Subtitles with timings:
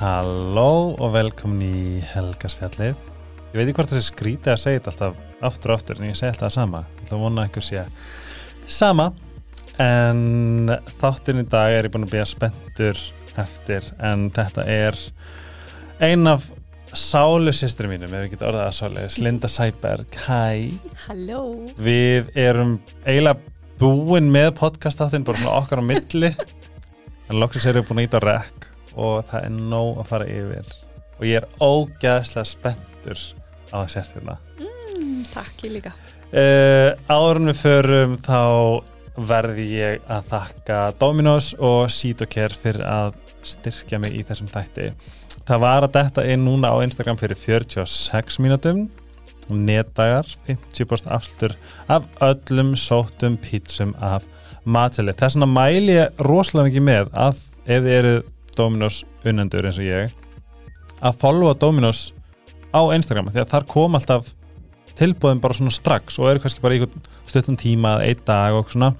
[0.00, 1.80] Halló og velkomin í
[2.14, 2.94] Helgasfjallið.
[3.50, 6.16] Ég veit ekki hvort þessi skrítið að segja þetta alltaf aftur og aftur en ég
[6.16, 6.80] segi alltaf það sama.
[6.94, 7.82] Ég ætla að vona að einhver sé
[8.78, 9.06] sama
[9.84, 13.02] en þáttinn í dag er ég búin að býja spenntur
[13.44, 14.96] eftir en þetta er
[16.08, 16.48] ein af
[16.96, 20.16] sálusistri mínum, ef ég get orðað að sális, Linda Sæberg.
[20.24, 20.80] Hæ,
[21.10, 21.44] Halló
[21.76, 23.36] við erum eiginlega
[23.76, 28.24] búin með podcast-þáttinn, bara svona okkar á milli en loksins erum við búin að íta
[28.30, 30.70] rekk og það er nóg að fara yfir.
[31.18, 33.24] Og ég er ógæðslega spenntur
[33.70, 34.38] á að sérst hérna.
[34.60, 35.94] Mm, Takk ég líka.
[36.30, 38.40] Uh, Árun við förum þá
[39.20, 44.92] verði ég að þakka Dominos og Sítokær fyrir að styrkja mig í þessum þætti.
[45.48, 48.88] Það var að detta inn núna á Instagram fyrir 46 mínutum
[49.50, 51.56] netdagar, 50% afslutur
[51.88, 54.24] af öllum sóttum pítsum af
[54.64, 58.14] mateli þess vegna mæli ég rosalega mikið með að ef þið eru
[58.56, 60.14] Dominos unnendur eins og ég
[61.00, 62.10] að followa Dominos
[62.70, 64.30] á Instagram því að þar kom alltaf
[64.98, 66.86] tilbúðin bara svona strax og eru kannski bara í
[67.28, 68.92] stuttum tíma eða einn dag og svona.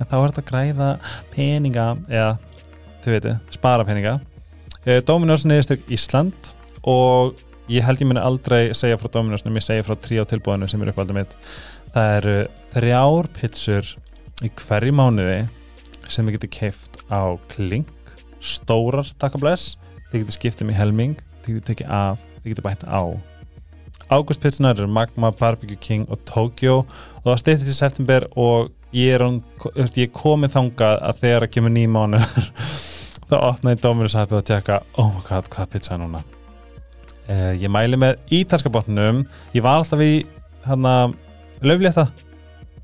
[0.00, 0.90] En þá er þetta að græða
[1.34, 2.30] peninga eða,
[3.02, 4.16] þau veitu, spara peninga.
[4.86, 6.52] Eh, Dominos neðistyrk Ísland
[6.88, 10.24] og ég held ég muni aldrei segja frá Dominos en ég segja frá trí á
[10.28, 11.36] tilbúðinu sem er uppaldið mitt.
[11.94, 12.36] Það eru
[12.76, 13.94] þrjár pitsur
[14.46, 15.40] í hverju mánuði
[16.10, 17.90] sem við getum keift á klink
[18.40, 19.76] stórar takkabless
[20.10, 23.02] þið getur skiptið með helming þið getur tekið af, þið getur bætt á.
[24.10, 26.80] Águstpitsunar eru Magma, Barbecue King og Tokyo.
[27.22, 29.22] Og það styrtið til september og ég er,
[29.78, 32.22] er komið þangað að þegar að kemur nýjum mánu
[33.30, 36.24] þá opnaði Dominus appið og tjekka oh my god, hvað pizza er núna.
[37.30, 39.22] Uh, ég mæli með ítalska botnum
[39.54, 40.24] ég var alltaf í
[40.64, 41.14] hann að
[41.62, 42.08] löflétta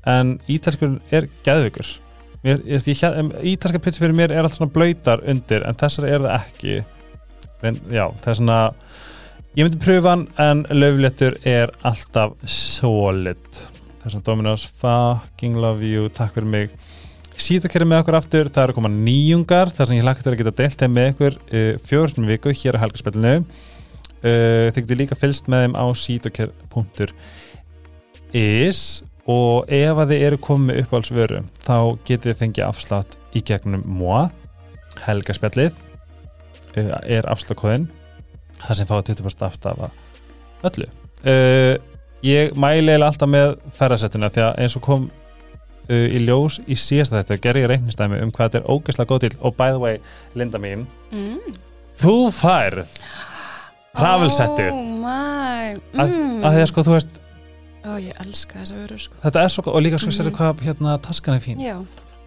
[0.07, 1.89] en ítalskur er geðvikur
[2.47, 2.99] mér, ég, ég,
[3.53, 6.77] ítalska pizza fyrir mér er alltaf svona blöytar undir en þessar er það ekki.
[7.67, 8.59] En já, það er svona
[9.57, 13.45] ég myndi pröfa hann en löfléttur er alltaf solid.
[14.03, 16.69] Þess að Dominos fucking love you, takk fyrir mig.
[17.37, 20.57] Síðakerri með okkur aftur, það eru koma nýjungar þar sem ég hlakka til að geta
[20.57, 25.45] deilt þeim með ykkur uh, fjórnum viku hér á helgarspillinu uh, þið getur líka fylst
[25.51, 26.41] með þeim á síðaker.is
[29.27, 31.77] og ef að þið eru komið uppáhaldsvöru þá
[32.07, 34.27] getið þið fengið afslátt í gegnum MOA
[35.03, 37.89] helgarspillið uh, er afslagkóðin
[38.63, 39.91] það sem fáið 20% aftafa
[40.67, 41.75] öllu uh,
[42.25, 46.79] ég mæli eða alltaf með ferðarsettuna því að eins og kom uh, í ljós í
[46.79, 49.83] síðasta þetta ger ég reiknistæmi um hvað þetta er ógeðslega góð til og by the
[49.83, 50.01] way,
[50.39, 51.59] Linda mín mm.
[51.99, 52.85] þú færð
[53.97, 55.99] travelsettið Oh my mm.
[55.99, 56.43] að, mm.
[56.45, 57.23] að því að sko þú veist
[57.87, 59.15] Ó, ég elska þessa vöru sko.
[59.23, 60.17] Þetta er svo góð og líka sko Mhm.
[60.17, 61.59] sérðu hvað hérna taskan er fín.
[61.63, 61.77] Já,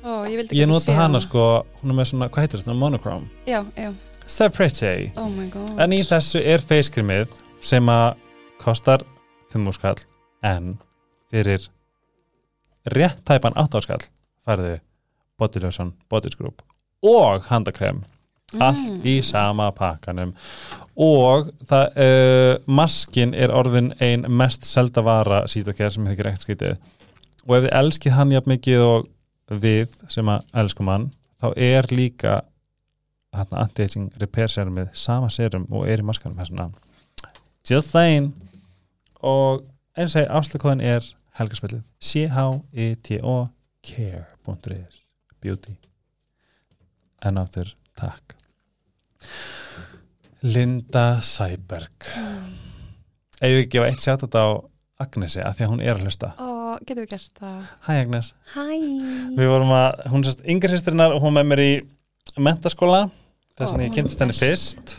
[0.04, 2.60] ó, ég vildi ég geta nota séð hana sko, hún er með svona, hvað heitir
[2.62, 3.28] þetta, monochrome?
[3.46, 3.94] Já, já,
[4.26, 5.12] so pretty.
[5.16, 5.78] Oh my god.
[5.80, 7.28] En í þessu er facecreamið
[7.60, 8.14] sem að
[8.58, 9.02] kostar
[9.52, 9.96] 5 skall
[10.42, 10.78] en
[11.32, 11.68] fyrir
[12.86, 14.04] rétt tæpan 8 skall
[14.46, 14.78] færðu
[15.38, 16.62] body lotion, body scrub
[17.02, 18.02] og handakrem
[18.60, 20.32] allt í sama pakkanum
[21.00, 26.76] og það, uh, maskin er orðin ein mest selda vara síðokkjær sem þykir ekkert skritið
[27.46, 29.08] og ef þið elskið hann jafn mikið og
[29.62, 31.08] við sem að elskum hann
[31.40, 32.40] þá er líka
[33.32, 36.70] anti-aging repair serumið sama serum og er í maskanum þessuna
[37.68, 38.34] just saying.
[39.22, 39.64] Og
[39.96, 41.06] eins og afslagkóðin er
[41.38, 43.36] helgarspillið C-H-I-T-O
[43.84, 45.00] care.is
[45.40, 45.76] beauty.
[47.24, 48.36] En áttur takk
[50.40, 52.06] Linda Sæberg.
[53.40, 54.56] Ef ég gefa eitt sjátt á
[55.00, 56.30] Agnesi að því að hún er að hlusta?
[56.40, 57.58] Ó, getum við gert það?
[57.86, 58.30] Hæ Agnes.
[58.54, 58.64] Hæ.
[59.36, 61.70] Við vorum að, hún er sérst yngri sýstrinnar og hún með mér í
[62.40, 63.02] mentaskóla
[63.56, 64.96] þess Ó, að ég hún kynntist henni er fyrst.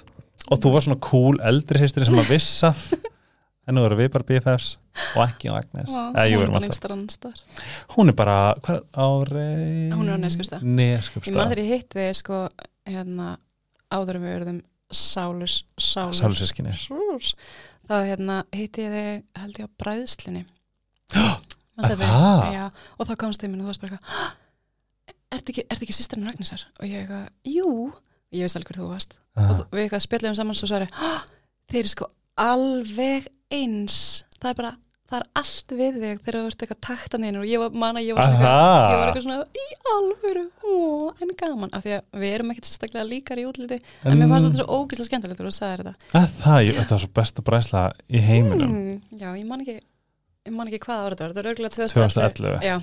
[0.52, 2.74] Og þú var svona cool eldri sýstri sem að vissa
[3.66, 4.72] en nú erum við bara BFFs
[5.16, 5.90] og ekki á Agnes.
[5.90, 7.46] Eða, jú, við erum alltaf.
[7.96, 9.48] Hún er bara, hvað er ári?
[9.94, 10.66] Hún er á Neskaupstað.
[10.66, 12.44] Ég Neskjöpstað man þegar ég hitt þið sko
[12.90, 13.32] hérna
[13.92, 14.62] áður við verðum
[14.92, 16.20] sálus sálus.
[16.22, 17.34] Sálusískinni Sálus.
[17.90, 20.46] þá hérna hitti ég þig held ég á bræðslinni
[21.82, 22.46] það?
[22.54, 22.66] Já,
[23.00, 24.38] og þá komst þið minn og þú varst bara eitthvað "Ah,
[25.32, 26.66] Ertu ekki, ertu ekki sýstirinn Ragnarsar?
[26.82, 27.94] Og ég eitthvað, jú.
[28.36, 29.14] Ég veist alveg hver þú varst.
[29.40, 29.62] Ah.
[29.64, 31.22] Og við eitthvað spjallum saman svo sagði "Ah,
[31.72, 34.24] Þeir eru sko alveg eins.
[34.42, 34.72] Það er bara,
[35.12, 38.00] það er allt við þig þegar þú ert eitthvað taktan inn og ég var, man
[38.00, 38.56] að ég var Að eitthvað
[38.94, 40.46] ég var eitthvað svona í alvöru?
[40.62, 40.74] Ó,
[41.22, 44.48] en gaman, af því að við erum ekkert sérstaklega líkar í útliti, en mér fannst
[44.48, 46.12] þetta svo ógeðslega skemmtilegt þegar þú sagðir þetta.
[46.22, 48.72] Að það, ég, þetta var svo besta bræsla í heiminum.
[48.72, 49.80] Mm, já, ég man ekki
[50.48, 52.76] ég man ekki hvað ára þetta var, þetta var örgulega 2011 2011 já,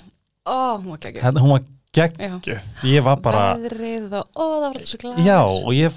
[0.46, 1.64] ó, hún var geggjöð Hérna, hún var
[1.98, 5.96] geggjöf Ég var bara, veðrið og, ó, það var alltaf svo glæð já, og ég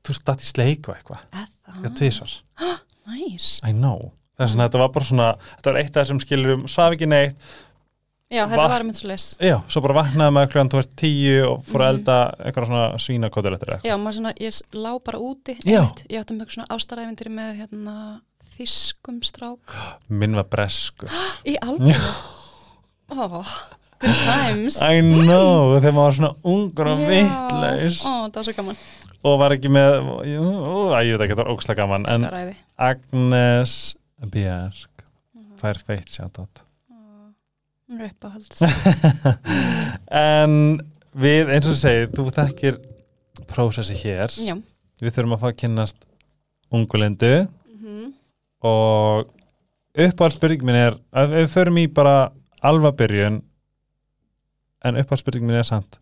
[0.00, 0.24] þú veist,
[4.40, 5.26] og þess að þetta var bara svona,
[5.56, 7.36] þetta var eitt af þessum skilurum svaf ekki neitt,
[8.30, 10.92] Já, þetta Va- var mynd svo leys já, svo bara vaknaði maður kljóðan, þú veist,
[11.00, 11.96] tíu og fór að Mhm.
[11.98, 13.88] elda eitthvað svona svínakotulettir eitthvað.
[13.90, 16.04] Já, maður svona, ég lá bara úti einmitt.
[16.08, 18.20] Ég átti með eitthvað svona ástaræfindir með hérna
[18.56, 19.74] þýskum strák.
[20.08, 21.08] Minn var bresku
[21.44, 21.96] Í alveg
[23.10, 23.44] Ó,
[23.98, 24.80] good times.
[24.80, 27.08] I know, þegar maður var svona ungur og Já.
[27.10, 28.76] vittlaus Ó, það var svo gaman.
[29.24, 30.44] Og var ekki með jú,
[30.94, 33.96] æ, ég veit ekki, þetta var ókslega gaman en Agnes
[34.28, 35.56] Björk Mhm.
[35.60, 36.38] fær feitt sjátt
[37.90, 38.60] Hún er uppáhalds.
[40.10, 40.52] En
[41.14, 42.76] við, eins og þú segir, þú þekkir
[43.50, 44.30] prósessi hér.
[44.38, 44.54] Já.
[45.00, 46.04] Við þurfum að fá að kynnast
[46.70, 47.48] ungulendu
[47.80, 48.12] Mhm.
[48.62, 49.26] og
[49.98, 52.30] uppáhaldsspurning minn er að við förum í bara
[52.62, 53.40] alva byrjun
[54.84, 55.98] en uppáhaldsspurning minn er samt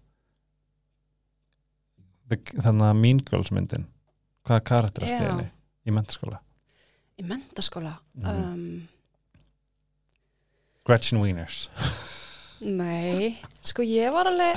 [2.29, 3.87] þannig að Mean Girls myndin.
[4.47, 5.49] Hvaða karakter er þetta henni?
[5.89, 6.39] Í mentaskóla
[7.19, 8.29] Í mentaskóla Mhm.
[8.29, 8.89] um,
[10.87, 11.69] Gretchen Wieners.
[12.65, 14.57] Nei, sko ég var alveg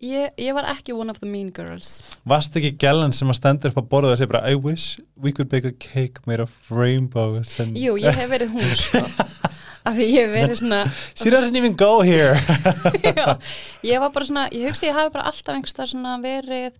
[0.00, 2.00] ég, ég var ekki one of the mean girls.
[2.24, 5.32] Varst ekki gælan sem að stendur upp á borðu og segir bara I wish we
[5.32, 9.02] could bake a cake made of rainbows and Jú, ég hef verið hún sko.
[9.88, 10.80] Af því ég hef verið svona
[11.16, 12.34] she doesn't even go here.
[13.04, 13.36] Já,
[13.82, 16.76] ég var bara svona, ég hugsi ég hafi bara alltaf einhverstað svona verið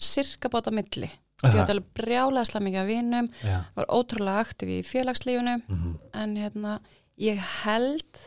[0.00, 1.10] sirka bát á milli
[1.52, 3.58] ég átti alveg brjálega mikið af vinum Já.
[3.76, 5.98] var ótrúlega aktiv í félagslífinu Mhm.
[6.14, 6.78] en hérna,
[7.18, 8.18] ég held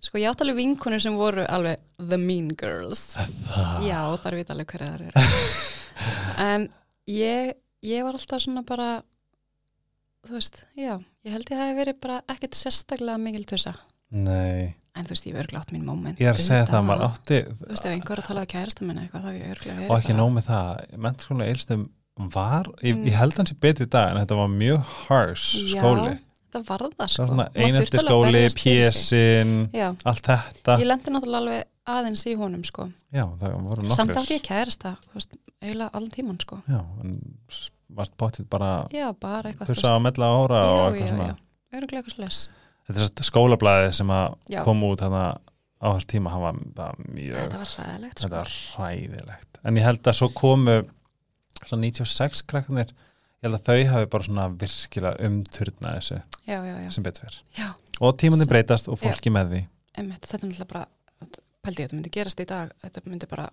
[0.00, 3.14] sko ég átti alveg vinkonur sem voru alveg the mean girls.
[3.16, 5.12] Það- já, þar veit alveg hverja það eru.
[6.38, 6.68] En
[7.08, 9.02] ég ég var alltaf svona bara
[10.26, 13.74] þú veist, já ég held ég hafi verið bara ekkert sérstaklega mikil tussa.
[14.10, 16.84] Nei, en þú veist, ég hef örglega átt mín moment ég er að segja það
[16.88, 19.40] maður átti þú veist, ef einhver er að tala við kærasta minna eitthvað, þá hef
[19.42, 20.98] ég örglega verið og ekki nóg með það.
[21.06, 21.84] Mentaskóla eilstum
[22.16, 23.04] var ég, Mm.
[23.06, 26.18] ég held hans í betri dag en þetta var mjög harsh Já, skóli.
[26.52, 27.26] það var það sko.
[27.26, 28.42] Var einelti skóli,
[29.72, 30.76] já, allt þetta.
[30.78, 32.88] Ég lendi náttúrulega alveg aðeins í honum sko.
[33.12, 33.24] Já,
[33.94, 34.96] samt átti ég kærasta,
[35.62, 36.62] eiginlega allan tíman sko.
[36.68, 37.20] Já, en
[37.96, 41.34] varst bóttið bara já, þursa á mella ára já, já, já,
[42.90, 44.62] þetta skólablaði sem að Já.
[44.66, 45.38] kom út hana,
[45.80, 46.30] á þess tíma
[46.76, 48.36] var mjög þetta var ræðilegt þetta sko.
[48.36, 48.50] var
[49.64, 50.76] en ég held að svo komu
[51.68, 52.90] svona 96 krakkanir
[53.40, 57.26] ég held að þau hafi bara svona virkilega umturna þessu já, já, já, sem betur
[57.28, 57.68] fyrr já,
[58.00, 59.60] og tímandi Sem- breytast og fólki með því.
[59.98, 60.86] Einmitt, þetta er náttúrulega bara
[61.60, 63.46] pældi ég, þetta myndi gerast í dag þetta myndi bara,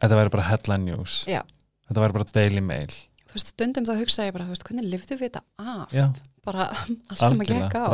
[0.00, 1.16] þetta væri bara headline news.
[1.28, 1.42] Já.
[1.88, 2.92] þetta væri bara daily mail.
[3.30, 5.92] Þú veist, stundum þá hugsa ég bara, þú veist, hvernig lifðu við þetta af?
[6.46, 6.64] Bara
[7.12, 7.84] allt sem að gekk á.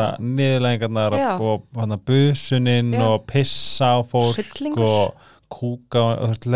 [1.18, 1.32] Já.
[1.42, 1.66] og
[2.06, 4.86] busuninn og pissa á fólk hryllingur.
[4.86, 6.46] og kúka veist,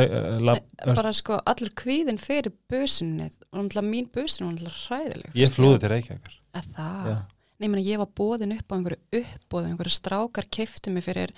[0.84, 5.37] bara sko, allur kvíðin fyrir businni og náttúrulega mín busin var náttúrulega hræðileg.
[5.38, 6.37] Ég flúði til Reykjavíkur.
[6.58, 7.16] Að það, Já.
[7.60, 11.32] nei, ég meina, ég var bóðin upp á einhverju uppbóðu, einhverju strákar keiftu mig fyrir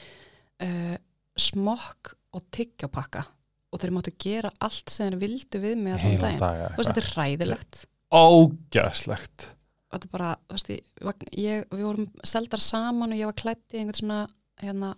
[0.65, 0.97] uh,
[1.37, 3.25] smokk og tyggjópakka
[3.73, 6.41] og þeir máttu gera allt sem þeir vildu við mig allan daginn.
[6.41, 7.83] daga þú veist, þetta er hræðilegt.
[8.13, 9.49] Ógæslegt
[9.93, 13.29] og þetta er bara, þú veist, ég, var- ég, við vorum seldar saman og ég
[13.29, 14.21] var klætt í einhvern svona,
[14.63, 14.95] hérna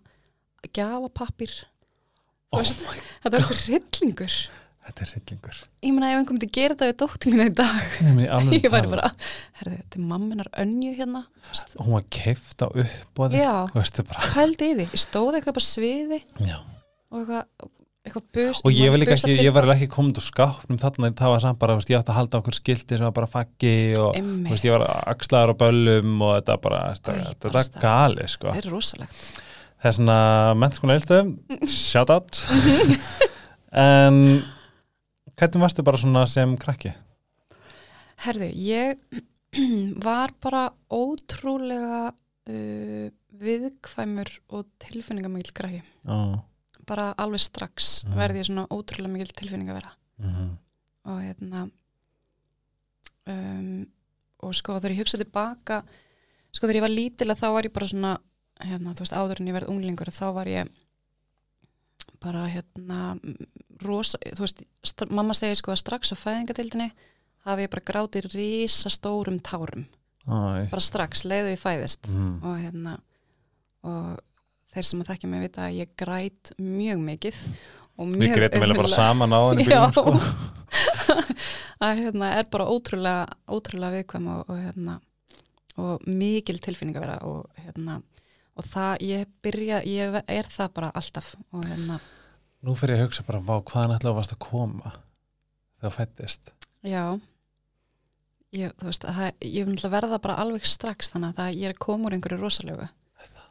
[0.74, 1.50] gjafapappir
[2.60, 4.36] oh, þetta eitthvað hryllingur.
[4.84, 5.60] Þetta er hryllingur.
[5.84, 8.26] Ég meina ef einhver myndi gera þetta við dóttu mína í dag Nei,
[8.64, 9.12] ég væri bara,
[9.60, 11.22] herðu, þetta er mamminar önju hérna,
[11.78, 16.20] hún var keift á þú veist það pældi í því, ég stóði eitthvað bara sviði
[16.44, 16.58] já.
[17.14, 17.32] og
[18.04, 21.12] eitthvað, bus og ég, ekki, ég var ekki komið úr skápnum þarna.
[21.16, 23.74] Það var samt bara, veist, ég átti að halda okkur skilti sem var bara faggi
[23.96, 24.20] og
[24.50, 24.84] veist, ég var
[25.14, 28.52] axlaður á böllum og þetta bara, þetta, Æ, þetta er gali sko.
[28.52, 29.24] það er rosalegt
[29.84, 30.18] það svona
[30.58, 32.40] mennskona eilstöðum shout out.
[33.74, 34.18] En
[35.34, 36.92] hvernig varstu bara svona sem krakki?
[38.24, 38.94] herðu, ég
[40.06, 43.08] var bara ótrúlega uh,
[43.44, 46.38] viðkvæmur og tilfinningamikil græði Oh.
[46.86, 48.16] bara alveg strax Mhm.
[48.18, 49.92] verði ég svona ótrúlega mikil tilfinning að vera.
[50.22, 50.52] Mm
[51.04, 51.66] og hérna
[53.28, 53.82] um,
[54.44, 55.82] og sko þegar ég hugsa tilbaka
[56.54, 58.12] sko þegar ég var lítilega þá var ég bara svona
[58.62, 60.68] hérna, þú veist, áður en ég verð unglingur þá var ég
[62.22, 63.18] bara hérna
[63.84, 66.90] rosa, þú veist, st- mamma segir sko að strax á fæðingatildinni
[67.44, 69.84] hafi ég bara grátið risa stórum tárum
[70.24, 70.70] Æ.
[70.70, 72.38] bara strax, leiðu ég fæðist Mm.
[72.42, 72.94] og hérna
[73.84, 74.18] og
[74.72, 77.34] þeir sem að þekkja mig vita að ég græt mjög mikið
[77.98, 80.14] og við greitum vel bara saman á henni bílum sko.
[81.84, 84.96] að hérna er bara ótrúlega ótrúlega viðkvæm og, og hérna
[85.76, 88.00] og mikil tilfinning að vera og hérna
[88.54, 92.00] og það, ég byrja, ég er það bara alltaf og hérna,
[92.64, 96.52] nú fyrir ég að hugsa bara, vá, hvaðan ætlaðu varst að koma þegar það fættist
[96.84, 97.16] Já.
[98.54, 101.80] Ég, þú veist, það, ég vil verða bara alveg strax þannig að það, ég er
[101.80, 102.88] komur einhverju rosalegu.
[103.32, 103.46] Það?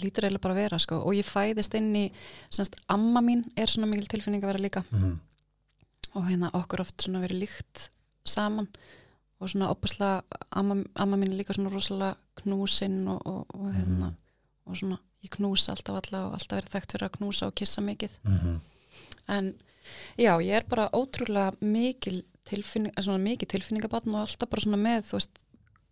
[0.00, 1.00] Lítur eiginlega bara að vera sko.
[1.04, 2.04] og ég fæðist inn í
[2.50, 4.84] semst, amma mín er svona mikil tilfinning að vera líka.
[4.90, 5.18] Mm.
[6.18, 7.84] og hérna okkur oft svona verið líkt
[8.26, 8.66] saman.
[9.40, 14.10] Og svona opaslega amma, amma mín er líka svona rosalega knúsinn og, og, og hérna.
[14.10, 14.16] Mhm.
[14.70, 17.84] Og svona ég knúsa alltaf alla og alltaf verið þekkt fyrir að knúsa og kissa
[17.84, 18.18] mikið.
[18.24, 18.60] Mm
[19.30, 19.54] en
[20.18, 25.18] já, ég er bara ótrúlega mikil tilfinning, mikil tilfinningabatn og alltaf bara svona með, þú
[25.18, 25.40] veist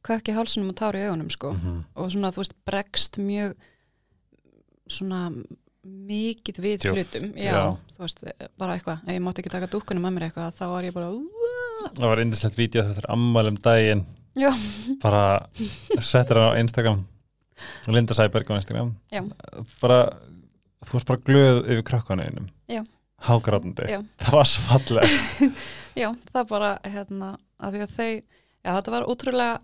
[0.06, 1.52] kökki hálsunum og tári augunum sko.
[1.52, 1.82] -hmm.
[1.94, 3.54] og svona, þú veist, bregst mjög
[4.88, 5.32] svona
[5.85, 7.32] mikið við Djúpt, hlutum.
[7.37, 7.76] Já, já.
[7.97, 8.25] þú veist,
[8.58, 11.11] bara eitthvað ef ég mátti ekki taka dúkkunum með mér eitthvað, þá var ég bara
[11.97, 14.06] það var indislegt vídeo þetta er ammælum daginn.
[14.35, 14.52] Já,
[15.02, 15.49] bara
[16.00, 17.06] settir hann á Instagram
[17.88, 18.94] Linda Sæberg á Instagram.
[19.82, 19.98] Bara,
[20.84, 22.82] þú varst bara glöð yfir krökkunuðinum Já.
[23.28, 23.88] hágrátandi,
[24.22, 25.54] það var svo falleg
[26.02, 29.54] já, það bara hérna, að því að þau já, þetta var ótrúlega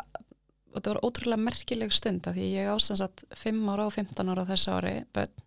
[0.75, 4.51] þetta var ótrúlega merkileg stund að því ég ásansat 5 ára og 15 ára á
[4.51, 5.45] þessu ári börn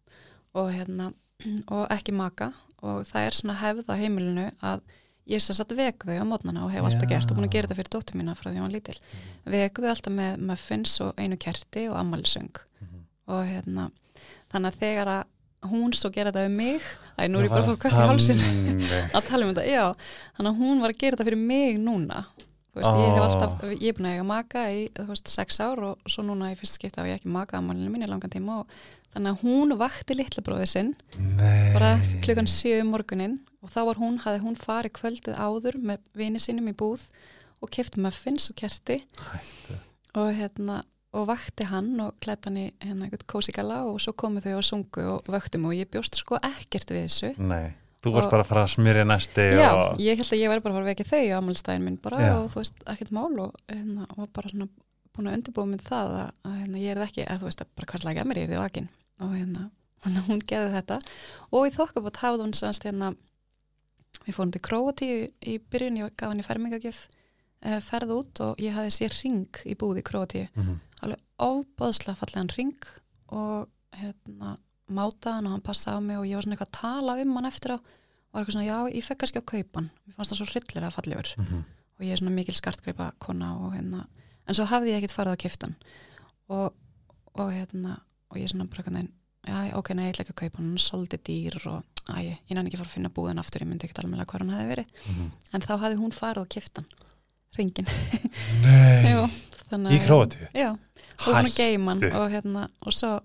[0.57, 1.11] og hérna
[1.75, 2.51] og ekki maka.
[2.85, 4.83] Og það er svona hefð á heimilinu að
[5.27, 7.11] ég sem sagt vek þau á mótnana og hef alltaf Já.
[7.15, 8.97] gert og búin að gera þetta fyrir dóttur mína frá því hún var lítil.
[9.45, 12.61] Vek þau alltaf með muffins og einu kerti og ammælisöng
[13.27, 13.89] og hérna
[14.51, 15.23] þannig að þegar að
[15.67, 18.09] hún svo gera þetta við mig æ, nú er ég bara að fá kökk í
[18.11, 18.43] hálsin
[19.17, 19.85] að tala um þetta, já.
[20.37, 22.21] Þannig að hún var að gera þetta fyrir mig núna.
[22.77, 25.81] Veist, ég hef alltaf, ég er búin að eiga maka í, þú veist, sex ár
[25.81, 28.59] og svo núna í fyrst skipta hef ég ekki maka ammálinu mín í langan tíma
[28.61, 28.75] og
[29.15, 30.91] þannig að hún vakti litla bróðið sinn.
[31.17, 31.73] Nei.
[31.73, 36.05] bara klukkan sjö um morgunin og þá var hún, hafði hún farið kvöldið áður með
[36.17, 37.03] vini sínum í búð
[37.61, 39.75] og kefti muffins og kerti Hættu.
[40.15, 40.83] og hérna
[41.17, 44.65] og vakti hann og klætt hann í hérna eitthvað kósigala og svo komu þau og
[44.67, 47.71] sungu og vöktum og ég bjóst sko ekkert við þessu Nei,
[48.03, 50.01] þú varst Og- bara að fara að smyrja næsti Já, og...
[50.03, 52.19] ég held að ég væri bara að fara að vekja þau á ammálstæðin minn bara
[52.21, 52.33] Já.
[52.41, 54.67] og þú veist, ekkert mál og, hérna, var bara svona
[55.17, 57.71] búin að undirbúa mig það að, að hérna, ég er ekki, að þú veist, að
[57.79, 58.89] bara hverslega ekki að mér er því vakin
[59.25, 59.63] og hérna,
[60.05, 60.99] að hún gerði þetta
[61.49, 63.13] og í þokkabót hafði hún sannst hérna,
[64.27, 65.19] við fórum til Króati í,
[65.53, 67.07] í byrjun, ég gaf hann í fermingagjöf
[67.63, 70.79] eh, ferð út og ég hafði sér ring í búð í Króati, Mhm.
[71.01, 72.75] alveg óbáðslega fallegan ring
[73.29, 74.57] og hérna
[74.89, 77.35] máta hann og hann passaði á mig og ég var svona eitthvað að tala um
[77.35, 80.15] hann eftir á og var eitthvað svona, já, ég fekk kannski að kaupa hann mér
[80.15, 81.63] fannst það svo hryllilega fallegur Mhm.
[81.99, 84.07] og ég er svona mikil skartgreipa kona og hérna,
[84.47, 85.75] en svo hafði ég ekkert farið kifta hann
[86.49, 86.73] og,
[87.35, 87.99] og hérna
[88.31, 89.09] og ég svona bara eitthvað
[89.47, 92.37] já, ok, nei, ég ætla ekki að kaupa hann, hann er svolítið dýr og æ,
[92.47, 94.53] ég næði ekki að fara að finna búðan aftur ég myndi ekkert alveg hvað hann
[94.55, 94.91] hefði verið.
[95.07, 95.27] Mhm.
[95.53, 96.91] en þá hafði hún farið og kifta hann
[97.57, 97.87] ringin,
[98.61, 100.47] Nei, Jú, í að- Króatíu?
[100.53, 103.15] Já, og hún að geima hann og hérna, og svo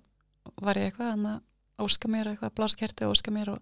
[0.63, 1.41] var ég eitthvað að
[1.83, 3.61] óska mér eitthvað, blása kerti og óska mér og,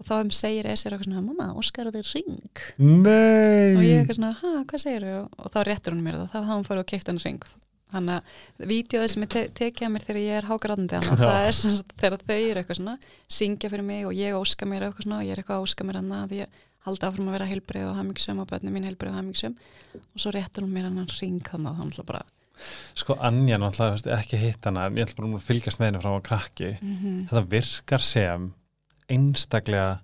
[0.00, 3.76] og þá um segir Esir eitthvað svona, mamma, óskar þig ring Nei.
[3.76, 6.28] Og ég eitthvað svona, ha, hvað segir þau og, og þá réttur hún mér það,
[6.32, 7.42] þá hafði hún farið og keipt hann ring
[7.92, 11.22] þannig að vídeoið sem ég te tekið að mér þegar ég er hágrátandi hann Já.
[11.22, 12.98] það er sem sagt þegar þau eru eitthvað svona
[13.38, 15.88] syngja fyrir mig og ég óska mér eitthvað svona og ég er eitthvað að óska
[15.88, 19.12] mér hann að ég haldi áfram að vera heilbrið og hamingsum og börnum mín heilbrið
[19.12, 19.58] og hamingsum
[19.98, 22.24] og svo réttur hún mér hann ring þannig að hann bara
[22.94, 26.24] Sko Anja náttúrulega ekki hitt hana ég ætla bara að fylgjast með henni frá að
[26.28, 27.20] krakki mm -hmm.
[27.30, 28.52] þetta virkar sem
[29.10, 30.00] einstaklega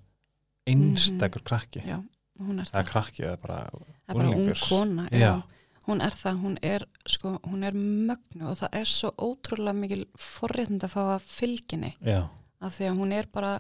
[0.69, 2.03] einstakur krakki já,
[2.41, 4.65] hún er það, krakki eða bara það er bara ung unglingur.
[4.69, 5.19] kona já.
[5.19, 5.43] Já.
[5.89, 10.05] Hún er það, hún er sko, hún er mögnu og það er svo ótrúlega mikil
[10.21, 12.21] forréttind að fá að fylginni já,
[12.61, 13.55] af því að hún er bara,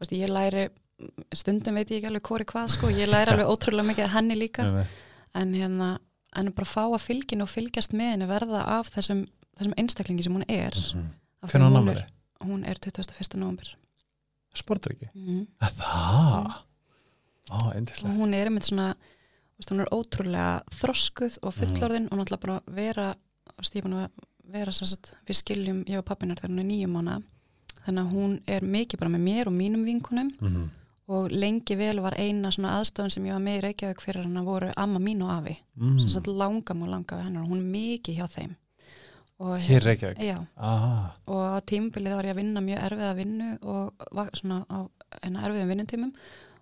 [0.00, 0.68] veist, ég læri
[1.34, 4.38] stundum veit ég ekki alveg hvori hvað sko, ég læri alveg ótrúlega mikið að henni
[4.38, 4.66] líka.
[5.34, 5.88] En hérna,
[6.38, 9.24] en bara fá að fylgin og fylgjast með henni verða af þessum,
[9.58, 10.76] þessum einstaklingi sem hún er.
[11.42, 12.04] Hvernig hann hún er,
[12.44, 13.40] hún er 21.
[13.40, 13.72] november
[14.56, 15.44] sportur ekki mm.
[15.62, 18.92] það, á, og eindislegt hún er einmitt svona
[19.70, 23.14] hún er ótrúlega þroskuð og fullorðin og náttúrulega bara vera
[23.74, 24.10] er búin að
[24.52, 27.22] vera sagt, við skiljum ég og pappinar þegar hún er nýjum mánu
[27.86, 30.70] þannig að hún er mikið bara með mér og mínum vinkunum Mhm.
[31.08, 34.36] og lengi vel var eina svona aðstofun sem ég var með í Reykjavík fyrir hann
[34.36, 35.56] að voru amma mín og afi.
[35.76, 35.98] Mm.
[36.08, 38.56] sagt langam og langa við hennar og hún er mikið hjá þeim.
[39.40, 40.18] Og, hér Reykjavík?
[40.22, 44.64] Já, ah, og á tímabilið var ég að vinna mjög erfiða vinnu og var svona
[44.70, 44.86] á
[45.22, 46.12] erfiðum vinnutímum.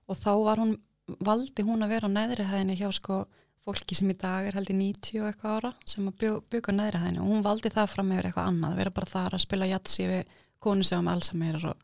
[0.08, 0.78] Og þá var hún,
[1.20, 3.26] valdi hún að vera á neðri hæðinni hjá sko
[3.66, 6.78] fólki sem í dag er held í 90 og eitthvað ára sem að bjugga á
[6.78, 9.66] neðri hæðinni og hún valdi það fram yfir eitthvað annað, vera bara þar að spila
[9.66, 10.24] jatsi við
[10.60, 11.76] konu sem um Alzheimer og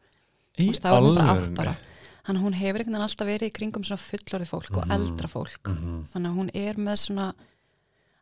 [0.59, 1.77] veist, þá var bara alvörunni átta ára.
[2.27, 4.93] hann hún hefur einhvern veginn alltaf verið í kringum svona fullorði fólk og Mhm.
[4.97, 6.07] eldra fólk Mhm.
[6.13, 7.35] þannig að hún er með svona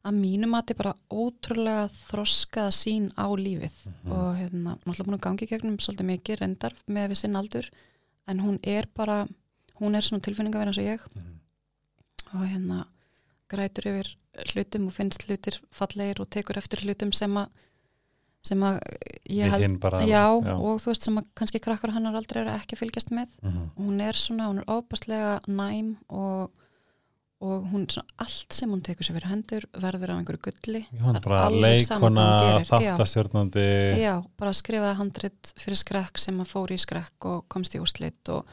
[0.05, 4.13] að mínu mati bara ótrúlega þroskaða sín á lífið Mhm.
[4.13, 7.71] og hérna, náttúrulega búin að gangi gegnum svolítið mikið reyndar með við sinn aldur
[8.29, 9.27] en hún er bara,
[9.81, 11.41] hún er svona tilfinningaverð eins og ég Mhm.
[12.35, 12.85] og hérna
[13.49, 14.15] grætur yfir
[14.55, 17.49] hlutum og finnst hlutir fallegir og tekur eftir hlutum sem að
[18.45, 18.81] sem að
[19.31, 20.25] ég held bara já,
[20.61, 23.71] og þú veist sem að kannski krakkar hennar aldrei eru ekki að fylgjast með Mhm.
[23.77, 26.51] og hún er svona, hún er óbærslega næm og,
[27.41, 31.11] og hún svona allt sem hún tekur sér fyrir hendur verður af einhverju gulli Hún
[31.11, 32.97] er er bara leikona, gerir, já.
[33.99, 38.29] Já, bara skrifaði handrit fyrir skrekk sem að fór í skrekk og komst í úrslit
[38.29, 38.45] og,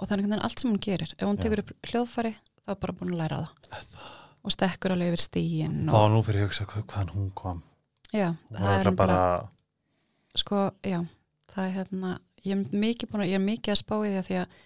[0.00, 1.10] og það er einhvern veginn allt sem hún gerir.
[1.18, 1.42] Ef hún Já.
[1.44, 2.32] tekur upp hljóðfæri,
[2.64, 3.40] þá er bara búin að læra
[3.70, 4.06] það.
[4.40, 5.82] Og stekkur alveg yfir stíin.
[5.90, 7.60] Þá Og, nú fyrir ég að hugsa hvað, hvaðan hún kom
[8.14, 9.20] já, það var er bara,
[10.38, 10.98] sko, já,
[11.52, 12.14] það er hérna,
[12.46, 14.56] ég er mikið búin að, ég er mikið að spá í því að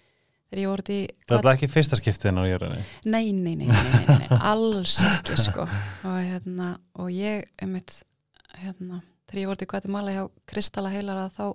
[0.45, 4.05] þegar ég voru í, Það er ekki fyrsta skiptið á jörðinni nei, nei, nei, nei,
[4.07, 5.65] nei, alls ekki, sko.
[6.07, 7.93] Og hérna, og ég, einmitt,
[8.61, 11.45] hérna, þegar ég voru í Guatemala hjá Kristalla heilara þá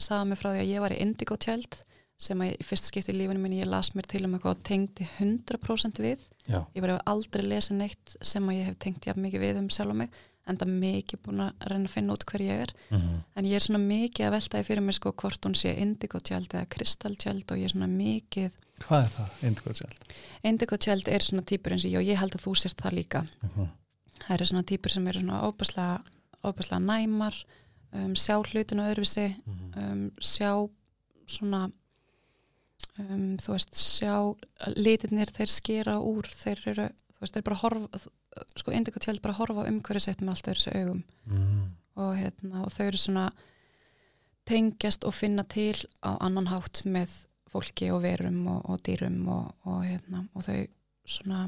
[0.00, 1.80] sagði mér frá því að ég var í Indigo Child
[2.18, 4.62] sem að í fyrst skipti í lífinu minni ég las mér til um eitthvað og
[4.64, 9.22] tengdi 100% við Já, ég var aldrei lesið neitt sem að ég hef tengt jafn
[9.24, 10.10] mikið við um sjálf og mig
[10.46, 13.54] en það mikið búin að reyna að finna út hver ég er mhm, en ég
[13.56, 16.68] er svona mikið að velta í fyrir mig sko hvort hún sé Indigo Child eða
[16.74, 18.50] Crystal Child og ég er svona mikið
[18.84, 19.30] hvað er það?
[20.44, 22.96] Indigo Child er svona típur eins og ég og ég held að þú sért það
[22.98, 23.68] líka Mhm.
[24.24, 26.02] það eru svona típur sem eru svona óbærslega,
[26.44, 27.34] óbærslega næmar
[27.94, 29.72] um, sjá hlutinu öðruvísi Mhm.
[29.80, 30.68] um, sjá
[31.26, 31.70] svona
[33.02, 34.14] um, þú veist sjá
[34.76, 38.04] litirnir þeir skera úr þeir eru, þú veist, þeir bara horfa
[38.58, 41.02] sko Indigo Child bara horfa um hverju sett með allt þessu augum.
[41.30, 41.64] Mhm.
[41.94, 43.28] og, hérna, og þau eru svona
[44.48, 47.12] tengjast og finna til á annan hátt með
[47.48, 50.66] fólki og verum og, og dýrum og, og, hérna, og þau
[51.06, 51.44] svona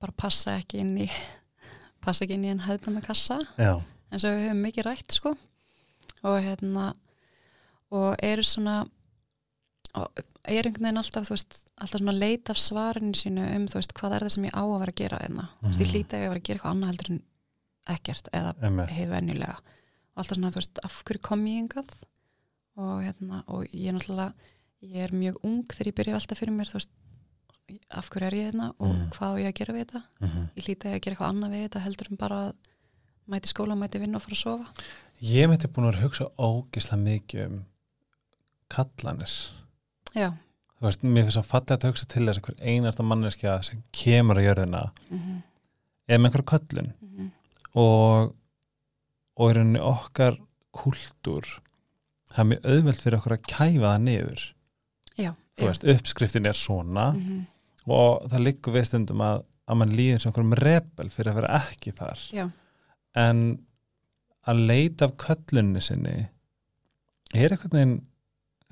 [0.00, 1.08] bara passa ekki inn í
[2.04, 3.76] passa ekki inn í en hefðbandakassa Já,
[4.10, 5.36] eins og við höfum mikið rætt sko.
[6.22, 6.92] Og hérna
[7.92, 8.82] og eru svona
[9.94, 13.74] og er einhvern veginn alltaf veist, alltaf svona að leita af svarinu sínu um þú
[13.78, 15.86] veist, hvað er það sem ég á að vera að gera einna, þú veist, ég
[15.86, 15.92] Mhm.
[15.94, 17.22] hlýta að ég vera að gera eitthvað annað heldur en
[17.96, 18.54] ekkert eða
[18.88, 19.56] heið venjulega.
[20.12, 21.94] Og alltaf svona, þú veist, af hverju kom ég yngað
[22.76, 24.32] og hérna, og ég er náttúrulega
[24.82, 26.88] ég er mjög ung þegar ég byrja velta fyrir mér, þú veist
[27.90, 29.10] af hverju er ég hérna og Mhm.
[29.10, 30.02] hvað á ég að gera við þetta?
[30.20, 30.48] Mhm.
[30.56, 32.54] ég hlýta að ég að gera eitthvað annað við þetta heldur en bara að
[33.28, 34.66] mæti skóla, mæti vinna og fara að sofa.
[35.22, 37.64] Ég mætti búin að hugsa ógislega mikið um
[38.68, 39.30] kallanir
[40.14, 40.32] já,
[40.82, 43.82] Þú veist, mér finnst svo fallið að hugsa til þess að hver einasta manneskja sem
[43.94, 45.40] kemur á jörðina mm
[46.10, 46.88] er með einhver köllun.
[47.00, 47.28] -hmm.
[47.78, 48.34] og
[49.38, 50.36] og í rauninni okkar
[50.74, 51.46] kúltúr
[52.32, 54.42] það er mjög auðvelt fyrir okkur að kæfa það niður.
[55.16, 57.46] Já, þú veist, uppskriftin er svona mm
[57.86, 61.56] og það liggur við stundum að, að mann líður sem einhverjum rebel fyrir að vera
[61.62, 62.20] ekki þar.
[62.30, 62.44] Já,
[63.18, 63.40] en
[64.46, 66.28] að leita af köllunni sinni
[67.34, 68.00] er eitthvað neginn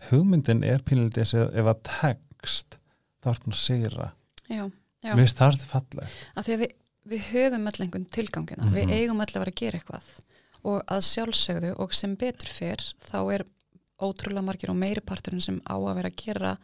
[0.08, 2.76] hugmyndin er pínlítið þess að ef að tekst
[3.20, 3.52] þá er það
[4.00, 6.74] að finnst það alltaf falleg af því að við,
[7.12, 8.74] við höfum öll einhvern tilgangina Mhm.
[8.74, 10.08] við eigum öll að vera að gera eitthvað.
[10.62, 13.44] Og að sjálfsögðu og sem betur fyrr þá er
[14.00, 16.58] ótrúlega margir og meiri parturinn sem á að vera að gera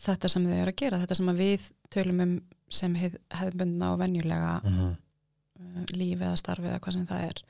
[0.00, 2.34] þetta sem þau eru að gera þetta sem við tölum um
[2.70, 4.94] sem hef, hefðbundna og venjulega mm -hmm.
[5.60, 7.42] uh, lífi eða starfi eða hvað sem það er.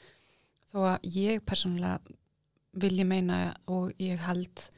[0.72, 1.98] Þó að ég persónulega
[2.72, 4.68] vil ég meina og ég held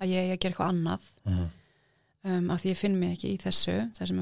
[0.00, 1.50] að ég eigi að gera eitthvað annað Mhm.
[2.24, 4.20] um, af því ég finn mig ekki í þessu þessum,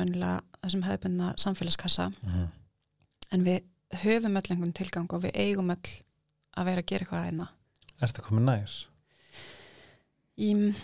[0.62, 2.48] þessum hefðbundna samfélagskassa Mhm.
[3.32, 3.62] en við
[4.02, 5.88] höfum öll einhvern tilgang og við eigum öll
[6.56, 7.48] að vera að gera eitthvað einna
[8.02, 8.70] Ertu komið nær?
[10.38, 10.74] í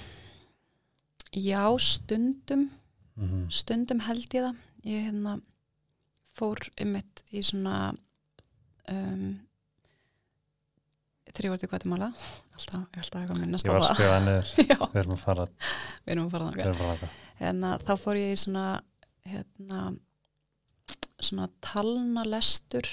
[1.33, 2.71] já, stundum
[3.19, 5.41] Mm stundum held ég það ég hérna
[6.39, 7.97] fór ymmit í svona
[8.89, 9.41] um,
[11.49, 12.11] ég var til Guatemala.
[12.57, 14.19] Alltaf, ég að eitthvað minnast Ég á var að það skrifa
[14.73, 18.39] Já, við erum að fara við erum að fara fara hérna, þá fór ég í
[18.43, 18.67] svona
[19.29, 19.83] hérna
[21.19, 22.89] svona talnalestur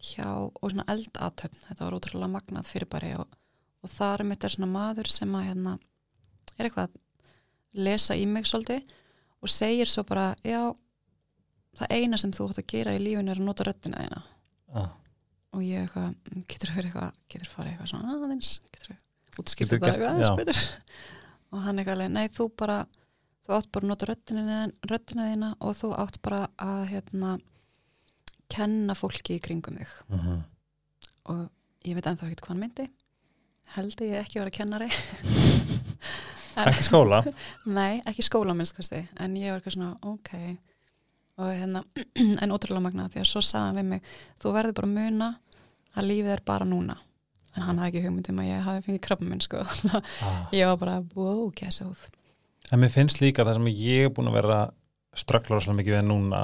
[0.00, 1.62] hjá, og svona eldatöfn.
[1.68, 3.26] Þetta var ótrúlega magnað fyrirbæri og,
[3.84, 5.76] og þar mitt er svona maður sem að hérna,
[6.56, 8.96] er eitthvað að lesa í mig svolítið
[9.40, 10.72] og segir svo bara, já
[11.78, 14.22] það eina sem þú átt að gera í lífinu er að nota röddina þína.
[14.74, 14.90] Ah.
[15.50, 18.90] Og ég eitthvað, "Mm, getur þú verið eitthvað getur þú farið eitthvað svona aðeins getur
[18.90, 18.98] þú
[19.40, 20.60] Geturðu þetta eitthvað aðeins betur?
[21.52, 22.86] Og hann eitthvað, alveg, nei þú bara
[23.46, 24.06] þú átt bara að nota
[24.90, 27.40] röddina þína og þú átt bara að hérna
[28.50, 29.94] kenna fólki í kringum þig.
[30.10, 30.42] Mm
[31.30, 31.50] og
[31.86, 32.90] ég veit ennþá ekkert hvað hann myndi.
[33.76, 34.88] Held ég ekki vera kennari.
[36.60, 37.20] Ekki skóla?
[37.78, 40.32] Nei, ekki skóla minnst en ég var eitthvað svona, ok
[41.38, 41.84] og hérna,
[42.42, 44.02] en ótrúlega magna því að svo sagði hann við mig,
[44.42, 45.28] þú verður bara að muna
[45.96, 46.96] að lífið er bara núna
[47.56, 49.62] en hann hafði ekki hugmyndum að ég hafi fengið krabba minn sko,
[50.22, 50.42] ah.
[50.54, 52.08] ég var bara wow, gæsa húð
[52.70, 54.58] En mér finnst líka það sem ég er búin að vera
[55.18, 56.42] strögglar svolítið mikið við núna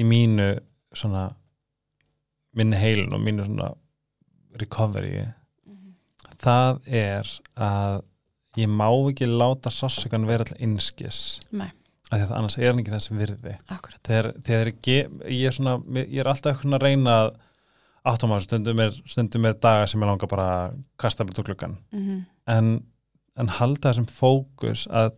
[0.00, 0.46] í mínu
[0.96, 1.26] svona
[2.56, 3.66] minni heilin og mínu svona
[4.62, 5.26] recovery
[5.66, 5.92] Mhm.
[6.40, 8.00] það er að
[8.56, 11.68] ég má ekki láta sársökan vera alltaf innskis Nei.
[12.10, 15.56] Af því að annars er hann ekki þessi virði akkurat þegar, þegar ég, ég, er
[15.56, 17.32] svona, ég er alltaf eitthvað að reyna að
[18.10, 22.20] áttumáður stundum er, stundum er dagar sem ég langar bara að kasta með klukkan mm
[22.50, 22.70] en,
[23.38, 25.12] en halda þessum fókus að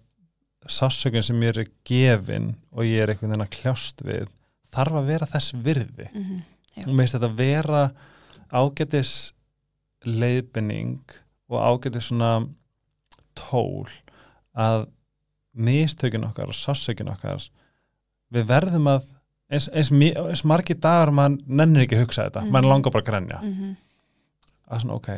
[0.71, 4.29] sársökun sem ég er gefin og ég er einhvern veginn að kljást við
[4.73, 6.43] þarf að vera þess virði -hmm.
[6.77, 6.87] Já.
[6.89, 7.83] og meist þetta vera
[8.53, 9.33] ágætis
[10.05, 11.17] leiðbynning
[11.49, 12.49] og ágætis svona
[13.39, 13.89] tól
[14.53, 14.87] að
[15.55, 17.45] mistökin okkar og sársökin okkar
[18.33, 19.11] við verðum að
[19.53, 22.71] eins, eins, eins margir dagar mann nennir ekki að hugsa þetta, mann Mhm.
[22.73, 23.77] langar bara að grænja Mm
[24.73, 25.09] að svona ok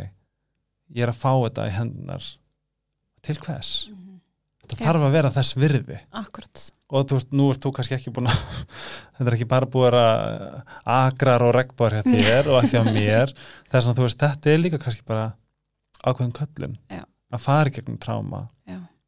[0.94, 2.24] ég er að fá þetta í hendunar
[3.22, 3.88] til hvers?
[4.64, 4.84] Þetta Já.
[4.86, 8.26] þarf að vera þess virði akkurat og þú veist, nú ert þú kannski ekki búin
[8.32, 8.40] að
[9.18, 13.34] þetta er ekki bara búið að agrar og regnbár hjá þér og ekki á mér
[13.70, 15.34] þess að þú veist, þetta er líka kannski bara
[16.04, 17.04] ákveðin köllun Já.
[17.32, 18.48] að fara gegnum tráma.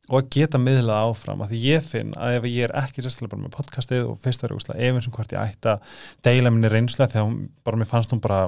[0.09, 3.33] Og að geta miðlað áfram að því ég finn að ef ég er ekki sérstaklega
[3.35, 5.95] bara með podcastið og fyrst verður úslega ef eins og hvort ég ætti að
[6.29, 8.41] deila minni reynsla því að hún, bara mér fannst hún bara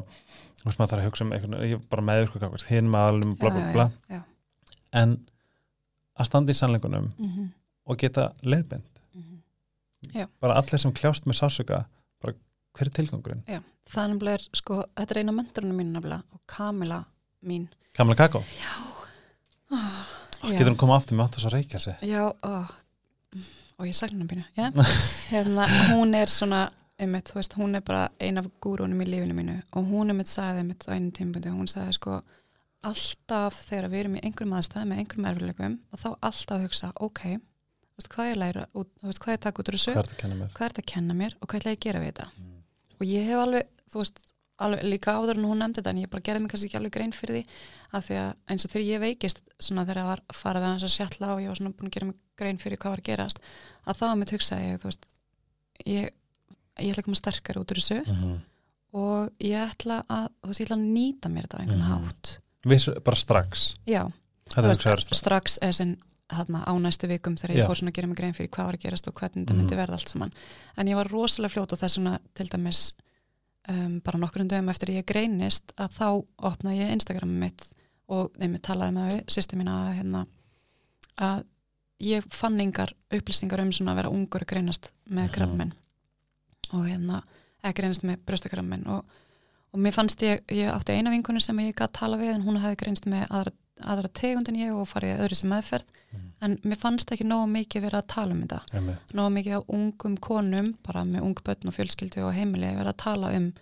[0.59, 3.39] þú veist maður þarf að hugsa um einhvern ég er bara meður hinn með alveg
[3.43, 4.23] bla bla Já, bla já, já.
[5.03, 5.17] en
[6.19, 7.49] að standa í sannleikunum Mhm.
[7.87, 10.29] og geta leiðbind Mhm.
[10.41, 11.85] bara allir sem kljást með sársöka
[12.23, 12.35] bara
[12.79, 13.43] hver er tilgangurinn?
[13.89, 17.05] Nefnilega, er, sko, þetta er eina mentorinu mín og Kamila
[17.43, 17.69] mín.
[17.95, 18.45] Kamala Kakó,
[19.71, 20.05] Já.
[20.43, 22.55] Getur hún koma aftur með átt að svo reykja sig Já, ó,
[23.79, 24.87] og ég sagði hennar býna.
[25.33, 26.65] Hérna, hún er svona,
[26.99, 30.65] einmitt, veist, hún er bara ein af gúrunum í lífinu mínu og hún einmitt sagði
[30.65, 32.21] einmitt á einu tímbundi, hún sagði sko,
[32.89, 37.23] alltaf þegar við erum í einhverjum aðstæði með einhverjum erfileikum og þá alltaf hugsa, ok,
[37.99, 40.29] veist, hvað ég læra, út, veist, hvað ég taka út úr þessu, hvað er þetta
[40.39, 42.29] að er að kenna mér og hvað ætla ég að gera við þetta?
[42.99, 44.23] Og ég hef alveg, þú veist
[44.59, 46.93] alveg, líka áður en hún nefndi þetta en ég bara gerði mig kannski ekki alveg
[46.97, 47.45] grein fyrir því
[47.95, 50.95] að því að eins og þegar ég veikist svona þegar það var farið aðeins að
[50.97, 53.39] sjalla og ég var svona búin að gera mig grein fyrir hvað var að gerast
[53.87, 55.07] að þá að mitt hugsaði ég, þú veist
[55.87, 56.11] ég,
[56.79, 58.39] ég ætla að koma sterkar út úr þessu Mm -hmm.
[58.93, 61.93] og ég ætla að, þú veist, ég ætla að nýta mér þetta á einhvern Mhm.
[61.93, 64.11] hátt Vissu, bara strax já,
[64.57, 65.97] veist, strax eða sinn
[66.29, 67.67] þarna á næstu vikum þegar ég Já.
[67.69, 69.59] fór svona að gera mig grein fyrir hvað var að gerast og hvernig þetta Mhm.
[69.63, 70.33] myndi verða allt saman
[70.77, 72.93] en ég var rosalega fljót og þess vegna til dæmis
[73.69, 76.09] um, bara nokkur dögum eftir ég greinist að þá
[76.51, 77.69] opnaði ég Instagram mitt
[78.09, 80.25] og nefnir talaði með við sýsti mína að, hérna,
[81.29, 81.45] að
[82.09, 85.75] ég fann yngar upplýsingar um svona að vera ungur að greinast með krabminn
[86.73, 87.23] og hérna
[87.63, 89.03] eða greinast með brjóstakrabminn og,
[89.73, 92.61] og mér fannst ég, ég átti eina vinkonu sem ég gæti tala við en hún
[92.63, 93.55] hefði greinst með aðra,
[93.85, 96.29] aðra tegund en ég og farið öðru sem meðferð Mhm.
[96.41, 99.13] en mér fannst ekki nógu mikið verið að tala um þetta Einmitt.
[99.15, 102.97] nógu mikið á ungum konum bara með ung börn og fjölskyldu og heimili verið að
[102.97, 103.53] tala um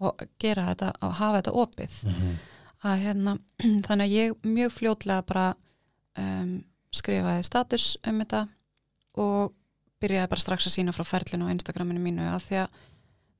[0.00, 2.38] og gera þetta og hafa þetta opið Mhm.
[2.84, 3.38] að hérna,
[3.86, 5.54] þannig að ég mjög fljótlega bara
[6.16, 8.48] um, skrifaði status um þetta
[9.16, 9.52] og
[10.00, 12.68] byrjaði bara strax að sína frá ferlinu á Instagraminu mínu að því að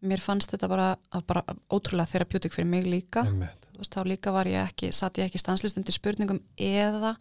[0.02, 3.57] mér fannst þetta bara, bara ótrúlega therapeutic fyrir mig líka Einmitt.
[3.78, 7.16] Veist, þá líka var ég ekki, satt ég ekki stanslist undir spurningum eða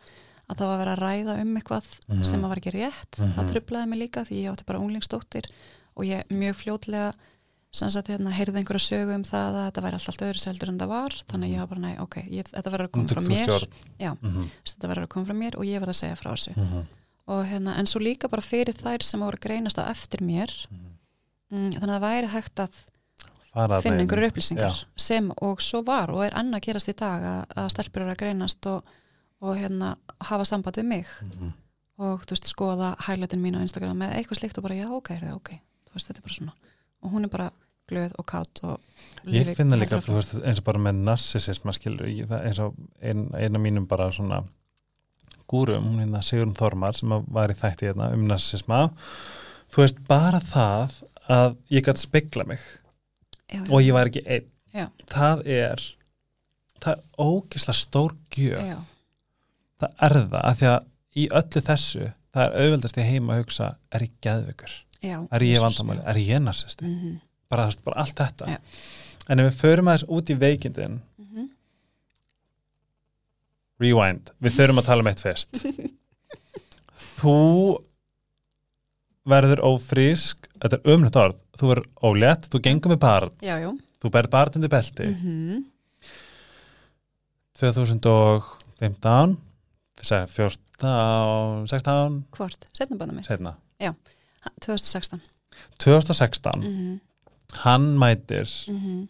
[0.50, 2.24] að það var að vera að ræða um eitthvað Mhm.
[2.26, 3.34] sem að var ekki rétt Mhm.
[3.36, 5.46] það trublaði mig líka því ég átti bara unglingsdóttir
[5.98, 7.14] og ég mjög fljótlega
[7.72, 10.70] sem sagt hérna, heyrði einhverja sögu um það að þetta væri allt, allt öðru seldur
[10.70, 13.08] en það var þannig að ég var bara, nei, ok, ég, þetta verður að koma
[13.08, 13.68] frá mér.
[14.00, 14.12] Já.
[14.22, 14.50] Mhm.
[14.66, 16.88] þetta verður að koma frá mér og ég verður að segja frá þessu Mhm.
[17.28, 20.50] og hérna, en svo líka bara fyrir þær sem voru greinast á eftir mér
[21.52, 22.70] mm, þannig að það væri hægt að
[23.84, 24.04] finna inn.
[24.06, 24.86] einhverju upplýsingar Já.
[25.08, 28.20] sem og svo var og er enn að gerast í dag að, stelpur eru að
[28.24, 28.84] greinast og,
[29.42, 29.96] og hérna
[30.30, 31.54] hafa samband við mig Mhm.
[32.00, 35.12] og þú veist skoða highlightin mín á Instagram eða eitthvað slikt og bara já ok,
[35.12, 35.50] er það ok
[35.88, 36.54] þú veist þetta er bara svona
[37.04, 37.52] og hún er bara
[37.90, 38.80] glöð og kátt og
[39.26, 43.88] Ég finna líka veist, eins og bara með narsisisma eins og ein, ein af mínum
[43.88, 44.44] bara svona
[45.48, 48.90] gúrum, hún hérna Sigrun Þormar sem var í þætti hérna um narsisma
[49.72, 50.98] þú veist, bara það
[51.30, 52.60] að ég gætt spegla mig
[53.52, 54.52] já, og ég var ekki einn.
[54.76, 54.90] Já.
[55.10, 55.84] það er
[56.84, 58.62] það er ógislega stór gjöf.
[58.68, 58.78] Já,
[59.82, 63.42] það er það, af því að í öllu þessu það er auðveldast í heima að
[63.42, 67.84] hugsa er ég geðveikur, já, er ég vandamáli er ég narsisti, Mhm, bara, þú veist,
[67.88, 68.50] bara allt þetta.
[68.52, 68.60] Já.
[69.28, 71.48] en ef við förum aðeins út í veikindin mhm.
[73.80, 75.58] rewind, við þurfum að tala um eitt fyrst.
[77.18, 77.34] Þú
[79.28, 80.48] verður ófrísk.
[80.58, 83.72] Þetta er umlegt orð, þú verður ólétt þú gengur með barn, já, já.
[84.02, 85.10] Þú berð barn undir belti.
[85.12, 85.66] Mhm,
[87.58, 89.38] 2015
[90.06, 93.56] segja 14, 16 hvort, setna bana mér setna,
[94.62, 95.22] 2016
[95.82, 97.00] 2016 mm
[97.64, 99.08] hann mætir -hmm.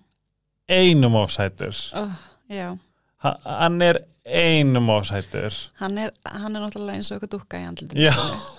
[0.70, 2.12] einum ofsætur oh,
[2.50, 2.78] Já,
[3.18, 7.68] Ha- hann er einum ofsætur hann er, hann er náttúrulega eins og eitthvað dúkka í
[7.68, 8.14] andlutinu Já.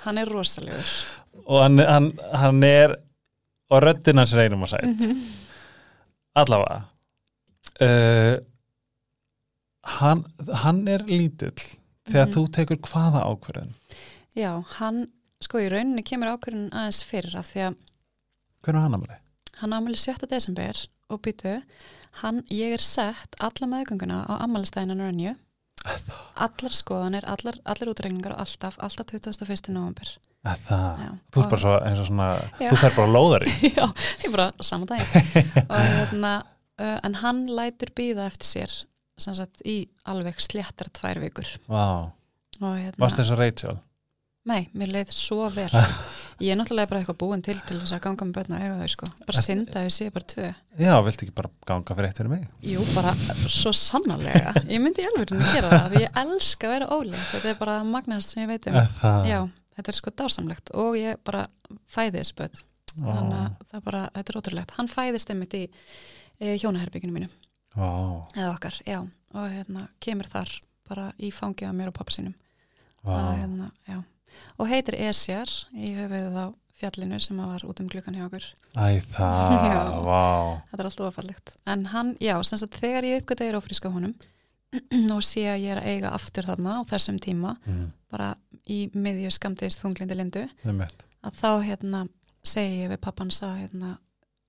[0.05, 0.85] hann er rosalegur
[1.47, 2.97] og hann, hann, hann er
[3.71, 5.19] og röddinn hans er einum ofsæt -hmm.
[6.35, 6.83] allavega
[7.81, 8.39] uh,
[9.99, 10.25] hann,
[10.63, 11.53] hann er lítill
[12.09, 12.33] þegar Mhm.
[12.35, 13.75] þú tekur hvaða ákvörðin
[14.37, 15.09] Já, hann,
[15.41, 17.75] sko í rauninni kemur ákvörðin aðeins fyrr af því að
[18.63, 19.17] hvernig hann amali?
[19.61, 20.27] hann ámæli 7.
[20.31, 21.63] desember og býtu,
[22.23, 25.37] hann, ég er sett alla meðgönguna á ammælistæðinu rönju
[26.37, 29.69] allar skoðanir, allar, allar útregningar og alltaf, alltaf 21.
[29.73, 31.01] november Það,
[31.35, 32.29] þú er bara svo eins og svona
[32.63, 32.69] Já.
[32.71, 33.85] þú fer bara lóðar í Já,
[34.23, 34.93] ég bara saman
[35.75, 36.37] og hérna,
[36.79, 38.79] uh, en hann lætur býða eftir sér
[39.19, 41.49] sagt í alveg sléttar tvær vikur.
[41.67, 42.15] Vá,
[42.63, 43.79] hérna, varst þess að Rachel?
[44.49, 45.69] nei, mér leið svo vel.
[46.39, 48.75] Ég er náttúrulega bara eitthvað búin til til þess að ganga með börna og eiga
[48.79, 50.51] þau sko, bara synda þau séu bara tvö.
[50.79, 52.45] Já, viltu ekki bara ganga fyrir eitt fyrir mig?
[52.63, 53.15] Jú, bara
[53.51, 54.53] svo sannarlega.
[54.71, 57.59] Ég myndi í alveg að gera það því ég elska að vera ólind, þetta er
[57.59, 58.79] bara magnast sem ég veit um.
[59.27, 59.41] Já,
[59.79, 61.47] þetta er sko dásamlegt og ég bara
[61.91, 62.63] fæði þessu börn.
[62.99, 64.77] Þannig að það bara, þetta er ótrúlegt.
[64.79, 67.29] Hann fæðist einmitt í e, hjónaherbygginu mínu.
[67.79, 67.91] Vá,
[68.35, 68.99] eða okkar, já,
[69.37, 70.55] og hérna kemur þar
[70.89, 72.35] bara í fangið á mér og pappa sínum.
[73.07, 73.69] Vá, og, hérna,
[74.59, 75.53] og heitir Esjar.
[75.77, 76.47] Í höfuðið á
[76.79, 78.49] fjallinu sem var út um glukkan hjá okkur.
[78.75, 80.27] Æ það, vá.
[80.73, 84.17] Þetta er allt ofallegt en hann, já, sem sagt þegar ég uppgöta er ófríska honum
[85.17, 88.35] og sé að ég er að eiga aftur þarna á þessum tíma mm, bara
[88.69, 90.45] í miðju skamdegist þunglindi lindu.
[90.65, 92.05] Að þá hérna
[92.45, 93.97] segi ég við pappans að hérna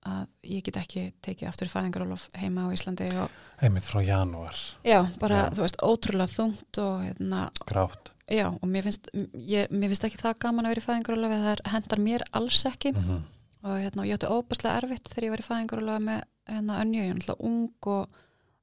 [0.07, 4.55] að ég get ekki tekið aftur fæðingarólof heima á Íslandi og einmitt frá janúar,
[4.87, 5.49] já, bara Já.
[5.57, 8.11] þú veist, ótrúlega þungt og hérna, grátt.
[8.31, 11.63] já, og mér finnst ég, mér finnst ekki það gaman að vera í fæðingarólofi það
[11.73, 12.93] hendar mér alls ekki.
[12.95, 13.21] Mm -hmm.
[13.63, 17.35] og hérna, ég átti óbærslega erfitt þegar ég var í fæðingarólofi með hérna er náttúrulega
[17.39, 18.07] ung og,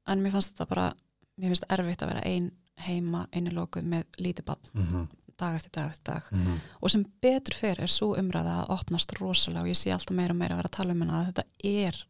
[0.06, 0.94] en mér fannst þetta bara
[1.36, 2.50] mér finnst erfitt að vera ein
[2.86, 5.06] heima innilokuð með lítið bann Mm -hmm.
[5.38, 6.58] dag eftir dag eftir dag Mm -hmm.
[6.82, 10.32] og sem betur fer er svo umræða að opnast rosalega og ég sé alltaf meira
[10.32, 12.06] og meira að vera að tala um hana að þetta er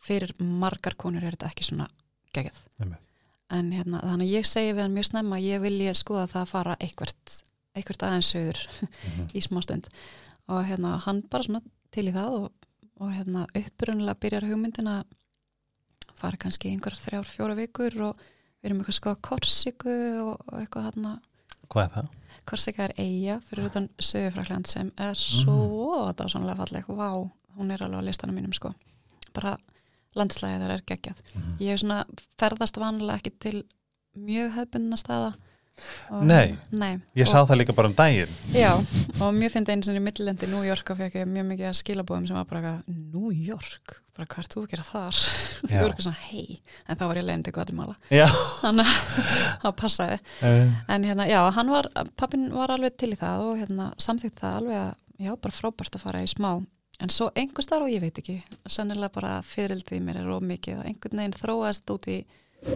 [0.00, 1.88] fyrir margar konur er þetta ekki svona
[2.34, 2.62] geggjað
[3.50, 6.46] en hérna, þannig að ég segi við hann mjög snemma ég vilji skoða það að
[6.48, 7.42] fara eitthvert
[7.74, 9.28] eitthvert aðeins söður Mhm.
[9.34, 9.86] í smá stund
[10.48, 12.52] og hérna hann bara svona til í það og,
[13.00, 15.04] og hérna upprunnilega byrjar hugmyndin að
[16.16, 18.16] fara kannski einhver þrjár, fjóra vikur og
[18.66, 21.12] við erum eitthvað skoða korsiku og, eitthvað hérna
[21.70, 22.10] Hvað er það?
[22.46, 27.08] Korsika er eiga fyrir utan Sögufrakland sem er svo dásanlega falleg, vá,
[27.58, 28.70] hún er alveg á listanum mínum sko,
[29.34, 29.56] bara
[30.16, 31.24] landslæðið þar er geggjað.
[31.34, 31.56] Mhm.
[31.60, 31.98] Ég er svona
[32.38, 33.64] ferðast vanlega ekki til
[34.16, 35.34] mjög hefbundna staða
[36.10, 36.56] og, Nei.
[36.72, 36.94] Nei.
[37.18, 38.72] Ég sá það líka bara um daginn Já,
[39.20, 42.28] og mér finnst einu sinni í millilendi New York og fekk ég mjög mikið skilabóðum
[42.30, 45.18] sem var bara eitthvað, New York bara hvað er þú að gera þar?
[45.66, 48.26] Þú voru eitthvað svona, hei, en þá var ég leiðin til Guatemala Já,
[48.62, 49.26] þannig að
[49.66, 50.16] það passaði
[50.48, 54.40] uh, En hérna, já, hann var, pappin var alveg til í það og hérna samþýtt
[54.40, 56.50] það alveg að, já, bara frábært að fara í smá.
[57.04, 58.38] En svo einhvers þar og ég veit ekki,
[58.72, 62.16] sennilega bara fyririldið í mér er of mikið og einhvern veginn þróast út í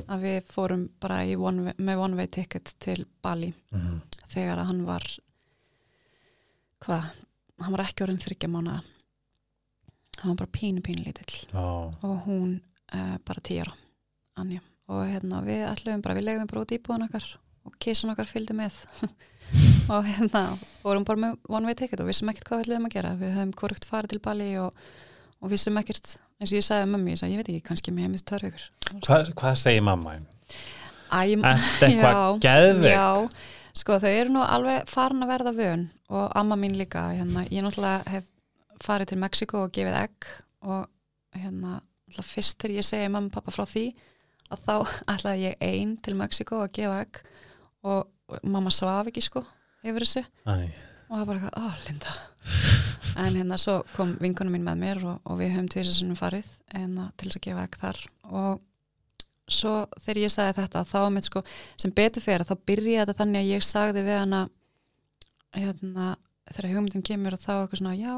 [0.06, 4.00] að við fórum bara one way, með one way ticket til Bali mm
[4.30, 5.06] þegar að hann var,
[6.84, 7.12] hvað,
[7.60, 8.80] hann var ekki orðin þryggja mánuða.
[10.20, 12.58] Hann var bara pínu pínu lítill Ó, og hún
[12.92, 13.74] uh, bara tíu ára,
[14.40, 14.62] Anja.
[14.90, 17.26] Og hérna við ætlum bara, við legðum bara út íbúðan okkar
[17.68, 18.76] og kísan okkar fylgdi með
[19.92, 20.44] og hérna
[20.82, 23.14] vorum bara með one way ticket og vissum ekkert hvað við ætlum að gera.
[23.20, 24.76] Við höfum korrekt farið til Bali og,
[25.40, 28.06] og vissum ekkert, eins og ég sagði mömmu, ég sagði, ég veit ekki, kannski með
[28.08, 28.66] heimist tvær vikur.
[29.06, 30.18] hvað, hvað segir mamma?
[31.10, 32.92] Þetta eitthvað Já, geðveikt?
[32.94, 37.44] Já, sko þau eru nú alveg farin að verða vön og amma mín líka, hérna,
[37.50, 38.28] ég náttúrulega hef
[38.84, 40.28] farið til Mexiko og gefið egg
[40.66, 40.86] og
[41.36, 43.86] hérna, náttúrulega fyrst þegar ég segi mamma og pappa frá því
[44.50, 44.74] að þá
[45.14, 47.22] ætlaði ég ein til Mexiko að gefa egg
[47.86, 48.06] og,
[48.46, 49.42] mamma svaf ekki sko
[49.82, 50.70] yfir þessu Æ,
[51.10, 52.16] og það var bara eitthvað, ó Linda.
[53.20, 56.46] En hérna svo kom vinkunum mín með mér og, og við höfum tvisasinnum farið
[56.78, 58.00] en til þess að gefa egg þar.
[58.30, 58.60] Og
[59.50, 61.42] svo þegar ég sagði þetta þá mitt sko,
[61.80, 64.42] sem betur fyrir þá byrjaði þetta þannig að ég sagði við hana
[65.56, 66.12] hérna,
[66.50, 68.14] þegar hugmyndin kemur og þá eitthvað svona, já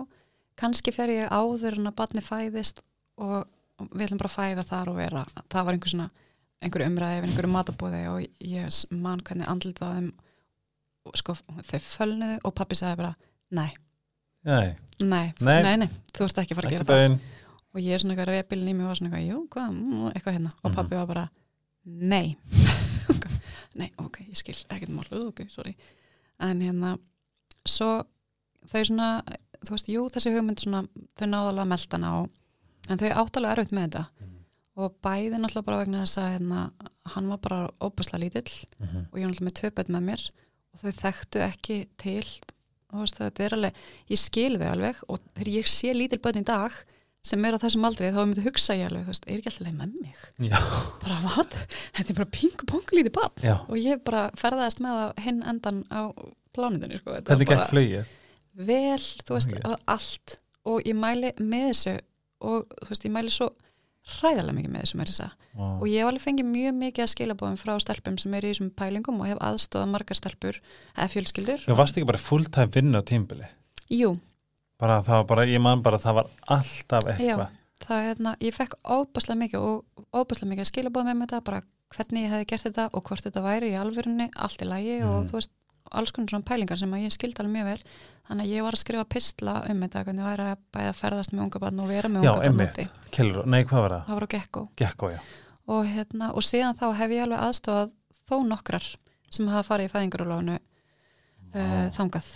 [0.60, 2.82] kannski fer ég áður en að batni fæðist
[3.16, 3.46] og,
[3.80, 6.10] og við ætlum bara að fæða þar og vera, það var einhver svona
[6.62, 10.21] einhverju umræði einhverju matabóði og ég man hvernig andlitað þeim og
[11.18, 13.14] sko þau fölnuðu og pappi sagði bara
[13.50, 13.72] nei,
[14.44, 15.62] Nei, nei, Nei.
[15.62, 16.96] nei, nei, þú ert ekki að fara að gera það.
[16.96, 17.20] bauðin
[17.74, 20.08] og ég er svona eitthvað repilin í mig og var svona eitthvað, jú, hvað, mm,
[20.12, 20.50] eitthvað hérna.
[20.62, 20.74] Og Mhm.
[20.76, 21.30] pappi var bara,
[21.86, 22.36] nei.
[23.80, 25.72] Nei, ok, ég skil ekkert mál, ok, sorry.
[26.40, 26.98] En hérna,
[27.64, 28.04] svo
[28.68, 29.06] þau svona
[29.64, 30.82] þú veist, jú, þessi hugmynd svona,
[31.16, 32.30] þau náðalega að melda hana og,
[32.90, 34.06] en þau áttalega erfitt með þetta.
[34.20, 34.28] Mhm.
[34.74, 36.72] og bæði náttúrulega bara vegna þess að hérna,
[37.12, 39.06] hann var bara óbærslega lítill Mhm.
[39.12, 40.30] og ég var náttúrulega með börn með mér
[40.72, 42.24] og þau þekktu ekki til
[42.92, 43.78] veist, þetta er alveg,
[44.12, 46.74] ég skil þau alveg og þegar ég sé lítil börn í dag
[47.22, 49.76] sem er á þessum aldrei, þá myndi hugsa ég alveg veist, er ekki alltaf leið
[49.78, 50.58] með mig Já,
[51.04, 51.58] bara hvað,
[51.96, 53.54] þetta er bara pingu pongu lítið já.
[53.62, 56.02] og ég bara ferðaðist með það hinn endan á
[56.52, 57.14] plánundinni sko.
[57.16, 58.16] Þetta var gekk flugið?
[58.52, 59.60] vel, þú veist, Ok.
[59.64, 59.84] okay.
[59.94, 60.34] allt
[60.68, 61.94] og ég mæli með þessu
[62.42, 63.48] og þú veist, ég mæli svo
[64.02, 65.82] hræðarlega mikið með þessu með þessa Wow.
[65.82, 68.70] og ég hef alveg fengið mjög mikið að skilabóðum frá stelpum sem eru í þessum
[68.72, 70.56] pælingum og hef aðstofað margar stelpur
[70.96, 73.44] eða fjölskyldur Þú varst ekki bara fulltime vinnu á tímbili?
[73.92, 74.14] Jú,
[74.80, 77.52] Bara það var bara, ég man bara að það var alltaf já, eitthvað.
[77.84, 81.62] það er hérna, ég fekk óbæslega mikið og óbæslega mikið að skilabóða með þetta bara
[81.92, 85.18] hvernig ég hefði gert þetta og hvort þetta væri í alvörunni, allt í lagi og
[85.20, 85.28] Mhm.
[85.28, 85.52] þú veist,
[85.98, 87.94] alls konar svona pælingar sem að ég skildi alveg mjög vel.
[88.28, 91.34] Þannig að ég var að skrifa pistla um þetta hvernig væri að bæða að ferðast
[91.34, 92.86] með unga barn og vera með Já, unga barn úti.
[93.50, 94.04] Nei, hvað var það?
[94.06, 94.64] það var á gekko.
[94.82, 95.10] Gekko,
[95.72, 97.92] og, hérna, og síðan þá hef ég alveg aðstofað
[98.30, 98.88] þó nokkrar
[99.32, 102.32] sem hafa farið í fæðingarúlánu uh, þangað.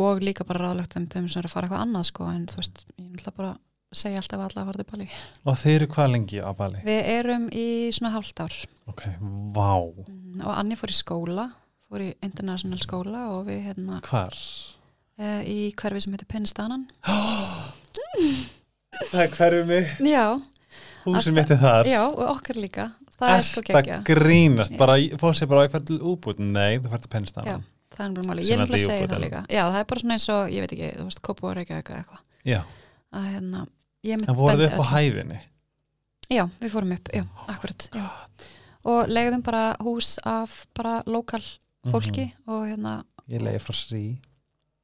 [0.00, 2.60] Og líka bara ráðlegt þeim þeim sem er að fara eitthvað annað sko en þú
[2.60, 3.54] veist, ég ætla bara
[3.90, 5.06] segja alltaf alla að til Bali.
[5.44, 6.82] Og þeir eru hvað lengi á Bali?
[6.86, 8.58] Við erum í svona hálft ár.
[8.90, 9.02] Ok,
[9.54, 9.72] vá.
[10.06, 11.48] mm, og Anni fór í skóla
[11.90, 14.36] fór í international skóla og við hérna Hvar?
[15.18, 16.86] uh, í hverfi sem heitir Pennistanan.
[19.10, 19.90] Það er hverju mig.
[20.04, 20.24] Já,
[21.06, 21.88] Húsið mitt er þar.
[21.88, 22.88] já og okkar líka.
[23.20, 25.98] Það er sko Ertu að geggja grínast, bara fór sér bara að ég fært til
[26.08, 27.56] útbútt, nei, þú fært til pennistan Já.
[27.92, 29.40] það er bara máli, Sem ég er náttúrulega náttúrulega að segja það líka.
[29.52, 31.90] Já, það er bara svona eins og, ég veit ekki, þú veist, Kópu og Reykjavík
[31.90, 32.22] eða eitthvað.
[32.48, 32.60] Já,
[33.20, 33.62] að hérna,
[34.24, 34.90] það voruð upp á öllum.
[34.94, 35.40] hæðinni?
[36.30, 38.06] Já, við fórum upp, já, akkurat já.
[38.94, 41.42] og legðum bara hús af bara lokal
[41.88, 42.98] fólki og hérna.
[43.30, 44.02] Ég leiði frá Srí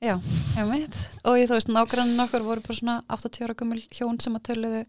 [0.01, 0.15] já,
[0.57, 4.19] ég veit og ég, þú veist, nágrannin okkur voru bara svona 80 ára gummul hjón
[4.23, 4.83] sem að töluðu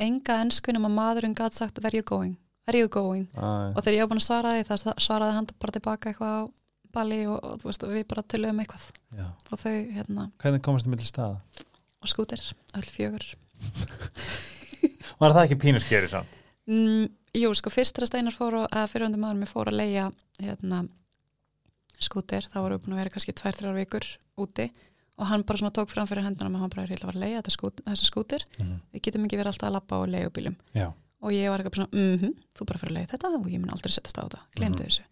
[0.00, 2.32] enga enskunum að maðurinn gæt sagt where you going,
[2.66, 5.48] where you going Æ, og þegar ég var búin að svara því það svaraði hann
[5.60, 6.42] bara tilbaka eitthvað á
[6.90, 8.86] Bali og, og veist, við bara töluðum eitthvað
[9.20, 9.26] já.
[9.52, 11.66] og þau, hérna, Hvernig komast þið millir staða?
[12.00, 12.42] og skútir
[12.80, 13.26] öll fjögur
[15.20, 16.38] Var það ekki pínuskeri samt?
[16.70, 17.04] mm,
[17.36, 20.08] Jú, sko, fyrst þegar Steinar fór að, að fyrirhundi maður mér fór að leia
[20.40, 20.80] hérna,
[22.06, 24.06] skútir, þá voru við búin að vera kannski tvær, þrjár vikur
[24.40, 24.66] úti
[25.20, 27.52] og hann bara svona tók fram fyrir hendunum og hann bara að vera að þetta
[27.52, 28.44] skút, þessa skútir
[28.92, 30.56] við getum ekki verið alltaf að labba á leigubílum.
[30.74, 30.86] Já,
[31.20, 33.70] og ég var eitthvað svona, mhm, þú bara fyrir að leiða þetta og ég mun
[33.74, 34.88] aldrei setjast á þetta, glemdu Mhm.
[34.88, 35.02] þessu.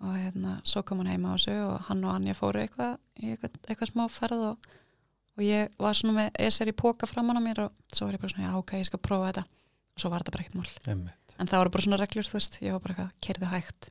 [0.00, 3.50] Og hérna, svo kom hann heima á þessu og hann og Anja fóru eitthvað eitthvað,
[3.68, 4.58] eitthvað smá ferð og,
[5.36, 8.20] og ég var svona með ESR í póka framan á mér og svo var ég
[8.22, 9.44] bara svona, já ok, ég skal prófa þetta.
[9.44, 11.10] Og svo var þetta bara ekkert mál.
[11.40, 13.90] En það voru bara svona reglur, þú veist, ég var bara eitthvað kerðu hægt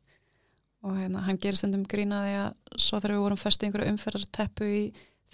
[0.83, 4.67] og hérna, hann gerir stundum grínaði að svo þegar við vorum föstu í einhverju umferðarteppu
[4.69, 4.83] í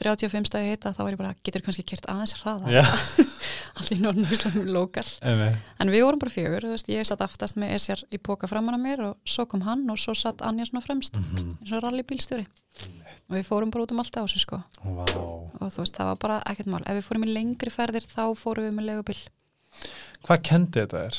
[0.01, 2.81] 35 stæði hita þá var ég bara, getur kannski kert aðeins hraða
[3.77, 5.05] allt í norðnum Íslandum lokal.
[5.23, 5.61] Einmitt.
[5.83, 8.79] En við vorum bara fjögur, veist, ég satt aftast með Esjar í póka framan á
[8.79, 11.57] mér og svo kom hann og svo satt Anja svona fremst Mhm.
[11.61, 12.45] eins og rallybílstjóri.
[13.29, 14.59] Og við fórum bara út um allt á þessu sko.
[14.83, 15.05] Vá.
[15.15, 16.83] Og þú veist, það var bara ekkert mál.
[16.87, 19.21] Ef við fórum í lengri ferðir þá fórum við með legubíl.
[20.27, 21.17] Hvað kendi þetta er?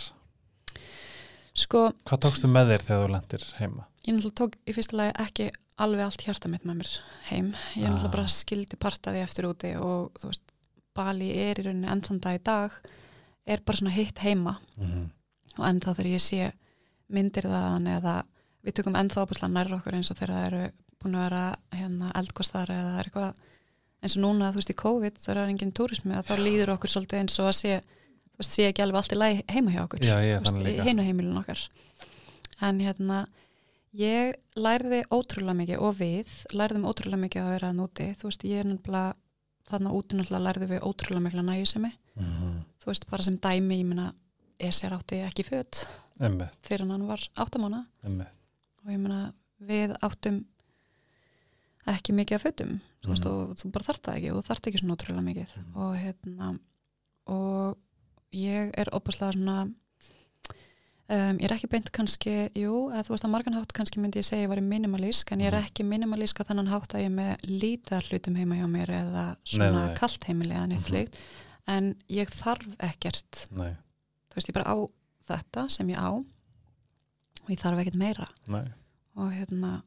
[1.57, 3.87] sko, Hvað tókstu með þér þegar þú lendir heima?
[4.07, 5.49] Ég náttúrulega tók í fyrsta lagi ekki
[5.83, 6.93] alveg allt hjarta mitt með mér
[7.31, 7.51] heim.
[7.77, 8.15] Ég náttúrulega Ah.
[8.17, 10.43] bara skildi partaði eftir úti og þú veist,
[10.97, 12.73] Bali er í rauninni enn dag í dag
[13.47, 14.59] er bara svona hitt heima.
[14.81, 15.11] Mm
[15.57, 16.53] og ennþá þegar ég sé
[17.13, 18.15] myndir þaðan eða
[18.67, 20.63] við tökum ennþá opuslega nærra okkur eins og þegar það eru
[21.03, 21.43] búin að vera
[21.77, 23.39] hérna, eldkostar eða það er eitthvað.
[24.03, 26.93] Eins og núna þú veist í COVID það er enginn túrismi að þá líður okkur
[26.93, 29.83] svolítið eins og að sé þú veist, sé ekki alveg allt í lagi heima hjá
[29.87, 31.63] okkur Já, þú veist, í hinu heimilin okkar.
[32.61, 33.23] En hérna
[33.97, 38.45] ég lærði ótrúlega mikið og við lærðum ótrúlega mikið að vera að núti þú veist
[38.45, 39.15] ég er náttúrulega
[39.71, 42.59] þarna úti náttúrulega lærði við ótrúlega mikla næjusemi -hmm.
[42.81, 44.13] þú veist bara sem dæmi ég meina
[44.59, 45.87] ESR átti ekki föt
[46.21, 47.87] Einmitt, fyrir hann var áttamána
[48.85, 50.45] og ég meina við áttum
[51.87, 53.33] ekki mikið af fötum þú veist Mhm.
[53.33, 55.49] og þú bara þarft það ekki og þú þarft ekki svona ótrúlega mikið.
[55.77, 56.59] Og hérna
[57.27, 57.77] og
[58.33, 59.69] ég er opaslega svona
[61.09, 64.19] um, ég er ekki beint kannski jú, eða þú veist að margan hátt kannski myndi
[64.21, 65.65] ég segja ég var minimalísk en ég er Mhm.
[65.69, 69.25] ekki minimalísk að þannig hátt að ég með lítið af hlutum heima hjá mér eða
[69.45, 70.91] svona kalt heimili eða neitt Mhm.
[70.91, 71.15] slíkt.
[71.69, 73.47] En ég þarf ekkert.
[73.57, 73.73] Nei,
[74.31, 74.77] þú veist ég bara á
[75.29, 78.29] þetta sem ég á og ég þarf ekkert meira.
[78.49, 78.65] Nei.
[79.17, 79.83] Og hérna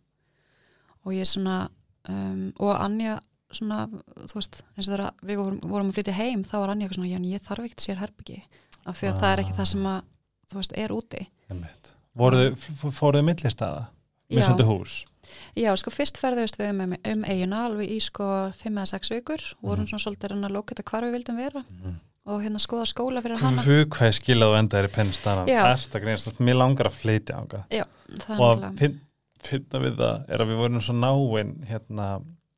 [1.05, 1.69] og ég svona
[2.09, 3.19] um, og Anja
[3.51, 6.87] svona, þú veist, eins og þegar við vorum, vorum að flytja heim, þá var Anja
[6.87, 8.43] eitthvað svona, já, en ég þarf ekkert sér herbyggi,
[8.85, 10.03] af því að það er ekki það sem að,
[10.49, 11.23] þú veist, er úti.
[12.17, 13.87] Fóruðu millistaða?
[14.29, 14.97] svolítið hús?
[15.57, 18.25] Já, sko fyrst ferðust við um, um eigina alveg í sko
[18.57, 19.43] 5 eða 6 vikur.
[19.65, 21.63] Vorum svona svolítið að lókita hvar við vildum vera.
[22.29, 23.63] Og hérna skoða skóla fyrir hana.
[23.65, 27.63] Guð hvað ég skilað og endaðir í pennistanan að greinast, mér langar að flytja ánga
[28.37, 28.99] og að alveg fin-
[29.49, 32.09] finna við það er að við vorum svo náin hérna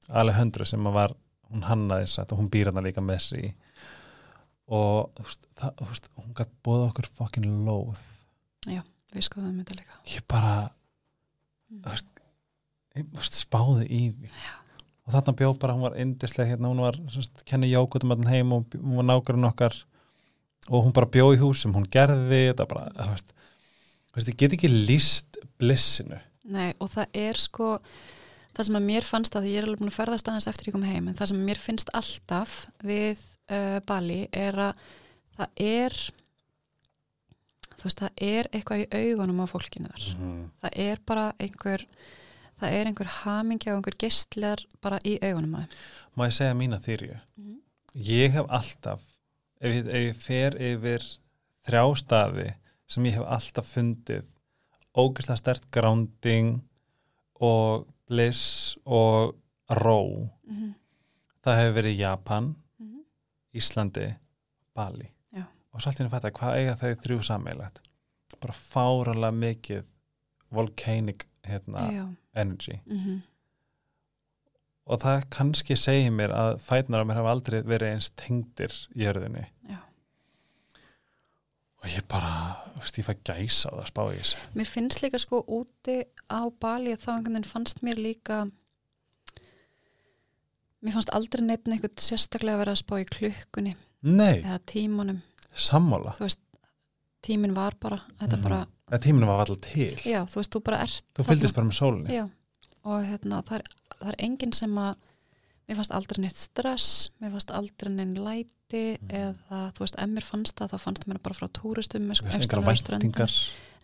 [0.09, 1.13] Alejandro sem að var
[1.51, 3.53] hún hannaði sætt og hún býr hana líka með sér í
[4.71, 7.99] og þú veist, það, þú veist, hún gætt bóða okkur fucking lóð
[9.11, 9.97] við skoðum þetta líka.
[10.07, 10.53] Ég bara
[11.71, 11.81] Mm.
[11.85, 12.07] þú veist,
[12.95, 14.29] ég, þú veist, spáði í því.
[15.07, 18.51] Og þarna bjó bara, hún var indislega hérna, hún var sérst, kenni jákutum allan heim
[18.53, 19.77] og hún var nákvæmlega okkar.
[20.69, 23.31] Og hún bara bjó í húsum, hún gerði þetta bara, þú veist,
[24.11, 26.19] þú veist ég get ekki líst blissinu.
[26.43, 27.79] Nei, og það er sko
[28.51, 30.75] það sem að mér fannst að ég er alveg búin að ferðast aðeins eftir ég
[30.75, 34.73] kom heim, en það sem mér finnst alltaf við uh, Bali er að
[35.37, 35.95] það er
[37.77, 40.07] þú veist, það er eitthvað í augunum á fólkinu þar.
[40.61, 41.85] Það er bara einhver
[42.61, 45.77] það er einhver hamingja og einhver gistlar bara í augunum að
[46.15, 47.55] má ég segja mína þýrju Mhm.
[47.95, 49.01] ég hef alltaf
[49.61, 51.07] ef ég, ef ég fer yfir
[51.65, 52.53] þrjá staði
[52.87, 54.27] sem ég hef alltaf fundið
[54.97, 56.61] ógeðslega stert grounding
[57.41, 59.35] og bliss og
[59.71, 60.73] ró mm -hmm.
[61.43, 62.55] það hefur verið Japan.
[63.53, 64.07] Íslandi
[64.75, 65.09] Bali.
[65.35, 65.45] Já.
[65.71, 67.81] og svolítið að fætta hvað eiga þau þrjú sammeilagt
[68.41, 69.83] bara fáralega mikið
[70.51, 72.79] volcanic hérna, energy.
[72.85, 73.21] Mm
[74.91, 79.05] og það kannski segir mér að fætnar á mér hafa aldrei verið eins tengdir í
[79.05, 79.45] jörðinni.
[79.69, 79.79] Já.
[81.81, 82.33] Og ég bara,
[82.83, 84.41] fæ gæsa á það að spá í þessu.
[84.59, 85.97] Mér finnst líka sko úti
[86.29, 88.43] á Bali þá einhvern veginn fannst mér líka
[90.81, 95.19] mér fannst aldrei neitt eitthvað sérstaklega að vera að spá í klukkunni Nei, eða tímanum,
[95.53, 96.15] sammála.
[96.17, 96.39] Þú veist
[97.21, 98.41] tímin var bara, þetta Mhm.
[98.43, 99.95] bara Það tíminu var alltaf til.
[100.03, 102.11] Já, þú veist, þú bara ert Þú fylgdist bara með sólinni.
[102.11, 102.23] Já,
[102.83, 103.63] og hérna, það er,
[104.01, 104.95] það er enginn sem að
[105.69, 110.23] mér fannst aldrei neitt stress mér fannst aldrei neitt læti eða, þú veist, ef mér
[110.27, 112.07] fannst það þá fannst mér bara frá túristum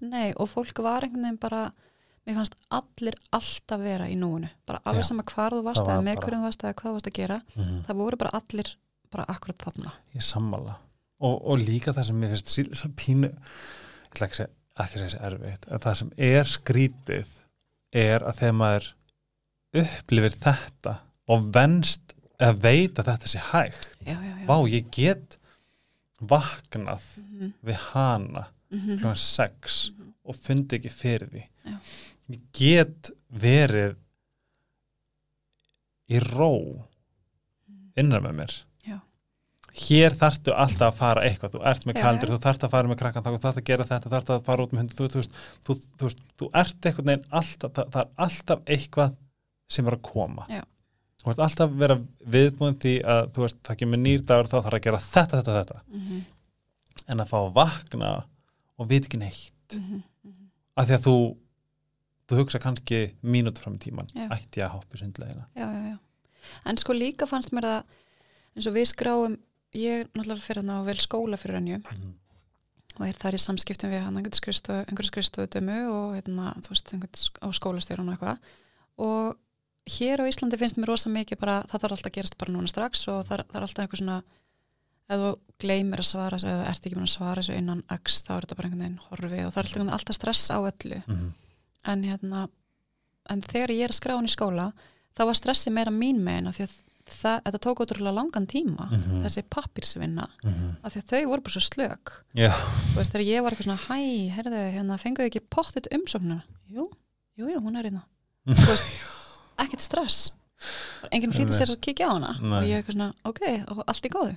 [0.01, 1.71] Nei, og fólk var einhvern veginn bara
[2.27, 5.07] mér fannst allir alltaf vera í núinu bara alveg Já.
[5.09, 7.07] sama hvar þú varst Það var eða með hverjum þú varst eða hvað þú varst
[7.11, 7.79] að gera Mhm.
[7.87, 8.75] það voru bara allir
[9.11, 10.75] bara akkurat þarna Ég sammála
[11.19, 14.53] og, og líka það sem mér finnst sí- svo pínu ég ætla ekki að segja,
[14.77, 17.27] ekki að segja þessi erfitt en það sem er skrítið
[17.93, 18.93] er að þegar maður
[19.73, 20.93] upplifir þetta
[21.27, 25.37] og venst eða veit að þetta sé hægt Já, já, já Vá, ég get
[26.21, 29.13] vaknað Mhm, við hana mhm, kl.
[29.15, 30.13] 6 mhm.
[30.25, 31.77] og fundi ekki fyrir því Já.
[32.31, 33.95] Ég get verið
[36.07, 36.51] í ró
[37.97, 38.55] innan með mér.
[38.87, 38.97] Já.
[39.77, 41.55] hér þarftu alltaf að fara eitthvað.
[41.55, 43.87] Þú ert með kaldur, þú þarft að fara með krakkan þá þú þarft að gera
[43.89, 45.23] þetta, þú þarft að fara út með hundi þú, þú,
[45.67, 49.17] þú, þú, veist, þú ert eitthvað neginn alltaf, það, er alltaf eitthvað
[49.77, 50.47] sem er að koma.
[50.51, 50.63] Já.
[51.23, 51.99] þú ert alltaf að vera
[52.37, 55.57] viðbúin því að þú veist, það kemur nýr dagur þá þarf að gera þetta, þetta,
[55.57, 55.81] þetta.
[55.97, 56.23] Mhm,
[57.07, 58.13] en að fá að vakna
[58.77, 59.75] og veit ekki neitt.
[59.75, 60.49] Mhm, mhm.
[60.77, 61.17] af því að þú
[62.27, 64.27] þú hugsa kannski mínút fram í tíman Já.
[64.35, 65.97] ætti að hoppa í sundlegina já,
[66.67, 67.97] en sko líka fannst mér það
[68.57, 69.37] eins og við skráum
[69.77, 71.81] ég náttúrulega fyrir hann á vel skóla fyrir hennju
[72.97, 76.73] og er þar í samskiptum við hann einhvern skrifstofu, einhver skrifstofu dömu og hérna, þú
[76.73, 78.55] veist, einhvern á skólastjórun og eitthvað.
[79.05, 79.35] Og
[79.97, 82.71] hér á Íslandi finnst mér rosa mikið bara, það þarf alltaf að gerast bara núna
[82.71, 84.17] strax og það, það er alltaf eitthvað svona
[85.07, 85.29] ef þú
[85.63, 88.57] gleymir að svara eða ert ekki búin að svara þessu innan x, þá er þetta
[88.57, 90.99] bara einhvern veginn horfi og það er alltaf, stress á öllu.
[91.05, 91.29] Mm.
[91.87, 92.47] En hérna
[93.29, 94.71] en þegar ég er að skrá hann í skóla
[95.17, 96.75] þá var stressi meira mín megin af því að
[97.07, 99.21] það, þetta tók ótrúlega langan tíma Mhm.
[99.25, 102.11] þessi pappirsvinna Mm af því að þau voru bara svo slök.
[102.35, 106.41] Já, þú veist þegar ég var eitthvað svona hæ, herðu, hérna fenguðu ekki pottit umsóknuna
[106.69, 106.85] jú,
[107.37, 108.03] jú, jú, hún er hérna.
[109.57, 110.31] Ekkert stress.
[111.11, 112.31] Enginn flýti sér að kíkja á hana.
[112.41, 112.57] Nei.
[112.59, 113.41] og ég er eitthvað svona, ok,
[113.73, 114.35] og allt í góðu?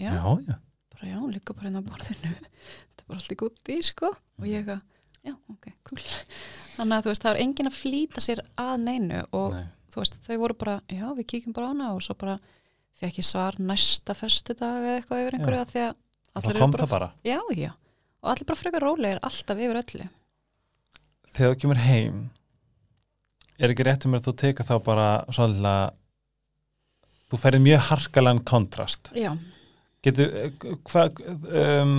[0.00, 0.54] Já, já, já.
[0.94, 2.32] bara já, hún liggur bara hérna á borðinu.
[2.90, 4.10] Þetta er bara allt í góð í, sko.
[4.40, 4.82] Og ég eitthvað,
[5.26, 6.06] já, ok, cool.
[6.76, 9.66] Þannig að þú veist, það er enginn að flýta sér að neinu og Nei.
[9.92, 12.38] þú veist, þau voru bara, já, við kíkjum bara á hana og svo bara
[13.00, 15.94] fekk ég svar næsta föstudag eða eitthvað yfir einhverju að því að
[16.40, 17.10] allir kom eru bara, það bara.
[17.26, 17.70] Já, já.
[18.20, 20.10] Og allir bara frekar rólegir alltaf yfir öllu.
[21.30, 22.20] Þegar þú kemur heim
[23.60, 25.96] er ekki rétt um að þú tekur þá bara svolítið
[27.30, 29.10] þú ferði mjög harkalan kontrast?
[29.14, 29.30] Já,
[30.04, 30.30] getur
[30.88, 31.04] hva,
[31.82, 31.94] um,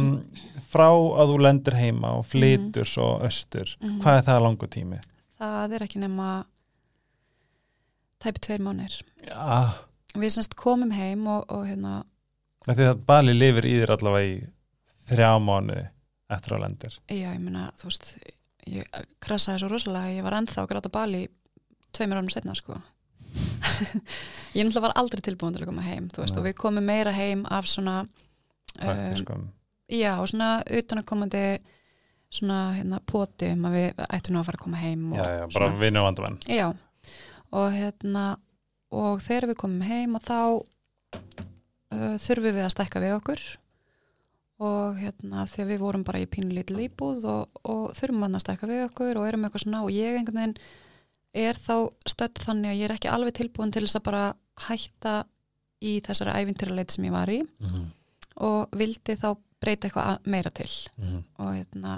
[0.72, 4.00] frá að þú lendir heima og flytur svo austur Mhm.
[4.02, 5.00] hvað er það langu tími?
[5.40, 6.30] það er ekki nema
[8.22, 8.96] tæpi tveir mánir
[9.26, 9.74] Já,
[10.18, 12.04] við semst komum heim og, og hérna
[12.68, 14.36] af því að Bali lifir í þér allavega í
[15.12, 15.88] þrjá mánuði
[16.32, 16.94] eftir að lendir.
[17.10, 18.12] Já, ég meina, þú veist
[18.70, 18.86] ég,
[19.20, 21.24] stressaði svo rosalega ég var ennþá að gráta bali
[21.92, 22.78] tveimur árum setna sko
[24.56, 27.46] ég náttúrulega var aldrei tilbúin til að koma heim veist, og við komum meira heim
[27.50, 28.02] af svona
[28.82, 29.46] um,
[29.92, 31.46] já, og svona utanakomandi
[32.32, 35.46] svona hérna poti um að við ættum nú að fara að koma heim já, já,
[35.56, 36.68] bara vinnu og vandamann Já,
[37.52, 38.28] og hérna
[38.92, 43.44] og þegar við komum heim og þá uh, þurfum við að stækka við okkur
[44.62, 48.46] og hérna því að við vorum bara í pínulítið íbúð og, og þurfum hann að
[48.46, 50.58] stækka við okkur og erum eitthvað svona og ég einhvern veginn
[51.34, 51.76] er þá
[52.08, 54.24] stödd þannig að ég er ekki alveg tilbúin til þess að bara
[54.68, 55.14] hætta
[55.82, 57.86] í þessari ævintýraleit sem ég var í Mhm,
[58.42, 60.70] og vildi þá breyta eitthvað meira til.
[60.98, 61.96] Mhm, og hérna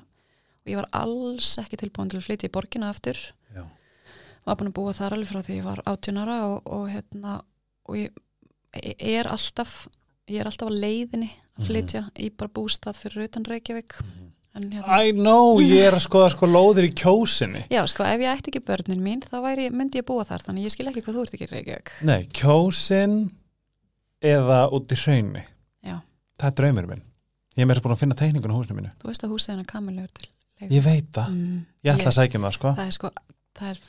[0.64, 3.18] og ég var alls ekki tilbúin til að flytja í borgina aftur.
[3.56, 3.64] Já.
[4.46, 7.42] var búin að búa þar alveg frá því ég var 18 ára og, og hérna
[7.88, 8.12] og ég,
[8.76, 9.88] ég er alltaf
[10.28, 11.68] ég er alltaf á leiðinni að Mhm.
[11.68, 13.94] flytja í bara bústað fyrir utan Reykjavík.
[14.02, 17.64] En hérna, I know, ég er að skoða sko lóðir í kjósinni.
[17.74, 20.68] Já sko ef ég ætti ekki börnin mín þá væri, myndi ég búa þar þannig
[20.68, 21.92] ég skil ekki hvað þú ert ekki Reykjavík.
[22.06, 23.18] Nei, kjósin
[24.24, 25.44] eða út í hraunni
[25.84, 25.98] já,
[26.40, 27.04] Það er draumur minn.
[27.54, 28.94] Ég er meira búin að finna teikningun á húsinu mínu.
[29.02, 30.30] Þú veist að húsið hennar kamilegur til
[30.64, 32.70] Ég veit það, mm, ég ætla að sækja um það sko.
[32.78, 33.10] Það er sko
[33.58, 33.80] það er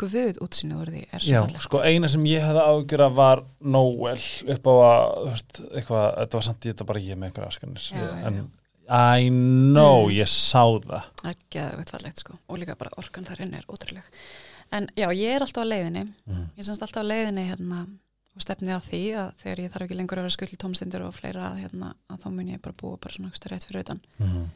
[0.00, 1.64] guð útsýnið úr því er svo Já, fallegt.
[1.66, 4.22] sko eina sem ég hefði ágjur að var Noel
[4.54, 7.52] upp á að þú veist, eitthvað, þetta var samt ég þetta bara ég með einhverja
[7.52, 8.46] askanir en já.
[8.90, 10.16] I know, Mm.
[10.18, 11.04] ég sá það.
[11.22, 12.34] Það er geðveitt fallegt sko.
[12.48, 14.02] Og líka bara orkan þar inn er ótrúleg.
[14.72, 16.08] En já, ég er alltaf á leiðinni.
[16.26, 16.48] Mm.
[16.56, 17.86] ég er semst alltaf á leiðinni hérna
[18.34, 21.14] og stefnið að því að þegar ég þarf ekki lengur að vera skull tómstindur og
[21.14, 24.00] fleira hérna, að þá mun ég bara búa bara svona ekstra rétt fyrir utan.
[24.18, 24.50] Mm.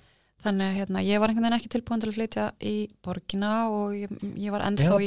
[0.44, 3.94] þannig að hérna, ég var einhvern veginn ekki tilbúin til að flytja í borgina og
[3.96, 5.06] ég, ég var ennþá í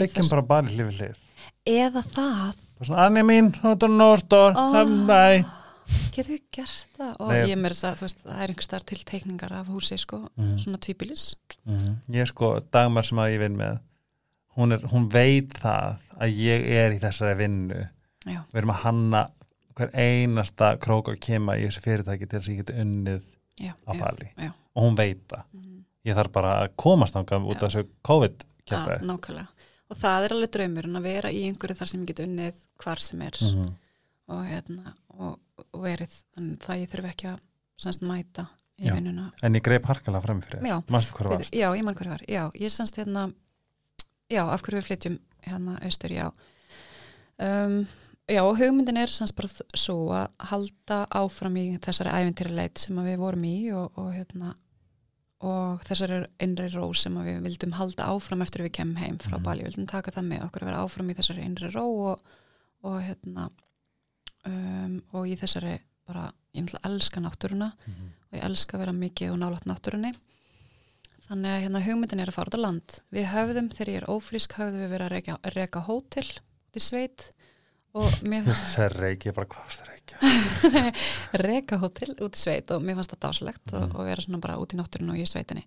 [0.98, 1.20] hlið.
[1.68, 2.56] Eða það.
[2.80, 5.46] Bara svona, Anni mín, hún er nóstor oh, Bye
[6.16, 7.48] getur við gert það og Nei.
[7.52, 10.58] ég mér þess að veist, það er einhver starf til teikningar af húsi sko, Mhm.
[10.60, 11.36] svona tvíbilis
[11.66, 11.96] Mhm.
[12.10, 13.80] Ég er sko, Dagmar sem að ég vinn með
[14.58, 17.90] hún, er, hún veit það að ég er í þessari vinnu
[18.26, 19.28] já, við erum að hanna
[19.78, 23.22] hver einasta krók og kema í þessu fyrirtæki til þess að ég geti unnið
[23.60, 24.54] já, á já, Bali já.
[24.76, 25.84] og hún veit það Mhm.
[26.06, 29.48] ég þarf bara að komast þangað út af þessu COVID Ja, kjæftæði nákvæmlega
[29.90, 33.00] og það er alveg draumurinn að vera í einhverju þar sem ég get unnið hvar
[33.00, 33.76] sem er Mhm.
[34.28, 35.38] Og, hérna, og,
[35.74, 37.44] og verið þannig það ég þurfi ekki að
[37.82, 38.48] semst, mæta
[38.78, 38.94] í Já.
[38.98, 40.76] vinnuna en ég greip harkalega fram fyrir Já.
[41.46, 43.28] þér já, ég mann hverju var já, ég semst hérna
[44.30, 45.18] já, af hverju við flytjum
[45.48, 46.28] hérna austur, já
[47.40, 47.80] um,
[48.28, 53.20] já, og hugmyndin er semst bara svo að halda áfram í þessari ævintýraleit sem við
[53.22, 54.54] vorum í og, og hérna
[55.48, 59.44] og þessari innri ró sem við vildum halda áfram eftir við kemum heim frá Mhm.
[59.46, 62.22] Bali, við vildum taka það með okkur að vera áfram í þessari innri ró og,
[62.84, 63.50] og hérna
[64.48, 65.78] um, og í þessari
[66.08, 68.10] bara, ég náttúrulega elska náttúruna Mhm.
[68.32, 70.14] og ég elska að vera mikið og nálægt náttúrunni.
[71.28, 73.00] Þannig að hérna hugmyndin er að fara út á land.
[73.12, 76.80] Við höfðum, þegar ég er ófrísk höfðum við verið að reka, að reka hótel út
[76.80, 77.26] í sveit
[77.98, 78.46] og mér
[78.76, 80.94] það er reiki, bara hvað varst það reiki
[81.48, 83.96] reka hótel út í sveit og mér fannst það dásalegt og, Mhm.
[84.00, 85.66] og vera svona bara út í náttúrun og í sveitinni.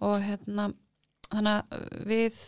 [0.00, 0.72] Og hérna
[1.30, 2.40] þannig að við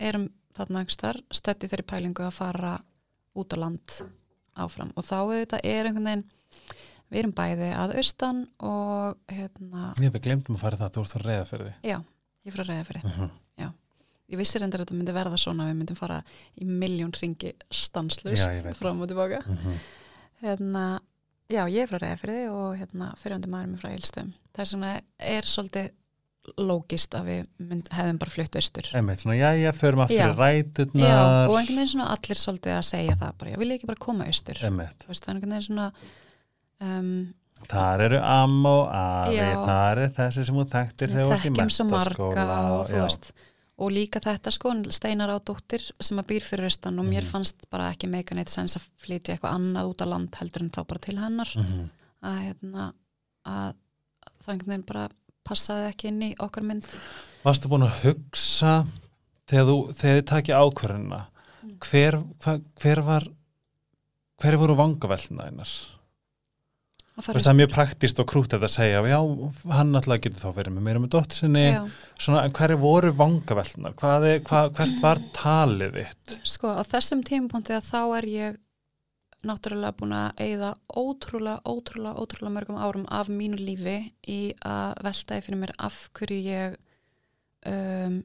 [0.00, 2.78] erum þarna stötti þeirri pælingu að fara
[3.36, 4.00] út á land
[4.56, 4.92] áfram.
[4.96, 6.24] Og þá auðvitað er einhvern veginn
[7.10, 11.14] við erum bæði að austan og hérna, ég við glemdum að fara það, þú ert
[11.18, 11.96] að reyða fyrir því já,
[12.46, 13.30] ég fyrir að reyða fyrir Mhm.
[14.30, 16.20] ég vissi reyndar að þetta myndi verða svona við myndum fara
[16.54, 19.40] í miljón ringi Já, stanslust fram og tilbaka.
[19.42, 19.74] Mhm.
[20.42, 21.00] hérna,
[21.50, 24.92] já, ég er frá Reyðafyrði og hérna, fyrirhundi maður mér frá Eilstöðum það er svona,
[25.18, 25.90] er svolítið
[26.58, 28.88] lógist að við mynd, hefðum bara flutt austur.
[28.94, 31.04] Einmitt, svona, já, já, förum aftur í ræturnar.
[31.06, 34.00] Já, og einhvern veginn svona allir svolítið að segja það bara, ég vil ekki bara
[34.06, 34.62] koma austur?
[34.66, 35.04] Einmitt.
[35.06, 35.92] Það er einhvern veginn svona
[36.80, 37.12] um,
[37.70, 39.36] Þar eru amma og afi,
[39.68, 43.26] þar er þessi sem þú þekktir þegar þú varst í menntaskóla og, veist,
[43.80, 47.30] og líka þetta sko Steinar á dóttir sem að býr fyrir austan og mér Mhm.
[47.34, 50.70] fannst bara ekki meika neitt sens að flytja eitthvað annað út á land heldur en
[50.72, 51.52] þá bara til hennar.
[51.56, 51.90] Mhm.
[52.22, 52.92] að, hérna,
[53.46, 53.74] að
[54.40, 55.08] það einhvern veginn bara
[55.50, 56.88] passaði ekki inn í okkar mynd
[57.44, 58.74] Varstu búin að hugsa
[59.50, 61.20] þegar þú, þegar þið takja ákvörðina
[61.60, 61.74] Mm.
[61.84, 63.24] hver, hva, hver var
[64.40, 65.68] hver voru vangavelna einar?
[67.20, 69.18] það er mjög praktist og krútt að segja já,
[69.76, 71.82] hann alltaf getur þá verið með meira með dóttir sinni Já,
[72.16, 73.92] svona, en hver voru vangavelnar?
[74.00, 76.36] Hvað er, hvað, hvert var talið þitt?
[76.48, 78.58] sko á þessum tímapunkti að þá er ég
[79.46, 80.70] náttúrulega búin að eigða
[81.00, 86.40] ótrúlega, ótrúlega, ótrúlega mörgum árum af mínu lífi í að veltaði fyrir mér af hverju
[86.44, 86.76] ég
[87.66, 88.18] um,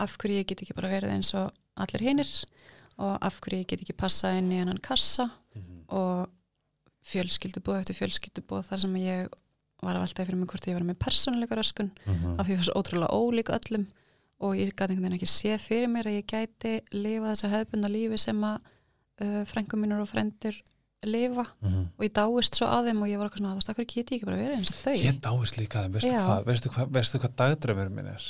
[0.00, 1.50] af hverju ég get ekki bara verið eins og
[1.80, 2.30] allir hinir
[3.00, 5.28] og af hverju ég get ekki passað inn í hennan kassa
[5.90, 6.28] og
[7.10, 9.30] fjölskyldubóð eftir fjölskyldubóð þar sem ég
[9.80, 12.38] var að veltaði fyrir mig hvort ég var með persónuleika röskun Mhm.
[12.40, 13.86] af því ég var svo ótrúlega ólík öllum
[14.40, 17.88] og ég gæti einhvern veginn ekki sé fyrir mér að ég gæti lifa þessa hefðbunda
[17.88, 18.60] lífi sem að
[19.20, 20.56] uh, frengum mínur og frendur
[21.04, 21.86] lifa Mhm.
[21.96, 24.26] og ég dáist svo að þeim og ég var eitthvað svona, akkur geti ég ekki
[24.28, 26.20] bara verið eins og þau Ég dáist líka þeim, veistu Já.
[26.26, 28.26] hvað, veistu hvað, veistu hvað dagdraumur minn er?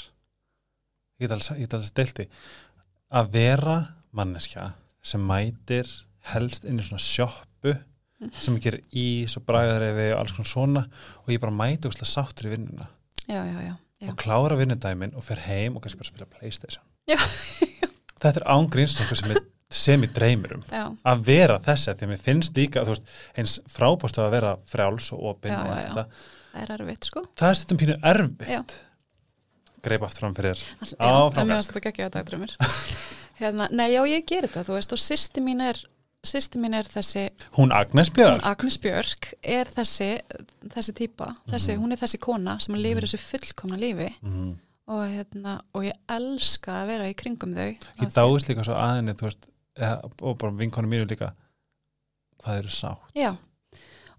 [1.20, 2.28] Ég get get alveg stilti.
[3.12, 3.76] Að vera
[4.14, 4.72] manneskja
[5.02, 5.88] sem mætir
[6.32, 7.74] helst inn í svona sjoppu
[8.36, 10.82] sem ég gerir ís og bragðareifi og alls konar svona
[11.24, 12.86] og ég bara mæti og sáttur í vinnuna
[13.26, 13.74] já, já, já,
[14.10, 16.84] og klára vinnudæmin og fer heim og kannski bara spila Playstation.
[18.20, 19.40] Þetta er ángríns sem, er,
[19.70, 20.62] sem ég dreymir um.
[20.70, 20.84] já.
[21.06, 23.04] Að vera þessi, því að mér finnst líka, veist,
[23.38, 26.06] eins frábústu að vera frjáls og opinn og allt þetta.
[26.54, 28.48] það er erfitt sko Það er stundum pínu erfitt.
[28.50, 28.62] Já.
[29.80, 30.64] Greip aftur fram fyrir þér.
[30.80, 31.38] All, Á, já, frábært.
[31.40, 32.52] en mér finnst þetta ekki að dagdrömmur
[33.40, 35.78] hérna, nei, já, ég ger þetta, þú veist og sýsti mín er
[36.26, 37.22] sýsti mín er þessi,
[37.56, 38.40] Hún Agnes Björn.
[38.42, 40.10] hún Agnes Björk er þessi,
[40.74, 41.80] þessi típa þessi, Mhm.
[41.86, 44.58] hún er þessi kona sem lifir þessu fullkomna lífi Mm.
[44.90, 49.14] og, hérna, og ég elska að vera í kringum þau Ég dáist líka svo aðinni,
[49.16, 49.46] þú veist,
[50.22, 51.32] og bara vinkonu mínu líka,
[52.42, 52.94] hvað eru sá?
[53.16, 53.34] Já,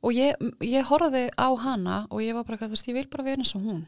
[0.01, 0.35] og ég,
[0.65, 3.55] ég horfði á hana og ég var bara, þú veist, ég vil bara vera eins
[3.57, 3.81] og hún.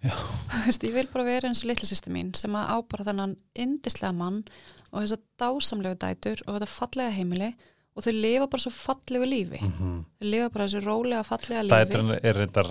[0.50, 3.04] Þú veist, ég vil bara vera eins og litla sýsti mín sem að á bara
[3.10, 4.38] þennan indislega mann
[4.90, 7.50] og þess að dásamlegu dætur og þetta fallega heimili
[7.90, 9.60] og þau lifa bara svo fallegu lífi.
[9.66, 11.76] Mm Þau lifa bara þessu rólega fallega lífi.
[11.76, 12.70] Dæturinn er reyndar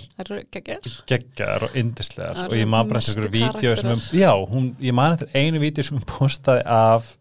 [1.06, 4.20] geggjar og yndislegar og ég man bara eftir einhverju sem, karakterar.
[4.24, 7.14] já, hún, ég man eftir einu vídeo sem hún postaði af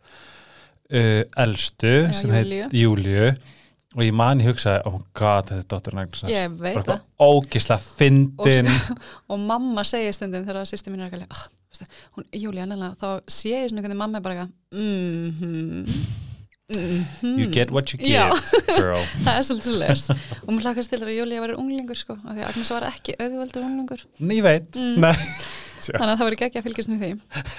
[0.93, 3.31] uh, elstu Já, sem heit Júliu
[3.97, 6.99] og ég man ég hugsaði, oh god, þetta er dóttur Agnesar Ég veit það.
[7.25, 8.69] ógislega fyndin.
[9.33, 11.25] Og mamma segir stundum þegar sýsti mín er ekki
[12.37, 16.03] Júlía, nefnilega, þá sé ég svona hvernig mamma er bara eitthvað mm-hmm,
[16.75, 17.35] mm-hmm.
[17.39, 18.29] you get what you give, Já.
[18.75, 19.01] girl.
[19.25, 22.33] Það er svolítið svo les og mér hlakast til að Júlía verður unglingur sko, af
[22.33, 24.05] því að Agnes var ekki auðveldur unglingur.
[24.21, 25.09] Ný veit, Mm.
[25.87, 27.11] þannig að það verður ekki að fylgjast með því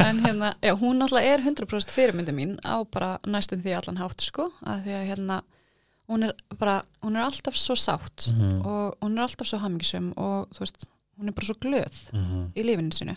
[0.07, 4.21] en hérna, já, hún náttúrulega er 100% fyrirmyndi mín á bara næstum því allan hátt
[4.21, 5.41] sko, að því að hérna
[6.11, 8.67] hún er bara, hún er alltaf svo sátt Mhm.
[8.67, 12.53] og hún er alltaf svo hamingisum og þú veist, hún er bara svo glöð Mhm,
[12.57, 13.17] í lífinu sinu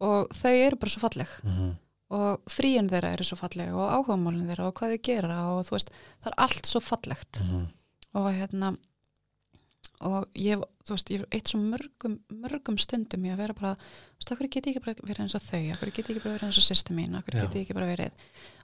[0.00, 1.70] og þau eru bara svo falleg mhm.
[2.10, 5.70] og fríin þeirra eru svo falleg og áhugamálin þeirra og hvað þau gera og þú
[5.78, 5.90] veist,
[6.22, 7.66] það er allt svo fallegt Mhm.
[8.14, 8.76] og hérna
[10.04, 13.72] og ég, þú veist, ég hef eitt svo mörgum, mörgum stundum í að vera bara
[13.76, 16.24] þú veist, akkur get ég ekki bara verið eins og þau akkur get ég ekki
[16.26, 17.42] bara verið eins og sýsti mín akkur Já.
[17.46, 18.12] get ég ekki bara verið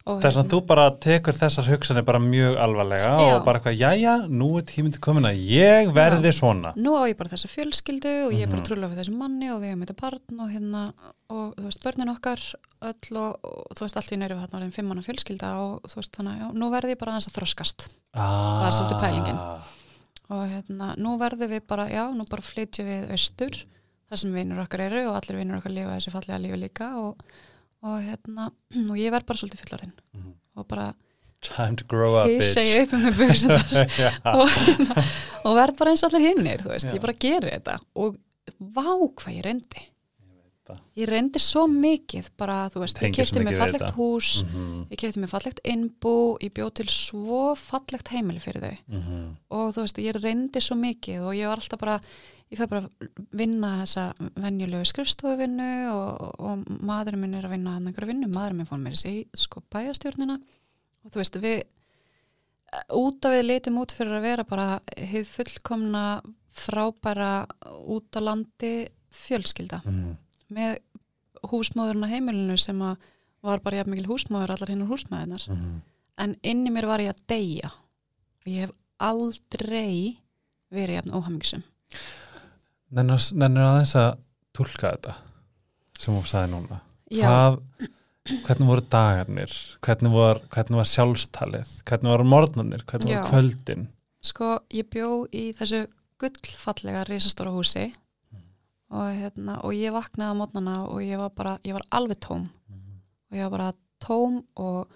[0.02, 3.36] Þess að þú bara tekur þessar hugsanir bara mjög alvarlega Já.
[3.36, 6.72] og bara eitthvað, jæja, nú er tíminn til komin að ég verði svona.
[6.74, 8.66] nú á ég bara þessa fjölskyldu og ég er bara Mhm.
[8.66, 10.82] trúlega við þessu manni og við hefum þetta barn og hérna
[11.30, 12.40] og þú veist, börnin okkar
[12.82, 15.94] öll og, og þú veist, allt í neyru við hérna fimm manna fjölskylda og þú
[16.02, 16.50] veist, þannig að já,
[20.30, 23.56] og hérna, nú verðum við bara, já, nú bara flytjum við austur,
[24.08, 27.22] þar sem vinnur okkar eru og allir vinnur okkar lifa þessi fallega lífi líka og,
[27.82, 28.50] og hérna
[28.90, 30.34] og ég verð bara svolítið fullorinn Mhm.
[30.56, 30.92] og bara
[31.42, 32.52] Time to grow up, bitch.
[32.54, 33.64] segja upp um með buksunar
[33.98, 34.10] Já.
[34.38, 35.04] og, hérna,
[35.44, 36.94] og verð bara eins og allir hinnir, þú veist, Já.
[36.94, 38.16] ég bara geri þetta og
[38.60, 39.82] vá hvað ég reyndi
[40.72, 40.80] það.
[41.02, 43.94] ég reyndi svo mikið bara, þú veist, Tengir ég mikið mig fallegt þetta.
[43.96, 48.76] hús Mhm, ég kefti mig fallegt innbú ég bjóð til svo fallegt heimili fyrir þau
[48.98, 49.36] mhm.
[49.50, 51.98] og þú veist, ég reyndi svo mikið og ég var alltaf bara,
[52.52, 52.88] ég fæ bara
[53.32, 58.56] vinna þessa venjulegu skrifstofuvinnu og, og maðurinn minn er að vinna hann einhverju vinnu, maðurinn
[58.62, 60.36] minn fór mér í sko bæjastjórnina
[61.04, 61.62] og þú veist, við
[62.96, 66.04] út af við litum út fyrir að vera bara hefð fullkomna
[66.52, 67.46] frábæra
[67.88, 70.16] út á landi fjölskylda Mhm.
[70.54, 70.78] Með
[71.52, 72.96] húsmáðurinn á heimilinu sem að
[73.42, 75.80] var bara jafn mikil húsmáður allar hinn húsmáðunar Mhm.
[76.18, 77.70] en inni mér var ég að deyja.
[78.42, 80.18] Og ég hef aldrei
[80.72, 81.62] verið jafn óhamingisum
[82.92, 84.18] Nennir aðeins að
[84.52, 85.14] tólka þetta
[86.02, 86.80] sem hún sagði núna.
[87.12, 87.58] Hvað,
[88.44, 89.52] hvernig voru dagarnir?
[89.84, 91.70] Hvernig var, hvernig var sjálfstalið?
[91.88, 93.22] Hvernig voru morgnarnir, hvernig Já.
[93.22, 93.86] voru kvöldin?
[94.22, 95.86] Sko ég bjó í þessu
[96.20, 97.92] gullfallega risastóra húsi
[98.92, 102.44] og, hérna, og ég vaknaði á mótnana og ég var bara, ég var alveg tóm.
[103.32, 103.72] Og ég var bara
[104.02, 104.92] tóm og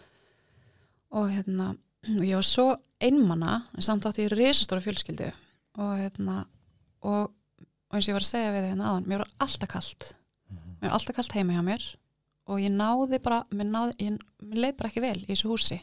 [1.17, 1.73] og hérna
[2.07, 2.67] og ég var svo
[3.03, 5.31] einmana en samt átti ég risastóra fjölskyldu.
[5.83, 6.45] Og hérna
[7.03, 9.73] og, og eins og ég var að segja við þið hérna aðan mér var alltaf
[9.73, 10.09] kalt.
[10.51, 11.87] Mér var alltaf kalt heima hjá mér.
[12.47, 15.81] Og ég náði bara mér, náði, ég, mér leið bara ekki vel í þessu húsi.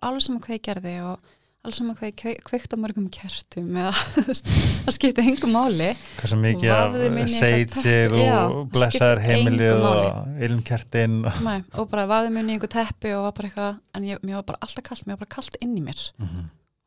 [0.00, 1.34] Alveg sem hvað ég gerði og
[1.64, 3.92] alveg sem hvað ég kve- kveikti á mörgum kertum eða
[4.84, 8.26] það skipti engum máli hversu mikið Vafði mig af teppi.
[8.34, 13.32] og blessaður heimilið og ilmkertin Nei, og bara vaði munni í einhver teppi og var
[13.38, 15.82] bara eitthvað, en ég, mér var bara alltaf kalt mér var bara kalt inn í
[15.86, 16.44] mér Mhm.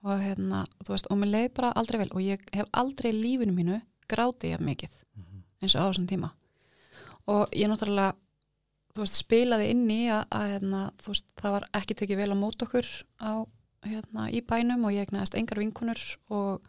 [0.08, 3.18] og hérna, þú veist, og mér leið bara aldrei vel og ég hef aldrei í
[3.18, 5.42] lífinu mínu grátið jafn mikið Mhm.
[5.64, 6.30] eins og á þessum tíma
[7.28, 8.14] og ég náttúrulega
[8.96, 12.38] þú veist, spilaði inn í að, að hérna, veist, það var ekki tekið vel á
[12.40, 12.88] mót okkur
[13.22, 13.46] á,
[13.92, 16.02] hérna, í bænum og ég egnaðist engar vinkunur
[16.34, 16.66] og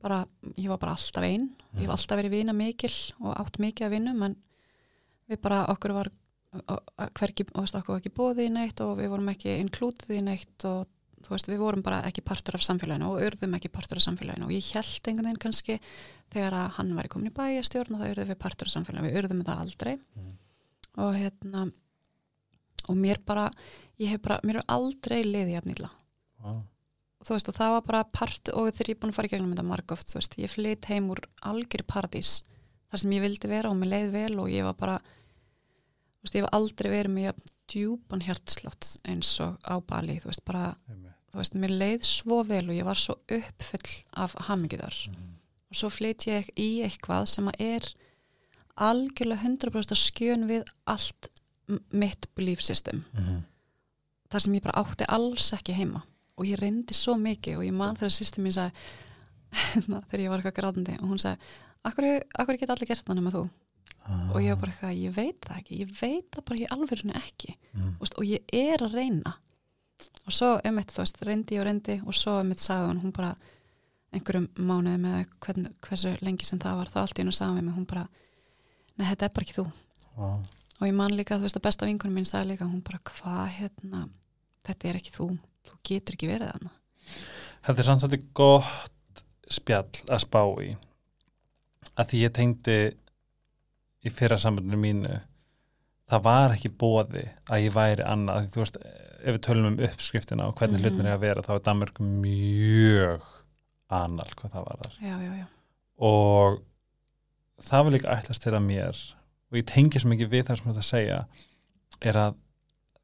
[0.00, 0.22] bara,
[0.56, 3.94] ég var bara alltaf einn ég hef alltaf verið vina mikil og átt mikið að
[3.96, 4.36] vinum en
[5.30, 6.10] við bara, okkur var
[6.50, 10.66] hverki, veist, okkur var ekki bóðið í neitt og við vorum ekki inklútið í neitt
[10.66, 10.88] og
[11.20, 14.48] þú veist, við vorum bara ekki partur af samfélaginu og urðum ekki partur af samfélaginu.
[14.48, 15.76] Og ég held einhvern veginn kannski
[16.32, 19.20] þegar að hann var komin í bæjastjórn og það urðum við partur af samfélaginu, við
[19.20, 19.94] urðum það aldrei.
[20.16, 20.34] Mm.
[21.00, 21.68] og hérna
[22.90, 23.46] og mér bara,
[24.00, 25.90] ég hef bara mér er aldrei liðið jafnýla
[26.42, 26.62] Wow.
[27.24, 29.30] þú veist og það var bara part og þegar ég er búin að fara í
[29.34, 32.42] gegnum þetta margóft þú veist, ég flytt heim úr algjör paradís
[32.90, 36.34] þar sem ég vildi vera og mér leið vel og ég var bara þú veist,
[36.34, 41.12] ég hef aldrei verið með djúpan hjartslott eins og á Bali þú veist, bara, Einmitt.
[41.32, 45.36] þú veist, mér leið svo vel og ég var svo uppfull af hamingiðar Mhm.
[45.70, 47.92] og svo flytt ég í eitthvað sem að er
[48.80, 51.28] algjörlega 100% skjön við allt
[51.92, 53.44] mitt belief system Mhm.
[54.30, 56.02] þar sem ég bara átti alls ekki heima
[56.40, 58.72] og ég reyndi svo mikið og ég man þegar sýstum mín sagði
[60.08, 61.50] þegar ég var eitthvað grátandi og hún sagði
[61.90, 62.06] akkur,
[62.38, 63.48] akkur geta allir gert það nema þú
[64.10, 64.30] Ah.
[64.32, 67.12] og ég var bara eitthvað, ég veit það ekki ég veit það bara í alvörinu
[67.18, 67.52] ekki.
[67.76, 69.32] Þú veist, og ég er að reyna
[70.24, 72.88] og svo um eitt þú veist, reyndi ég og reyndi og svo um eitt sagði
[72.88, 73.34] hún, hún bara
[74.16, 77.86] einhverjum mánuði með hvern, hversu lengi sem það var, þá allt í hennu sagði hún
[77.92, 78.06] bara,
[78.96, 79.66] nei þetta er bara ekki þú
[80.16, 80.40] Wow.
[80.80, 83.46] og ég man líka, þú veist að besta vinkunum mín sagði líka, hún bara, hvað
[83.60, 84.08] hérna
[84.66, 85.28] þetta er ekki þú,
[85.68, 86.70] þú getur ekki verið þarna.
[87.66, 90.70] Þetta er samt svolítið gott spjall að spá í.
[91.98, 92.78] Að því ég tengdi
[94.06, 95.18] í fyrra sambandinu mínu
[96.10, 98.78] það var ekki bóði að ég væri annað, því þú veist
[99.20, 100.86] ef við tölum um uppskriftina og hvernig Mhm.
[100.86, 103.22] hlutin er að vera þá er Danmörk mjög
[103.90, 105.46] annal hvað það var þar já, já, já,
[106.00, 106.62] og
[107.60, 108.96] það var líka ætlast til að mér
[109.50, 111.18] og ég tengi svo mikið við það sem þetta segja
[112.00, 112.34] er að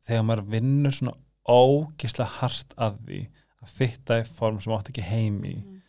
[0.08, 1.14] þegar maður vinnur svona
[1.48, 3.20] ógislega hart að því
[3.62, 5.80] að fitta í form sem átt ekki heim í Mhm.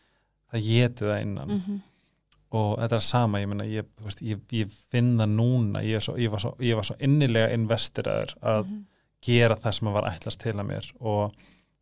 [0.54, 1.82] það geti það innan Mhm.
[2.52, 3.86] og þetta er sama, ég meina ég,
[4.22, 8.34] ég, ég finn það núna ég, svo, ég, var svo, ég var svo innilega investiraður
[8.42, 8.86] að Mhm.
[9.22, 11.34] gera það sem var ætlast til að mér og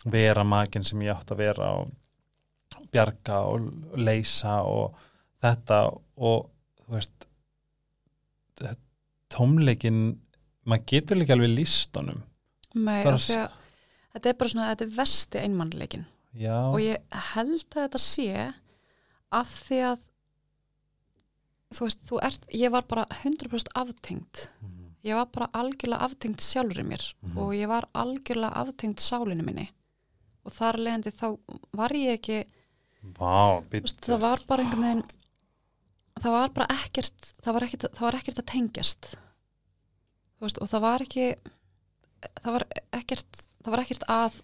[0.05, 1.91] vera maginn sem ég átt að vera og
[2.91, 4.93] bjarga og leysa og
[5.43, 6.49] þetta og
[6.79, 7.25] þú veist
[9.33, 10.17] tómleikin
[10.65, 12.21] maður getur líka alveg líst honum
[12.75, 13.51] Nei, Það er að
[14.15, 16.05] þetta er bara svona, þetta er vesti einmannleikin
[16.35, 18.29] já, og ég held að þetta sé
[19.35, 20.03] af því að
[21.75, 24.47] þú veist, þú ert, ég var bara 100% aftengt.
[24.61, 24.83] Mhm.
[25.05, 27.03] ég var bara algjörlega aftengt sjálfur í mér.
[27.21, 27.37] Mhm.
[27.37, 29.69] og ég var algjörlega aftengt sálinu minni.
[30.45, 31.37] Og þar leðandi þá
[31.73, 32.45] var ég ekki
[33.19, 35.03] Vá, veist, það var bara einhvern veginn
[36.21, 39.15] það var bara ekkert það var ekkert, það var ekkert að tengjast.
[40.41, 41.35] Veist, og það var ekki
[42.41, 44.39] það var ekkert það var ekkert að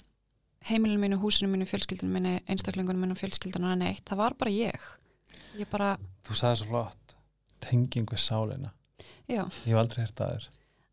[0.70, 4.88] heimilinu mínu, húsinu mínu, fjölskyldinu mínu einstaklingunum mínu, fjölskyldinu neitt, það var bara ég.
[5.58, 5.96] Ég bara,
[6.28, 7.16] þú sagði svo flott
[7.62, 8.72] tenging við sálina.
[9.30, 9.44] Já.
[9.66, 10.48] Ég hef aldrei hert það þér.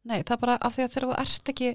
[0.08, 1.70] Nei, það er bara af því að þegar þú ert ekki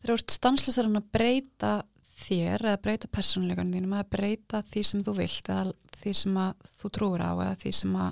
[0.00, 1.72] þegar þú ert stanslistar að breyta
[2.20, 6.66] þér eða breyta persónuleikunum þínum eða breyta því sem þú vilt eða því sem að
[6.80, 8.10] þú trúir á eða því sem að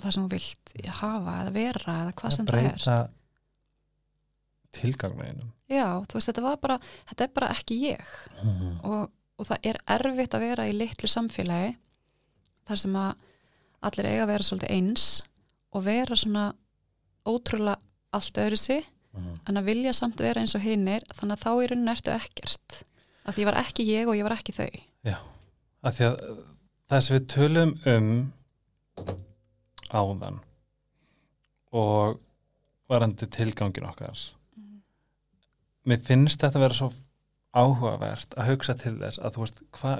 [0.00, 2.98] það sem þú vilt hafa eða vera eða hvað sem það er breyta
[4.80, 6.76] tilgangveginum Já, þú veist, þetta var bara
[7.10, 8.14] þetta er bara ekki ég.
[8.82, 11.76] Og, og það er erfitt að vera í litlu samfélagi
[12.66, 13.12] þar sem að
[13.88, 15.04] allir eiga að vera svolítið eins
[15.72, 16.48] og vera svona
[17.30, 17.78] ótrúlega
[18.12, 18.82] allt öðru sig
[19.48, 22.80] en að vilja samt vera eins og hinnir þannig að þá í rauninu ertu ekkert.
[23.26, 24.68] Að því ég var ekki ég og ég var ekki þau.
[25.86, 26.20] Að því að
[26.90, 28.10] það sem við tölum um
[29.90, 30.40] áðan
[31.72, 32.18] og
[32.90, 34.18] varandi tilgangin okkar
[35.86, 36.90] mér finnst þetta að vera svo
[37.56, 39.94] áhugavert að hugsa til þess að þú veist hva,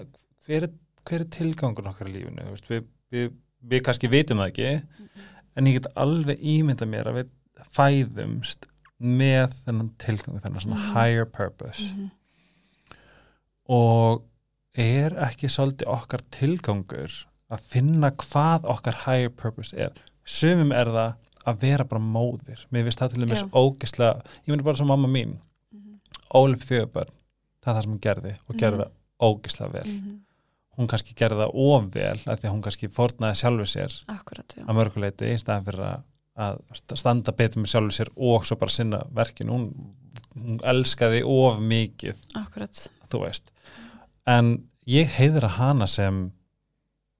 [0.46, 0.72] hver, er,
[1.08, 3.30] hver er tilgangun okkar í lífinu Þú veist, við, við,
[3.72, 4.68] við kannski vitum það ekki
[5.58, 7.32] en ég get alveg ímynda mér að við
[7.74, 8.68] fæðumst
[9.00, 10.92] með þennan tilgang þennan svona Mhm.
[10.94, 11.82] higher purpose.
[11.82, 12.10] -hmm.
[13.70, 14.22] og
[14.78, 17.14] er ekki svolítið okkar tilgangur
[17.50, 19.92] að finna hvað okkar higher purpose er?
[20.24, 21.14] Sumum er það
[21.50, 22.66] að vera bara móðir.
[22.70, 25.38] Mér finnst það til dæmis ógislega ég myndi bara sem mamma mín
[26.34, 27.10] Ólip fjögubörn,
[27.62, 28.90] það er það sem hún gerði og gerði Mhm.
[28.90, 29.98] það ógislega vel.
[30.78, 34.54] Hún kannski gerði það of vel af því að hún kannski fórnaði sjálfu sér Akkurat,
[34.56, 36.02] að mörguleiti í staðan fyrir að,
[36.40, 39.66] að standa betur með sjálfu sér og svo bara sinna verkin hún,
[40.38, 43.50] hún elskaði of mikið Akkurat, þú veist.
[44.26, 46.32] En ég heiðra hana sem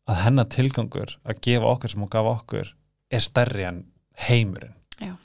[0.08, 2.72] að hennar tilgangur að gefa okkur sem hún gaf okkur
[3.10, 3.84] er stærri en
[4.28, 4.74] heimurinn.
[5.00, 5.16] Já.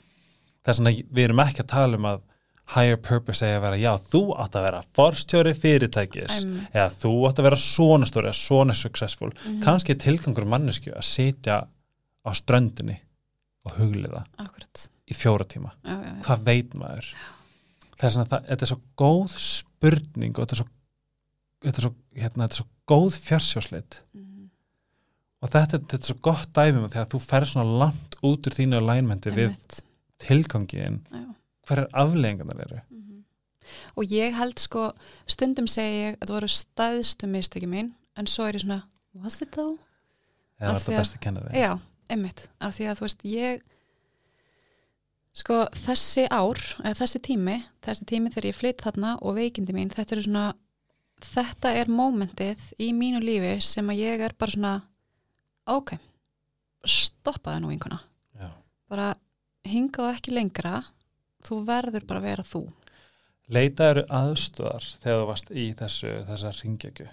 [0.64, 2.20] það er svona, við erum ekki að tala um að
[2.74, 6.70] higher purpose að vera, já, þú átt að vera forstjóri fyrirtækis Einmitt.
[6.74, 9.62] eða þú átt að vera svona stóri eða svona successful, Mhm.
[9.62, 11.60] kannski tilgangur mannesku að sitja
[12.26, 12.98] á ströndinni
[13.64, 16.22] og hugliða akkurat í fjóra tíma, já, já, já.
[16.22, 17.06] hvað veit maður
[17.96, 20.68] það er svona, það, þetta er svo góð spurning og þetta er svo
[21.64, 24.50] þetta er svo, hérna, þetta er svo góð fjarsjóslit Mhm.
[25.42, 28.76] og þetta, þetta er svo gott dæmum þegar þú fer svona langt út úr þínu
[28.82, 29.54] alignmenti við
[30.18, 31.34] tilgangin Já.
[31.66, 32.80] Hver er afleggingarnar eru?
[32.90, 33.24] Mhm.
[33.96, 34.92] og ég held sko
[35.26, 38.82] stundum segi ég að það voru stæðstu mistöki mín en svo er ég svona
[39.14, 39.78] was it though?
[40.60, 41.72] Af var þetta að- best að kenna þig Já,
[42.10, 43.62] einmitt, af því að þú veist ég
[45.36, 49.90] sko þessi ár, eða þessi tími þessi tími þegar ég flytt þarna og veikindi mín,
[49.92, 50.44] þetta er svona
[51.20, 54.74] þetta er mómentið í mínu lífi sem að ég er bara svona
[55.66, 55.96] ok,
[56.86, 58.00] stoppa það nú einhverna,
[58.88, 59.14] bara
[59.66, 60.84] hingaðu ekki lengra
[61.46, 62.62] þú verður bara að vera þú.
[63.54, 67.06] Leitaður aðstöðar þegar þú varst í þessu þessar ringjagju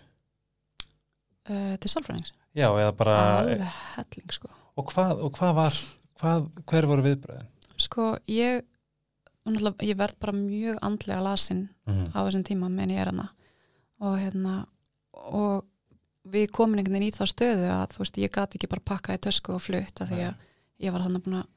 [1.49, 3.65] uh, til sálfræðings, já, eða bara alveg
[3.95, 4.49] helling sko.
[4.79, 5.79] Og hvað, og hvað var
[6.21, 7.49] hvað, hver voru viðbröðin?
[7.83, 8.61] sko ég
[9.83, 12.05] ég verð bara mjög andlega lasin Mm.
[12.15, 13.25] á þessum tíma menn ég er hana
[13.99, 14.65] og hérna
[15.11, 15.65] og
[16.23, 19.17] við komin einhvern veginn í þá stöðu að þú veist, ég gati ekki bara pakka
[19.17, 20.45] í tösku og flutt af því að
[20.79, 21.49] ég var þannig búin að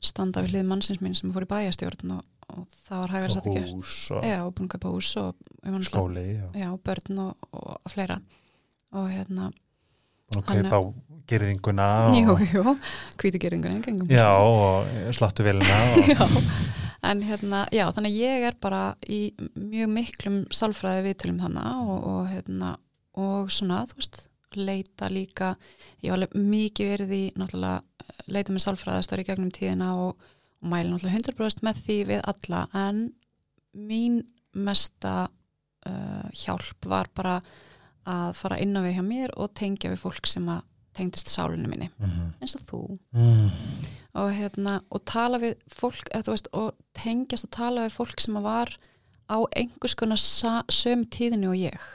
[0.00, 3.70] standa við hlið mannsins mín sem fór í bæjastjórn og, og það var hægast að
[3.72, 5.34] hús og Já, og búin að kaupa hús og
[5.64, 8.18] náttúrulega- skóli og Já, börn og, og fleira.
[8.96, 9.50] Og hérna,
[10.32, 10.82] búin að kaupa
[11.26, 12.76] gerðinguna jú, jú
[13.18, 14.86] hvítigeringun engum já, og
[15.16, 15.78] sláttu vilina
[16.12, 16.22] Já,
[17.06, 22.22] en hérna, já, þannig ég er bara í mjög miklum sálfræði viðtölum þannig og, og
[22.30, 22.72] hérna,
[23.18, 24.22] og svona, þú veist,
[24.56, 25.52] leita líka,
[26.02, 27.82] ég var alveg mikið verið í, náttúrulega,
[28.30, 30.16] leita með sálfræðastar í gegnum tíðina og,
[30.62, 33.02] og mæli náttúrulega 100% með því við alla, en
[33.76, 34.22] mín
[34.56, 37.36] mesta uh, hjálp var bara
[38.06, 40.64] að fara inn á við hjá mér og tengja við fólk sem að
[40.96, 42.80] tengdist sálinu minni, mm eins og þú.
[43.12, 43.50] Mm.
[44.16, 48.46] og, hérna, og tala við fólk veist, og tengjast og tala við fólk sem að
[48.46, 48.76] var
[49.26, 51.86] á einhvers konar sömu tíðinu og ég.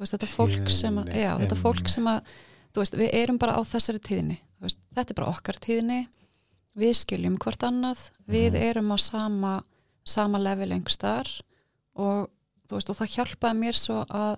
[0.00, 2.32] Veist, þetta fólk sem að, já, þetta fólk sem að
[2.74, 6.00] þú veist, við erum bara á þessari tíðinni veist, þetta er bara okkar tíðinni
[6.80, 8.10] við skiljum hvort annað.
[8.28, 8.62] Við Mhm.
[8.70, 9.62] erum á sama
[10.04, 11.28] sama level einhverstaðar
[11.96, 12.28] og,
[12.70, 14.36] veist, og það hjálpaði mér svo að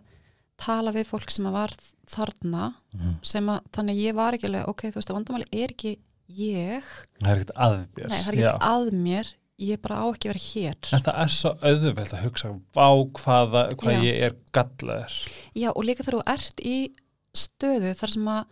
[0.59, 1.71] tala við fólk sem að var
[2.07, 3.15] þarna Mm.
[3.23, 5.99] sem að, þannig að ég var ekki alveg, ok, þú veist, að vandamáli er ekki
[6.29, 6.83] ég.
[7.21, 9.27] Það er ekkert aðbjör Nei, það er ekki að mér,
[9.61, 10.93] ég bara á ekki að vera hér.
[10.93, 14.03] en það er svo auðvelt að hugsa á hvaða, hvað Já.
[14.03, 15.17] ég er gallaður.
[15.55, 16.93] Já, og líka þegar þú ert í
[17.37, 18.43] stöðu þar sem að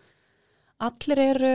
[0.86, 1.54] allir eru,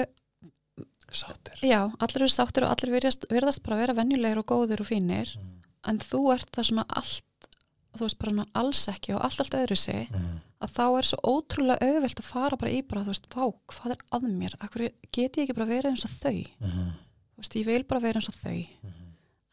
[1.16, 4.90] sáttir já, allir eru sáttir og allir virðast, virðast bara vera venjulegir og góðir og
[4.90, 5.54] fínir, mm.
[5.92, 7.48] en þú ert það svona allt,
[7.96, 10.42] þú veist, bara svona alls ekki og allt, allt öðru sig, Mm.
[10.66, 13.96] að þá er svo ótrúlega auðvelt að fara bara í bara, þú veist, vá, hvað
[13.96, 14.56] er að mér?
[14.60, 16.46] Akkur get ég ekki bara verið eins og þau?
[16.62, 16.94] Mm.
[17.36, 18.62] Þú veist, ég vil bara vera eins og þau.
[18.84, 19.10] Mm.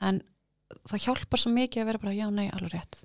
[0.09, 0.23] En
[0.89, 3.01] það hjálpar svo mikið að vera bara, já, nei, alveg rétt.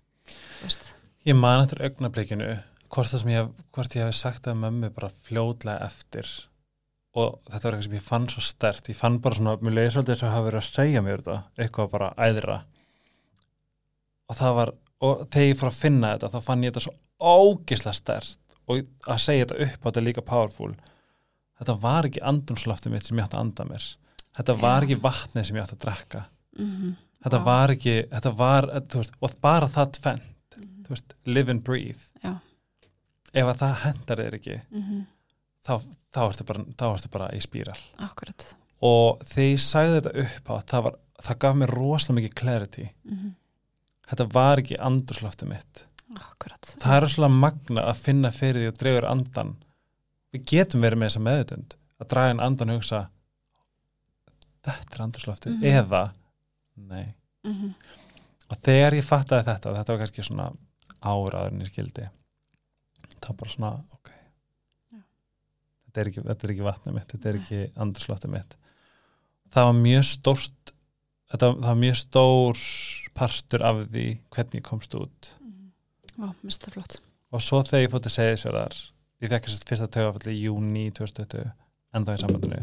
[1.28, 2.52] Ég man eftir augnablikinu
[2.94, 6.32] hvort, það sem ég, hvort ég hef sagt það mömmu bara fljótlega eftir.
[7.18, 9.94] Og þetta var eitthvað sem ég fann svo stert ég fann bara svona, mér leiði
[9.96, 12.58] svolítið þess að hafa verið að segja mér þetta, eitthvað bara æðra.
[14.28, 14.74] Og það var
[15.08, 18.86] og þegar ég fór að finna þetta þá fann ég þetta svo ógislega stert og
[19.08, 20.72] að segja þetta upp á þetta líka powerful.
[21.58, 23.90] Þetta var ekki andrumslafti mitt sem ég átti að anda mér.
[24.38, 26.24] Þetta var ekki vatnið sem ég átti að drekka.
[26.58, 27.46] Mm þetta Vá.
[27.48, 30.58] var ekki, þetta var veist, og bara það tvennt.
[30.88, 32.04] Þú veist, live and breathe.
[33.34, 35.06] Ef að það hendar þér ekki mm
[35.68, 35.74] þá,
[36.16, 37.76] þá, ertu bara, þá ertu bara í spíral.
[38.00, 38.46] Akkurat.
[38.88, 40.96] og þegar ég sagði þetta upp á það, var,
[41.28, 42.86] það gaf mér rosalega mikið clarity.
[43.10, 43.34] Mm
[44.08, 45.82] þetta var ekki andurslofti mitt.
[46.16, 46.70] Akkurat.
[46.80, 49.50] það er rosalega magna að finna fyrir því og dregur andan
[50.32, 53.02] við getum verið með þessa meðutund að draga inn andan og hugsa
[54.68, 55.64] þetta er andurslofti Mhm.
[55.64, 56.04] eða
[56.78, 57.14] nei.
[57.44, 57.74] Mm
[58.50, 60.46] og þegar ég fattaði þetta þetta var kannski svona
[61.04, 62.06] áraðurinn í skildi
[63.24, 64.14] þá bara svona ok.
[65.88, 68.58] Þetta er ekki, þetta er ekki vatnið mitt þetta er ekki andurslóttið mitt.
[69.54, 70.74] Það var mjög stórt
[71.32, 72.64] þetta, það var mjög stór
[73.18, 74.06] partur af því
[74.36, 75.32] hvernig ég komst út.
[76.18, 77.00] Það flott.
[77.30, 78.78] og svo þegar ég fótti að segja sér þar
[79.22, 81.52] ég fekk þess að fyrsta tögafalli í júni 2020
[81.98, 82.62] enda í sambandinu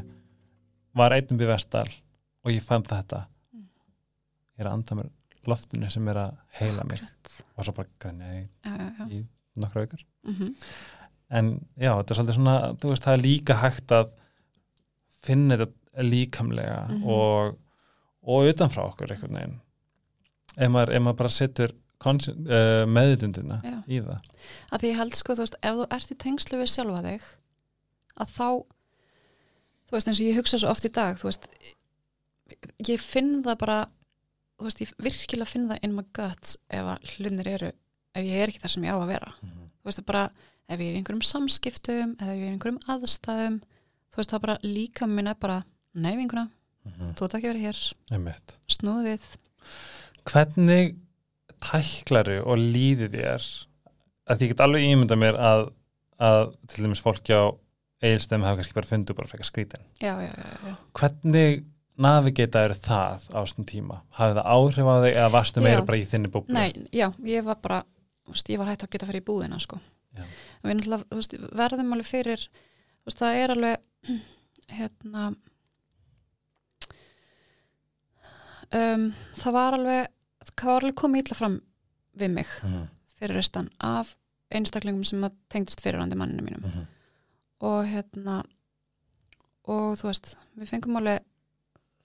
[0.99, 1.87] var einnum við vestal
[2.45, 3.25] og ég fann þetta.
[3.55, 3.69] Mm.
[4.55, 5.13] ég er að anda mér
[5.51, 7.33] loftinu sem er að heila Akkurat.
[7.55, 8.45] og svo bara grænja í
[9.19, 9.23] í
[9.61, 10.55] nokkra aukar Mm
[11.35, 11.47] en
[11.81, 14.11] já, þetta er svolítið svona þú veist, það er líka hægt að
[15.25, 17.05] finna þetta líkamlega Mhm.
[17.11, 17.57] og,
[18.23, 19.57] og utanfrá okkur einhvern veginn.
[20.57, 21.73] Ef maður, ef maður bara setur
[22.05, 23.79] uh, meðutundina Já.
[23.89, 24.21] í það.
[24.71, 27.23] Að því ég held sko, þú veist, ef þú ert í tengslu við sjálfa þig
[28.21, 28.49] að þá
[29.89, 31.49] þú veist, eins og ég hugsa svo oft í dag þú veist,
[32.89, 33.79] ég finn það bara
[34.61, 37.73] þú veist, ég virkilega finn það in my guts ef að hlunir eru
[38.15, 39.33] ef ég er ekki þar sem ég á að vera
[39.85, 40.25] þú veist, bara
[40.65, 44.33] ef ég er í einhverjum samskiptum eða ef ég er í einhverjum aðstæðum þú veist,
[44.33, 45.61] það bara líka minn er bara
[45.95, 46.49] neyfinguna,
[47.15, 47.83] þú ert ekki vera hér.
[48.15, 48.57] Einmitt.
[48.73, 49.29] snúðu við.
[50.25, 50.97] Hvernig
[51.65, 53.51] tæklaru og líði þér?
[54.25, 55.67] Að því ég get alveg ímynda mér að,
[56.17, 57.53] að til dæmis fólki á
[58.05, 60.75] eigilstöðum hafa kannski bara fundið bara frekar skrítin já, já, já, já.
[60.99, 61.65] hvernig
[62.05, 64.01] navigataður það á þessum tíma?
[64.19, 66.57] Hafið það áhrif á þig eða varstu meira bara í þinni búblu?
[66.57, 67.83] Nei, já, ég var bara
[68.33, 69.79] veist, ég var hægt að geta að fara í búðina sko.
[70.63, 72.47] Við náttúrulega veist, verðum alveg fyrir
[73.05, 73.77] veist, það er alveg
[74.79, 75.25] hérna
[78.75, 79.09] um,
[79.41, 80.11] það var alveg
[80.55, 81.57] það var alveg komið illa fram
[82.15, 84.15] við mig Mhm, fyrir restan af
[84.55, 86.63] einstaklingum sem tengdist fyrirrandi manninu mínum.
[86.69, 86.85] Mhm,
[87.67, 88.43] og hérna
[89.67, 91.23] og þú veist, við fengum alveg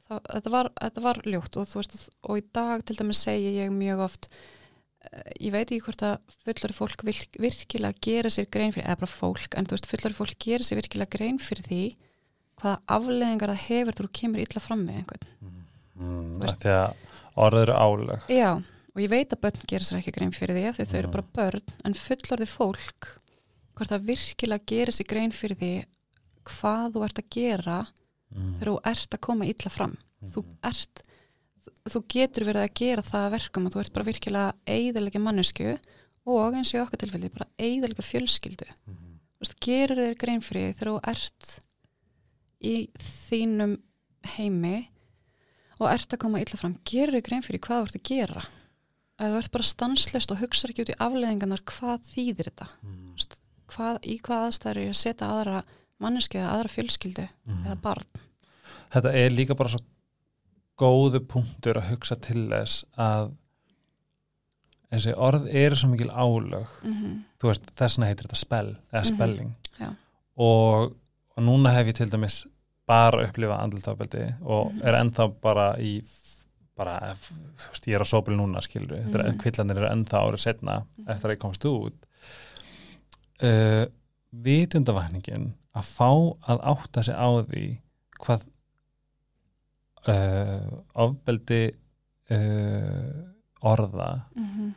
[0.07, 3.51] það, þetta, var, þetta var ljótt og þú veist, og í dag til dæmis segi
[3.59, 4.29] ég mjög oft
[5.39, 9.11] ég veit ekki hvort að fullari fólk virk, virkilega gera sér grein fyrir, eða bara
[9.13, 11.83] fólk, en þú veist, fullari fólk gera sér virkilega grein fyrir því
[12.59, 15.29] hvaða afleðingar það hefur þegar þú kemur illa fram með einhvern.
[15.95, 17.05] mm, að
[17.39, 20.65] orður eru áleg Já, og ég veit að börn gera sér ekki grein fyrir því
[20.67, 21.15] af því þau eru Mm.
[21.15, 23.09] bara börn, en fullorði fólk
[23.79, 25.71] hvort það virkilega gera sér grein fyrir því
[26.49, 27.77] hvað þú ert að gera
[28.35, 29.95] mm, þegar þú ert að koma illa fram.
[30.33, 31.01] Þú ert
[31.89, 35.73] þú, getur verið að gera það að verkum og þú ert bara virkilega eigðalega mannesku
[36.29, 38.69] og eins og í okkar tilfelli bara eigðalega fjölskyldu.
[38.85, 41.51] Mhm, þú veist, gerur þeir grein fyrir því þegar þú ert
[42.59, 42.75] í
[43.29, 43.75] þínum
[44.35, 44.77] heimi
[45.79, 48.47] og ert að koma illa fram gerur þeir grein fyrir hvað þú ert að gera?
[49.19, 52.67] Að þú ert bara stanslöst og hugsa ekki út í afleðingarnar hvað þýðir þetta?
[52.79, 53.37] Þú veist,
[53.69, 55.61] hvað, í hvað aðstæður er ég að setja aðra
[55.99, 57.63] mannesku eða aðra fjölskyldu mhm.
[57.65, 58.27] eða barn?
[58.89, 59.81] Þetta er líka bara svo
[60.79, 63.31] góðu punktur að hugsa til þess að
[64.89, 69.09] þessi orð eru svo mikil álög mm þú veist, þessna heitir þetta spell eða Mhm,
[69.13, 69.89] spelling já.
[70.37, 70.95] og,
[71.37, 72.41] og núna hef ég til dæmis
[72.87, 74.81] bara upplifað andlutafbeldi og Mhm.
[74.83, 76.01] er ennþá bara í
[76.75, 79.11] bara, þú veist, ég er á sópil núna skilur mm.
[79.13, 79.37] Mhm.
[79.39, 81.07] kvillanir eru ennþá árið setna Mhm.
[81.09, 81.93] eftir að ég komst út
[83.43, 83.85] uh,
[84.33, 86.09] vitundavakningin að fá
[86.49, 87.65] að átta sig á því
[88.19, 88.45] hvað
[90.07, 90.69] uh,
[91.05, 91.63] ofbeldi
[92.31, 93.17] uh,
[93.59, 94.71] orða Mm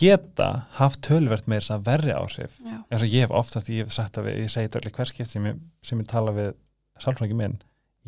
[0.00, 0.48] geta
[0.78, 4.20] haft tölvert með þess að verri áhrif eins og ég hef oftast, ég hef sagt
[4.20, 6.52] að við, ég segi þetta allir hverskipt sem ég, sem ég tala við
[7.00, 7.58] sálfræðingi minn,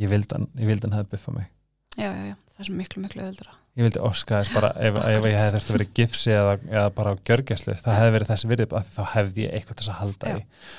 [0.01, 1.51] ég vildi hann ég vildi hann hefði buffa mig,
[1.99, 5.01] já, já, já, það er svo miklu, miklu öðuldra ég vildi óska þess bara ef,
[5.01, 8.15] ef ég hefði þurft að vera í gifsi eða, eða bara á gjörgæslu, það hefði
[8.17, 10.37] verið þessi virðið því þá hefði ég eitthvað þess að halda Já.
[10.37, 10.73] í.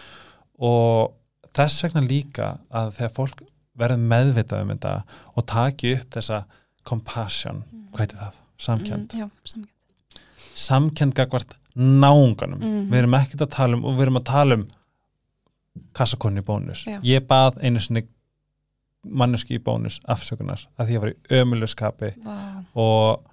[0.70, 3.42] Og þess vegna líka að þegar fólk
[3.80, 4.96] verður meðvitað um þetta
[5.34, 6.44] og taki upp þessa
[6.88, 8.40] compassion, hvað heitir það?
[8.64, 9.70] Samkjönd, mm, já, samkjönd
[10.54, 12.60] samkjönd gagvart náunganum.
[12.60, 12.90] Mhm.
[12.92, 14.68] við erum ekkert að tala um og við erum að tala um
[15.94, 16.86] kassakonni bónus.
[16.86, 17.00] Já.
[17.02, 18.08] ég bað einu sinni
[19.04, 23.24] manneski í bónus afsökunar að því ég var í ömulu skapi Vá, og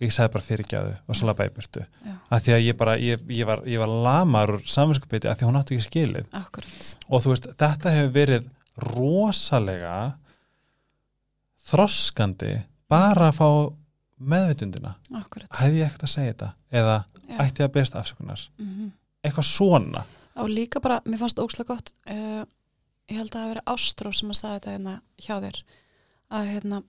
[0.00, 1.80] ég sagði bara fyrirgjáðu og burtu.
[2.06, 5.38] Já, að því að ég bara, ég, ég var, ég var lamar úr samanskapiti að
[5.38, 6.28] því að hún átti ekki skilið.
[6.32, 6.96] Akkurat.
[7.08, 8.48] Og þú veist, þetta hefur verið
[8.82, 9.96] rosalega
[11.68, 12.54] þroskandi
[12.88, 13.48] bara að fá
[14.18, 14.94] meðvitundina.
[15.10, 16.50] Hefði ég ekkert að segja þetta?
[16.80, 16.94] Eða
[17.28, 17.36] já.
[17.44, 18.44] ætti að beðast afsökunar?
[18.58, 18.92] Mhm.
[19.24, 20.04] eitthvað svona?
[20.38, 22.44] Og líka bara, mér fannst ókslega gott uh,
[23.10, 25.58] ég held að það hafi verið Ástrós sem að sagði þetta hérna hjá þér.
[26.28, 26.80] Að hérna,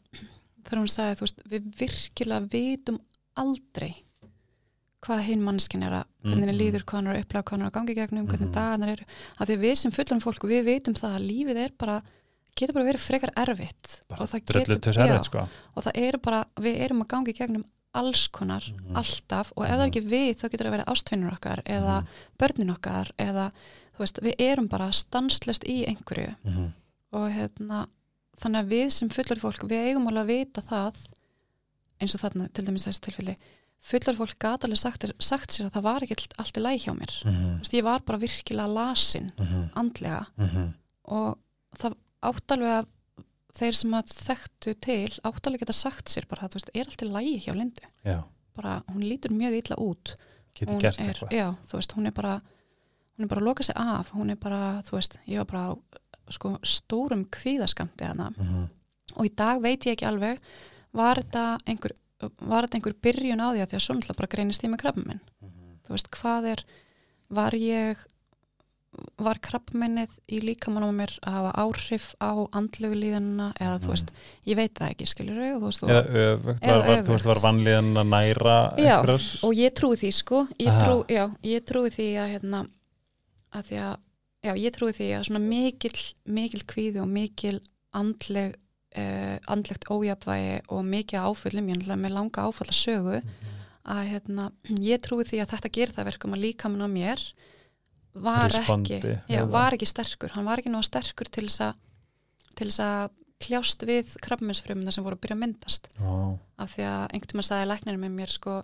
[0.64, 3.00] þegar hún sagði veist, við virkilega vitum
[3.40, 3.92] aldrei
[5.02, 6.60] hvað hinn mannskin er að hvernig henni Mhm.
[6.60, 8.54] líður, hvað hann er að upplega, hvað hann er að gangi gegnum, hvernig Mhm.
[8.54, 9.06] dagarnar eru
[9.40, 12.02] að því að við sem fullan fólk, við vitum það að lífið er bara,
[12.56, 16.80] getur bara verið frekar erfitt bara það já, erfitt sko og það eru bara, við
[16.82, 18.96] erum að gangi gegnum alls konar, Mhm.
[18.96, 22.08] alltaf og ef það er ekki við, þá getur það verið ástfinnur okkar eða Mhm.
[22.38, 23.52] börnin okkar eða,
[23.96, 26.74] þú veist, við erum bara stanslest í einhverju Mhm.
[27.14, 27.88] og hérna,
[28.38, 30.96] þannig að við sem fullar fólk, við eigum alveg að vita það
[32.02, 33.36] eins og þarna, til dæmis þessi tilfelli
[33.82, 36.94] fullar fólk gat alveg sagt, sagt sér að það var ekki allt- í lægi hjá
[36.98, 37.58] mér þú Mhm.
[37.60, 39.70] veist, ég var bara virkilega lasin Mhm.
[39.76, 40.74] andlega Mhm.
[41.06, 41.38] og
[41.78, 42.88] það átt alveg að
[43.54, 47.02] þeir sem að þekktu til átt alveg geta sagt sér bara, þú veist, er allt
[47.02, 48.24] í lægi hjá Lindu já,
[48.56, 50.16] bara, hún lítur mjög illa út
[50.60, 52.40] hún gert er, já, veist, hún er bara
[53.18, 55.76] hún er bara að loka sig af, hún er bara þú veist, ég var bara
[56.30, 58.70] sko, stórum kvíðaskamti hana Mhm.
[59.16, 60.40] og í dag veit ég ekki alveg
[60.94, 64.34] var þetta einhver, var þetta einhver byrjun á því að því að svo náttúrulega bara
[64.36, 65.22] greinist ég með krabba minn
[65.88, 66.64] þú veist hvað er
[67.40, 68.08] var ég
[69.22, 74.14] var krabbmennið í líkamannum mér að hafa áhrif á andlegu líðanuna eða þú veist,
[74.50, 75.08] ég veit það ekki
[75.68, 79.28] veist, eða öfugt, þú veist, var vanlíðan að næra Já, einhverjar?
[79.46, 80.42] og ég trúi því sko.
[80.58, 82.64] Ég, trú, já, ég trúi því að hérna
[83.54, 83.94] að því að,
[84.48, 85.94] já, ég trúi því að svona mikil,
[86.40, 87.56] mikil kvíði og mikil
[88.00, 88.58] andleg
[88.98, 93.22] uh, andlegt ójafvægi og mikið áföllum, ég er með langa áfalla sögu
[93.90, 94.50] að hérna,
[94.84, 97.24] ég trúi því að þetta gerir það verkum að líkamann á mér
[98.20, 101.82] var Respondi, ekki já, var ekki sterkur, hann var ekki nóg sterkur til þess að
[102.60, 105.86] til þess að kljást við krabbmensfrumuna sem voru að byrja að myndast.
[105.96, 106.16] Já,
[106.60, 108.56] af því að einhvern veginn sagði læknirinn með mér sko,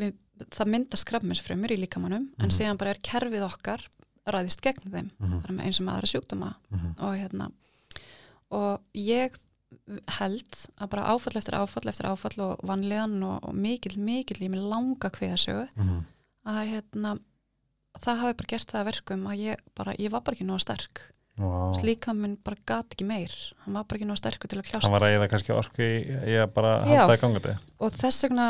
[0.00, 0.14] við,
[0.56, 2.54] það myndast krabbmensfrumur í líkamannum en Mhm.
[2.56, 3.84] síðan bara er kerfið okkar
[4.24, 5.10] ræðist gegn þeim,
[5.44, 6.94] er með eins og með aðra sjúkdóma mhm.
[6.98, 7.50] og hérna
[8.54, 9.34] og ég
[10.18, 14.52] held að bara áfall eftir áfall eftir áfall og vanlegan og, og mikil, mikil, ég
[14.52, 15.98] með langa kviðasögu mhm.
[16.48, 17.18] að hérna
[18.02, 20.62] það hafi bara gert það að verkum að ég bara, ég var bara ekki nóg
[20.64, 21.04] sterk.
[21.34, 21.74] Vá.
[21.74, 23.32] slíka minn bara gat ekki meir.
[23.64, 24.86] Hann var bara ekki nóg sterkur til að kljást.
[24.86, 27.54] Hann var að eða kannski orku í, að bara halda í gangandi.
[27.82, 28.44] Og þess vegna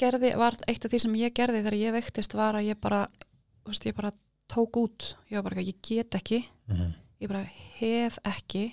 [0.00, 3.02] gerði, var eitt af því sem ég gerði þegar ég veiktist var að ég bara
[3.68, 4.14] veist, ég bara
[4.50, 5.10] tók út.
[5.28, 6.40] Ég var bara, ég get ekki.
[6.72, 7.44] Mhm, ég bara
[7.76, 8.70] hef ekki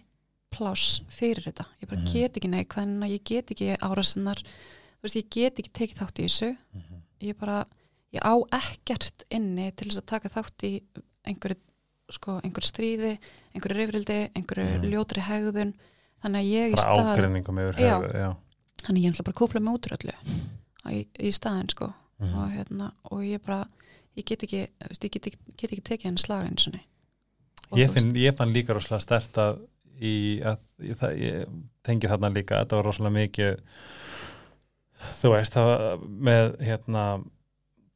[0.52, 2.12] pláss fyrir þetta ég bara Mhm.
[2.14, 6.26] get ekki neikvæðina, ég get ekki árasinnar, þú veist, ég get ekki tekið þátt í
[6.28, 7.02] þessu mhm.
[7.22, 7.64] ég bara,
[8.14, 10.82] ég á ekkert inni til þess að taka þátt í
[11.26, 11.58] einhverju,
[12.12, 13.18] sko, einhverju stríði
[13.56, 14.92] einhverju rifrildi, einhverju Mhm.
[14.92, 15.74] ljótri hegðun
[16.22, 18.02] þannig að ég í bara stað ágreiningum yfir Já.
[18.14, 18.36] já.
[18.84, 20.14] þannig ég ætla bara að kúpla mig út úr öllu
[20.92, 22.36] í, í staðin sko Mhm.
[22.38, 23.68] og, hérna, og ég bara
[24.18, 28.12] ég get ekki, ég get ekki, get ekki tekið henni slaga eins og ég, finn,
[28.14, 29.62] ég fann líka rosalega stert að
[30.02, 30.14] í
[30.46, 31.52] að ég, það, ég
[31.86, 33.60] tengi þarna líka að þetta var rosalega mikið
[35.22, 37.06] þú veist það var með hérna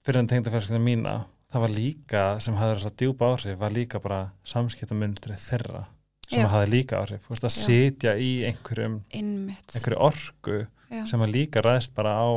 [0.06, 1.16] fyrir en tengdafjölskyldinu mína
[1.54, 5.86] það var líka sem hafði þess að djúpa áhrif var líka bara samskiptamunstri þeirra
[6.26, 6.50] sem Já.
[6.50, 7.28] hafði líka áhrif.
[7.30, 7.60] Veist, að Já.
[7.62, 12.28] sitja í einhverjum innmitt einhverju orku já, sem að líka ræðist bara á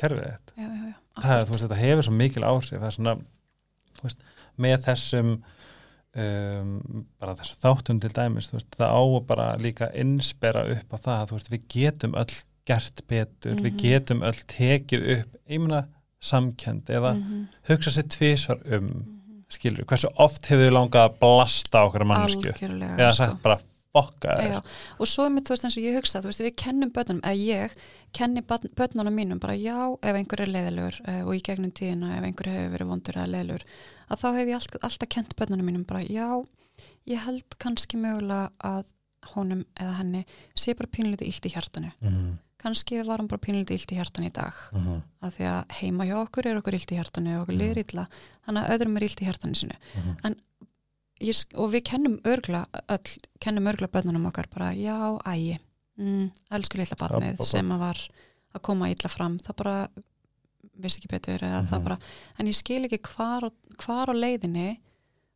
[0.00, 0.68] kerfið já,
[1.20, 3.14] það, veist, þetta hefur svo mikil áhrif það er svona
[3.96, 4.24] þú veist,
[4.60, 5.32] með þessum
[6.16, 11.26] um, bara þessu þáttum til dæmis veist, það á bara líka innspera upp á það
[11.30, 12.34] þú veist, við getum öll
[12.68, 13.78] gert betur, við Mhm.
[13.82, 15.86] getum öll tekið upp einmuna
[16.22, 19.44] samkend eða Mhm, hugsa sér tvisvar um mhm.
[19.50, 23.16] skilur, hversu oft hefur þið langað að blasta okkur mannsku algjörlega eða sko.
[23.24, 23.58] sagt bara
[23.92, 24.54] fokka þér
[24.98, 27.20] og svo er mitt, þú veist, eins og ég hugsa, þú veist, við kennum börnum,
[27.20, 27.74] eða ég
[28.12, 32.24] kenni börnunum mínum bara já, ef einhver er leiðilegur uh, og í gegnum tíðina ef
[32.24, 33.64] einhver hefur verið vondur eða leiðilegur,
[34.08, 36.28] að þá hef ég alltaf, alltaf kent börnunum mínum bara já,
[37.06, 38.84] ég held kannski mögulega að
[39.34, 40.24] honum eða henni
[40.58, 41.92] sé bara pínlítið illt í hjartanu.
[42.00, 42.32] mm
[42.62, 45.00] Kannski var hann bara pínlítið illt í hjartanu í dag, -hmm.
[45.26, 47.58] af því að heima hjá okkur er okkur illt í hjartanu og okkur Mhm.
[47.58, 48.04] liður illa,
[48.46, 50.34] þannig að öðrum er illt í hjartanu sinu Mm
[51.22, 53.12] ég, og við kennum örgla öll,
[53.42, 54.96] kennum örgla bönnunum okkar bara, já,
[55.28, 55.58] ægi
[55.98, 57.42] mm, elsku app, app.
[57.46, 58.00] sem að var
[58.54, 59.76] að koma illa fram það bara,
[60.82, 61.84] vissi ekki betur eða það Mhm.
[61.84, 61.96] bara,
[62.38, 64.80] en ég skil ekki hvar, hvar á leiðinni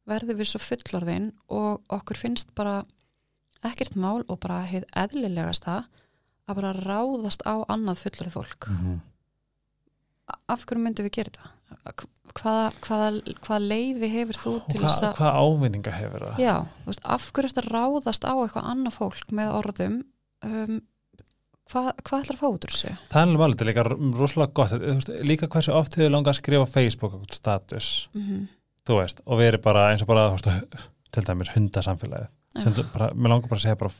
[0.06, 2.82] verðum við svo fullorðin og okkur finnst bara
[3.64, 5.84] ekkert mál og bara heið eðlilegasta
[6.48, 9.00] að bara ráðast á annað fullorðið fólk -hmm.
[10.26, 11.52] Af hverju myndum við gera þetta?
[12.36, 16.42] Hvaða, hvaða, hvaða leiði hefur þú til þess að hvað ávinninga hefur það?
[16.42, 19.96] Já, þú veist, af hverju að ráðast á eitthvað annað fólk með orðum?
[20.46, 20.76] Um,
[21.70, 22.92] hvað, hvað ætlar að fá út úr þessu?
[23.12, 23.86] Það er alveg málið, þetta er líka
[24.20, 24.76] rosalega gott.
[24.84, 28.46] Veist, líka hversu oft hefur langað að skrifa Facebook status, Mm
[28.86, 32.30] þú veist og verið bara eins og bara, veist, til dæmis hundasamfélagið,
[32.62, 33.92] sem þú bara, mér langar bara að segja bara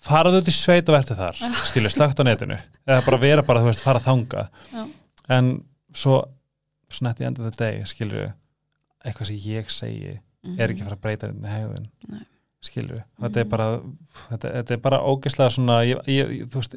[0.00, 1.50] faraðu út í sveit og verður þar Já.
[1.68, 2.56] skilju, slögt á netinu
[2.86, 4.86] eða bara vera bara, þú veist, fara þanga Já.
[5.36, 5.50] en
[5.94, 6.22] svo
[6.90, 8.32] svona at the end of the day, skilju
[9.04, 10.18] eitthvað sem ég segi
[10.58, 12.12] er ekki að fara að breyta þetta hegðun Mhm.
[12.16, 12.26] Nei.
[12.62, 13.50] skilju, þetta er Mhm.
[13.50, 13.66] bara
[14.30, 16.74] þetta, þetta er bara ógeðslega svona ég, ég, veist,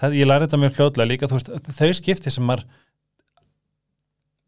[0.00, 2.64] það, ég læri þetta mjög fljóðlega líka, þú veist, þau skipti sem maður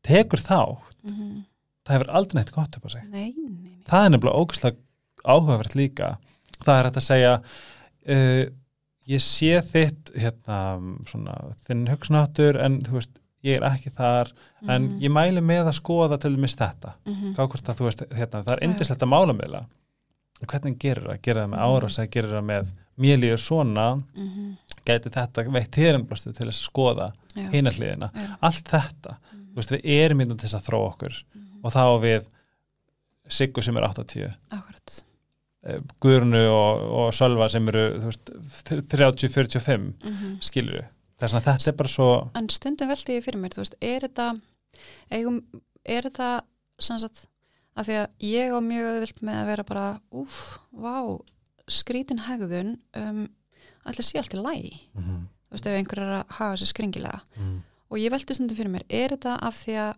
[0.07, 0.59] tekur þá
[1.07, 1.45] Mhm.
[1.87, 4.77] það hefur aldrei neitt gott upp á sig Nei, nei, nei það er nefnilega ógeðslega
[5.27, 6.19] áhugavert líka
[6.65, 7.33] það er hægt að segja
[8.09, 8.45] uh,
[9.07, 10.59] ég sé þitt hérna,
[11.07, 14.33] svona, þinn hugsunáttur en þú veist, ég er ekki þar
[14.69, 15.01] en Mhm.
[15.05, 17.35] ég mæli með að skoða til dæmis þetta Mhm.
[17.37, 19.67] gá hvort að þú veist, hérna, það er indislegt að mála meðla
[20.47, 21.69] hvernig gerir það, gerir það með Mhm.
[21.71, 22.67] árás eða gerir það með
[22.99, 24.57] mér líður svona Mhm.
[24.87, 27.51] gæti þetta veitt þérinblastu til þess að skoða Já.
[27.51, 28.37] hina hliðina, Já.
[28.43, 31.23] allt þetta þú veist, við erum hérna til þess að þróa okkur
[31.65, 32.27] og þá við
[33.29, 35.03] Siggu sem er 80 Akkurat
[36.03, 38.35] Guðrunu og, og Sölva sem eru þú veist,
[38.83, 40.37] 30-45 mhm.
[40.45, 40.85] skilur
[41.21, 44.29] þess að þetta er bara svo en stundum veldi ég fyrir mér, veist, er þetta
[45.11, 45.41] eigum,
[45.85, 46.31] er þetta
[46.83, 47.25] sem sagt,
[47.77, 49.87] að því að ég á mjög öðvilt með að vera bara
[50.23, 50.97] úf, vá,
[51.73, 53.25] skrítin hegðun um,
[53.89, 55.23] allir sé allt í lægi mm -hmm.
[55.49, 57.57] þú veist, ef einhver er að hafa sér skringilega mm.
[57.91, 59.95] og ég veldi stundum fyrir mér, er þetta af því að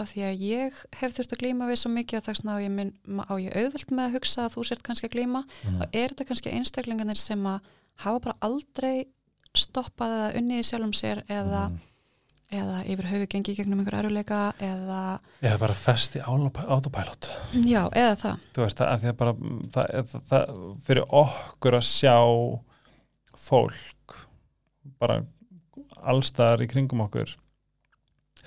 [0.00, 2.72] af því að ég hef þurft að glíma við svo mikið að það á ég,
[2.78, 2.92] minn,
[3.28, 5.80] á ég auðvelt með að hugsa að þú sért kannski að glíma Mm.
[5.82, 7.60] og er þetta kannski einstaklingarnir sem að
[8.04, 9.06] hafa bara aldrei
[9.58, 11.78] stoppað eða unnið í sjálfum sér eða, Mm.
[12.58, 15.00] eða yfir höfu gengið gegnum einhver eruleika eða,
[15.42, 17.30] hef bara fest í autopilot
[17.64, 19.32] já, eða það þú veist að því að bara
[19.74, 20.54] það, það, það,
[20.86, 22.16] fyrir okkur að sjá
[23.38, 24.16] fólk
[24.98, 25.20] bara
[26.08, 27.34] allstaðar í kringum okkur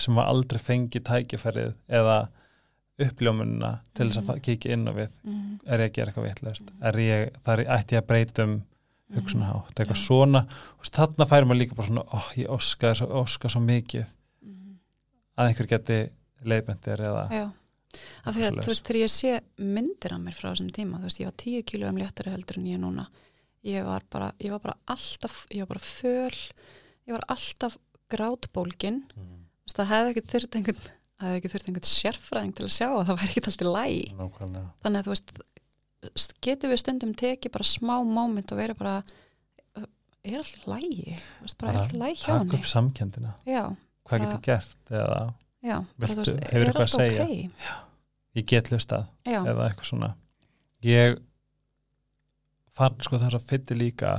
[0.02, 2.18] sem var aldrei fengið tækifærið eða
[3.02, 4.42] uppljómunina til þess að mm.
[4.48, 6.28] kikið inn á við mm, er ég að gera eitthvað
[6.92, 8.60] er það er ætti ég að breyta um
[9.16, 10.04] hugsunarhátt, eitthvað Já.
[10.06, 10.42] svona?
[10.88, 14.14] Þarna færi maður líka bara svona ó, ég óska svo, óska svo mikið.
[14.46, 14.78] Mm,
[15.36, 15.98] að einhver geti
[16.48, 17.44] leiðbendir eða já.
[18.24, 21.10] Af því að þú veist, þegar ég sé myndir af mér frá þessum tíma, þú
[21.10, 23.08] veist, ég var tíu kíló um léttari heldur en ég núna.
[23.68, 26.38] Ég var bara, ég var bara alltaf, ég var bara föl
[27.06, 27.78] ég var alltaf
[28.12, 29.04] grátbólgin.
[29.16, 29.41] Mm.
[29.78, 30.90] Það hefði ekki þurft einhvern
[31.22, 34.70] einhvern sérfræðing til að sjá að það væri ekki alltaf læg nákvæmlega.
[34.82, 38.96] Þannig að þú veist getum við stundum tekið bara smá moment og verið bara
[40.26, 41.16] er alltaf lægi,
[41.60, 42.58] bara er alltaf læg hjá henni?
[42.58, 43.64] upp samkendina já,
[44.10, 44.76] hvað getur gert?
[44.90, 45.22] Eða
[45.62, 47.26] já, Viltu- veist, hefur eitthvað að segja?
[47.26, 47.88] ok?
[48.32, 49.08] Ég get hlustað.
[49.28, 50.14] Eða eitthvað svona.
[50.88, 51.18] Ég
[52.72, 54.12] fann sko þess að fytti líka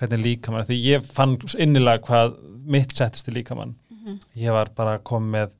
[0.00, 4.98] hvernig líkamann, því ég fann innilega hvað mitt settist í líkamann mhm, ég var bara
[5.02, 5.52] komið með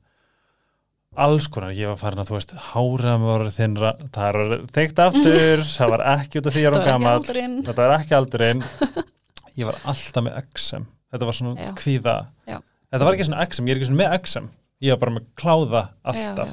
[1.25, 5.01] alls konar, ég var farin að þú veist hárað með orðið þinnra það er þykkt
[5.05, 7.55] aftur, það var ekki út af því ég er það um var aldurinn.
[7.69, 8.63] Þetta var ekki aldurinn.
[9.55, 10.83] Ég var alltaf með XM
[11.15, 11.69] þetta var svona Já.
[11.79, 12.15] kvíða.
[12.49, 12.57] Já.
[12.91, 14.49] þetta var ekki svona XM, ég er ekki svona með XM
[14.83, 15.81] ég var bara með kláða
[16.11, 16.51] alltaf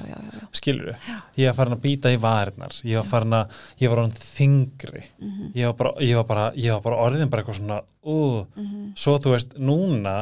[0.55, 0.93] skilur
[1.35, 2.77] ég var farin að býta í varirnar.
[2.87, 6.45] Ég var farin að, ég var orðin þingri Mhm, ég var bara, ég var bara,
[6.55, 8.17] ég var bara orðin bara eitthvað svona, ú,
[8.55, 10.15] mhm, svo þú veist núna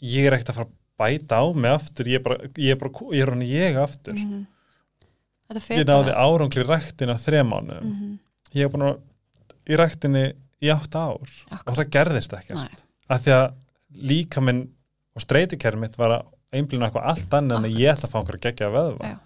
[0.00, 2.80] ég er ekkert að fara að bæta á mig aftur ég er bara, ég er
[2.80, 4.20] bara, ég er orðin ég aftur.
[5.44, 7.90] Þetta fer ég náði árangli ræktin á þrejum mánuðum.
[7.90, 8.14] Mhm,
[8.54, 9.02] ég er búin að
[9.68, 10.24] í ræktinni
[10.64, 11.20] í átt ár.
[11.20, 11.76] Og akkurat.
[11.78, 12.84] það gerðist ekkert.
[13.08, 13.46] Af því að
[13.94, 14.64] líka minn
[15.14, 18.18] og streytukerfi mitt var að einblina eitthvað allt annað en að ég ætla að fá
[18.22, 19.12] okkur að gegja vöðva.
[19.12, 19.18] Já.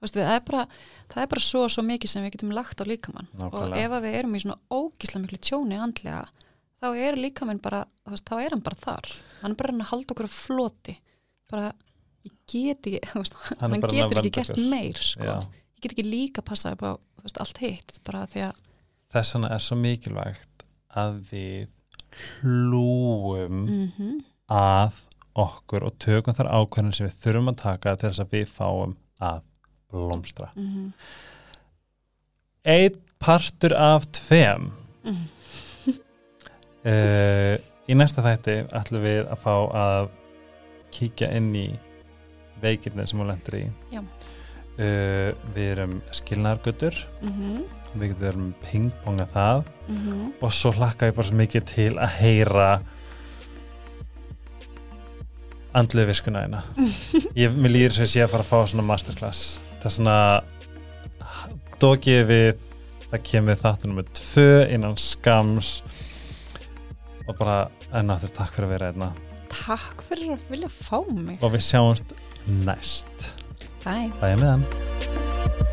[0.00, 0.62] Þú veist, við, það, er bara,
[1.12, 3.28] það er bara svo svo mikið sem við getum lagt á líkamann.
[3.36, 3.82] Og Nákvæmlega.
[3.84, 6.22] ef að við erum í svona ógísla miklu tjóni andlega
[6.80, 9.10] þá er líkamann bara, þú veist, þá er hann bara þar
[9.42, 10.96] hann er bara hann að halda okkur á floti
[11.50, 11.72] bara,
[12.26, 15.36] ég get ekki þú veist, Hann hann, að getur ekki gert meir sko.
[15.80, 18.64] Ég get ekki líka passað upp á þú veist, allt hitt, bara því að
[19.10, 20.66] þess vegna er svo mikilvægt
[21.00, 21.68] að við
[22.40, 24.18] hlúum mm
[24.50, 24.96] að
[25.38, 28.94] okkur og tökum þar ákveðin sem við þurfum að taka til þess að við fáum
[29.22, 29.44] að
[29.92, 30.48] blómstra.
[30.56, 30.88] mm
[32.66, 34.72] Eitt partur af tveim.
[35.04, 35.22] -hmm.
[36.80, 37.56] Uh,
[37.90, 40.10] í næsta þætti ætlum við að fá að
[40.94, 41.66] kíkja inn í
[42.62, 43.64] veikirnir sem hún lendur í.
[44.80, 47.60] Uh, við erum skilnargötur, Mm
[47.98, 49.64] við erum pingponga það.
[49.86, 50.32] -hmm.
[50.40, 52.82] og svo hlakka ég bara svo mikið til að heyra
[55.74, 56.62] andlu viskuna eina
[57.42, 59.60] ég, mér líður sem sé að fara að fá svona masterclass.
[59.80, 60.42] Það er svona
[61.80, 62.54] dókið við
[63.10, 65.82] það kemur þáttunum með tvö innan skams
[67.30, 67.58] og bara
[67.94, 69.12] ennáttur takk fyrir að vera einna
[69.50, 71.40] Takk fyrir að vilja fá mig.
[71.42, 72.14] Og við sjáumst
[72.62, 73.32] næst.
[73.82, 74.12] Bye.
[74.20, 75.69] Bæja með hann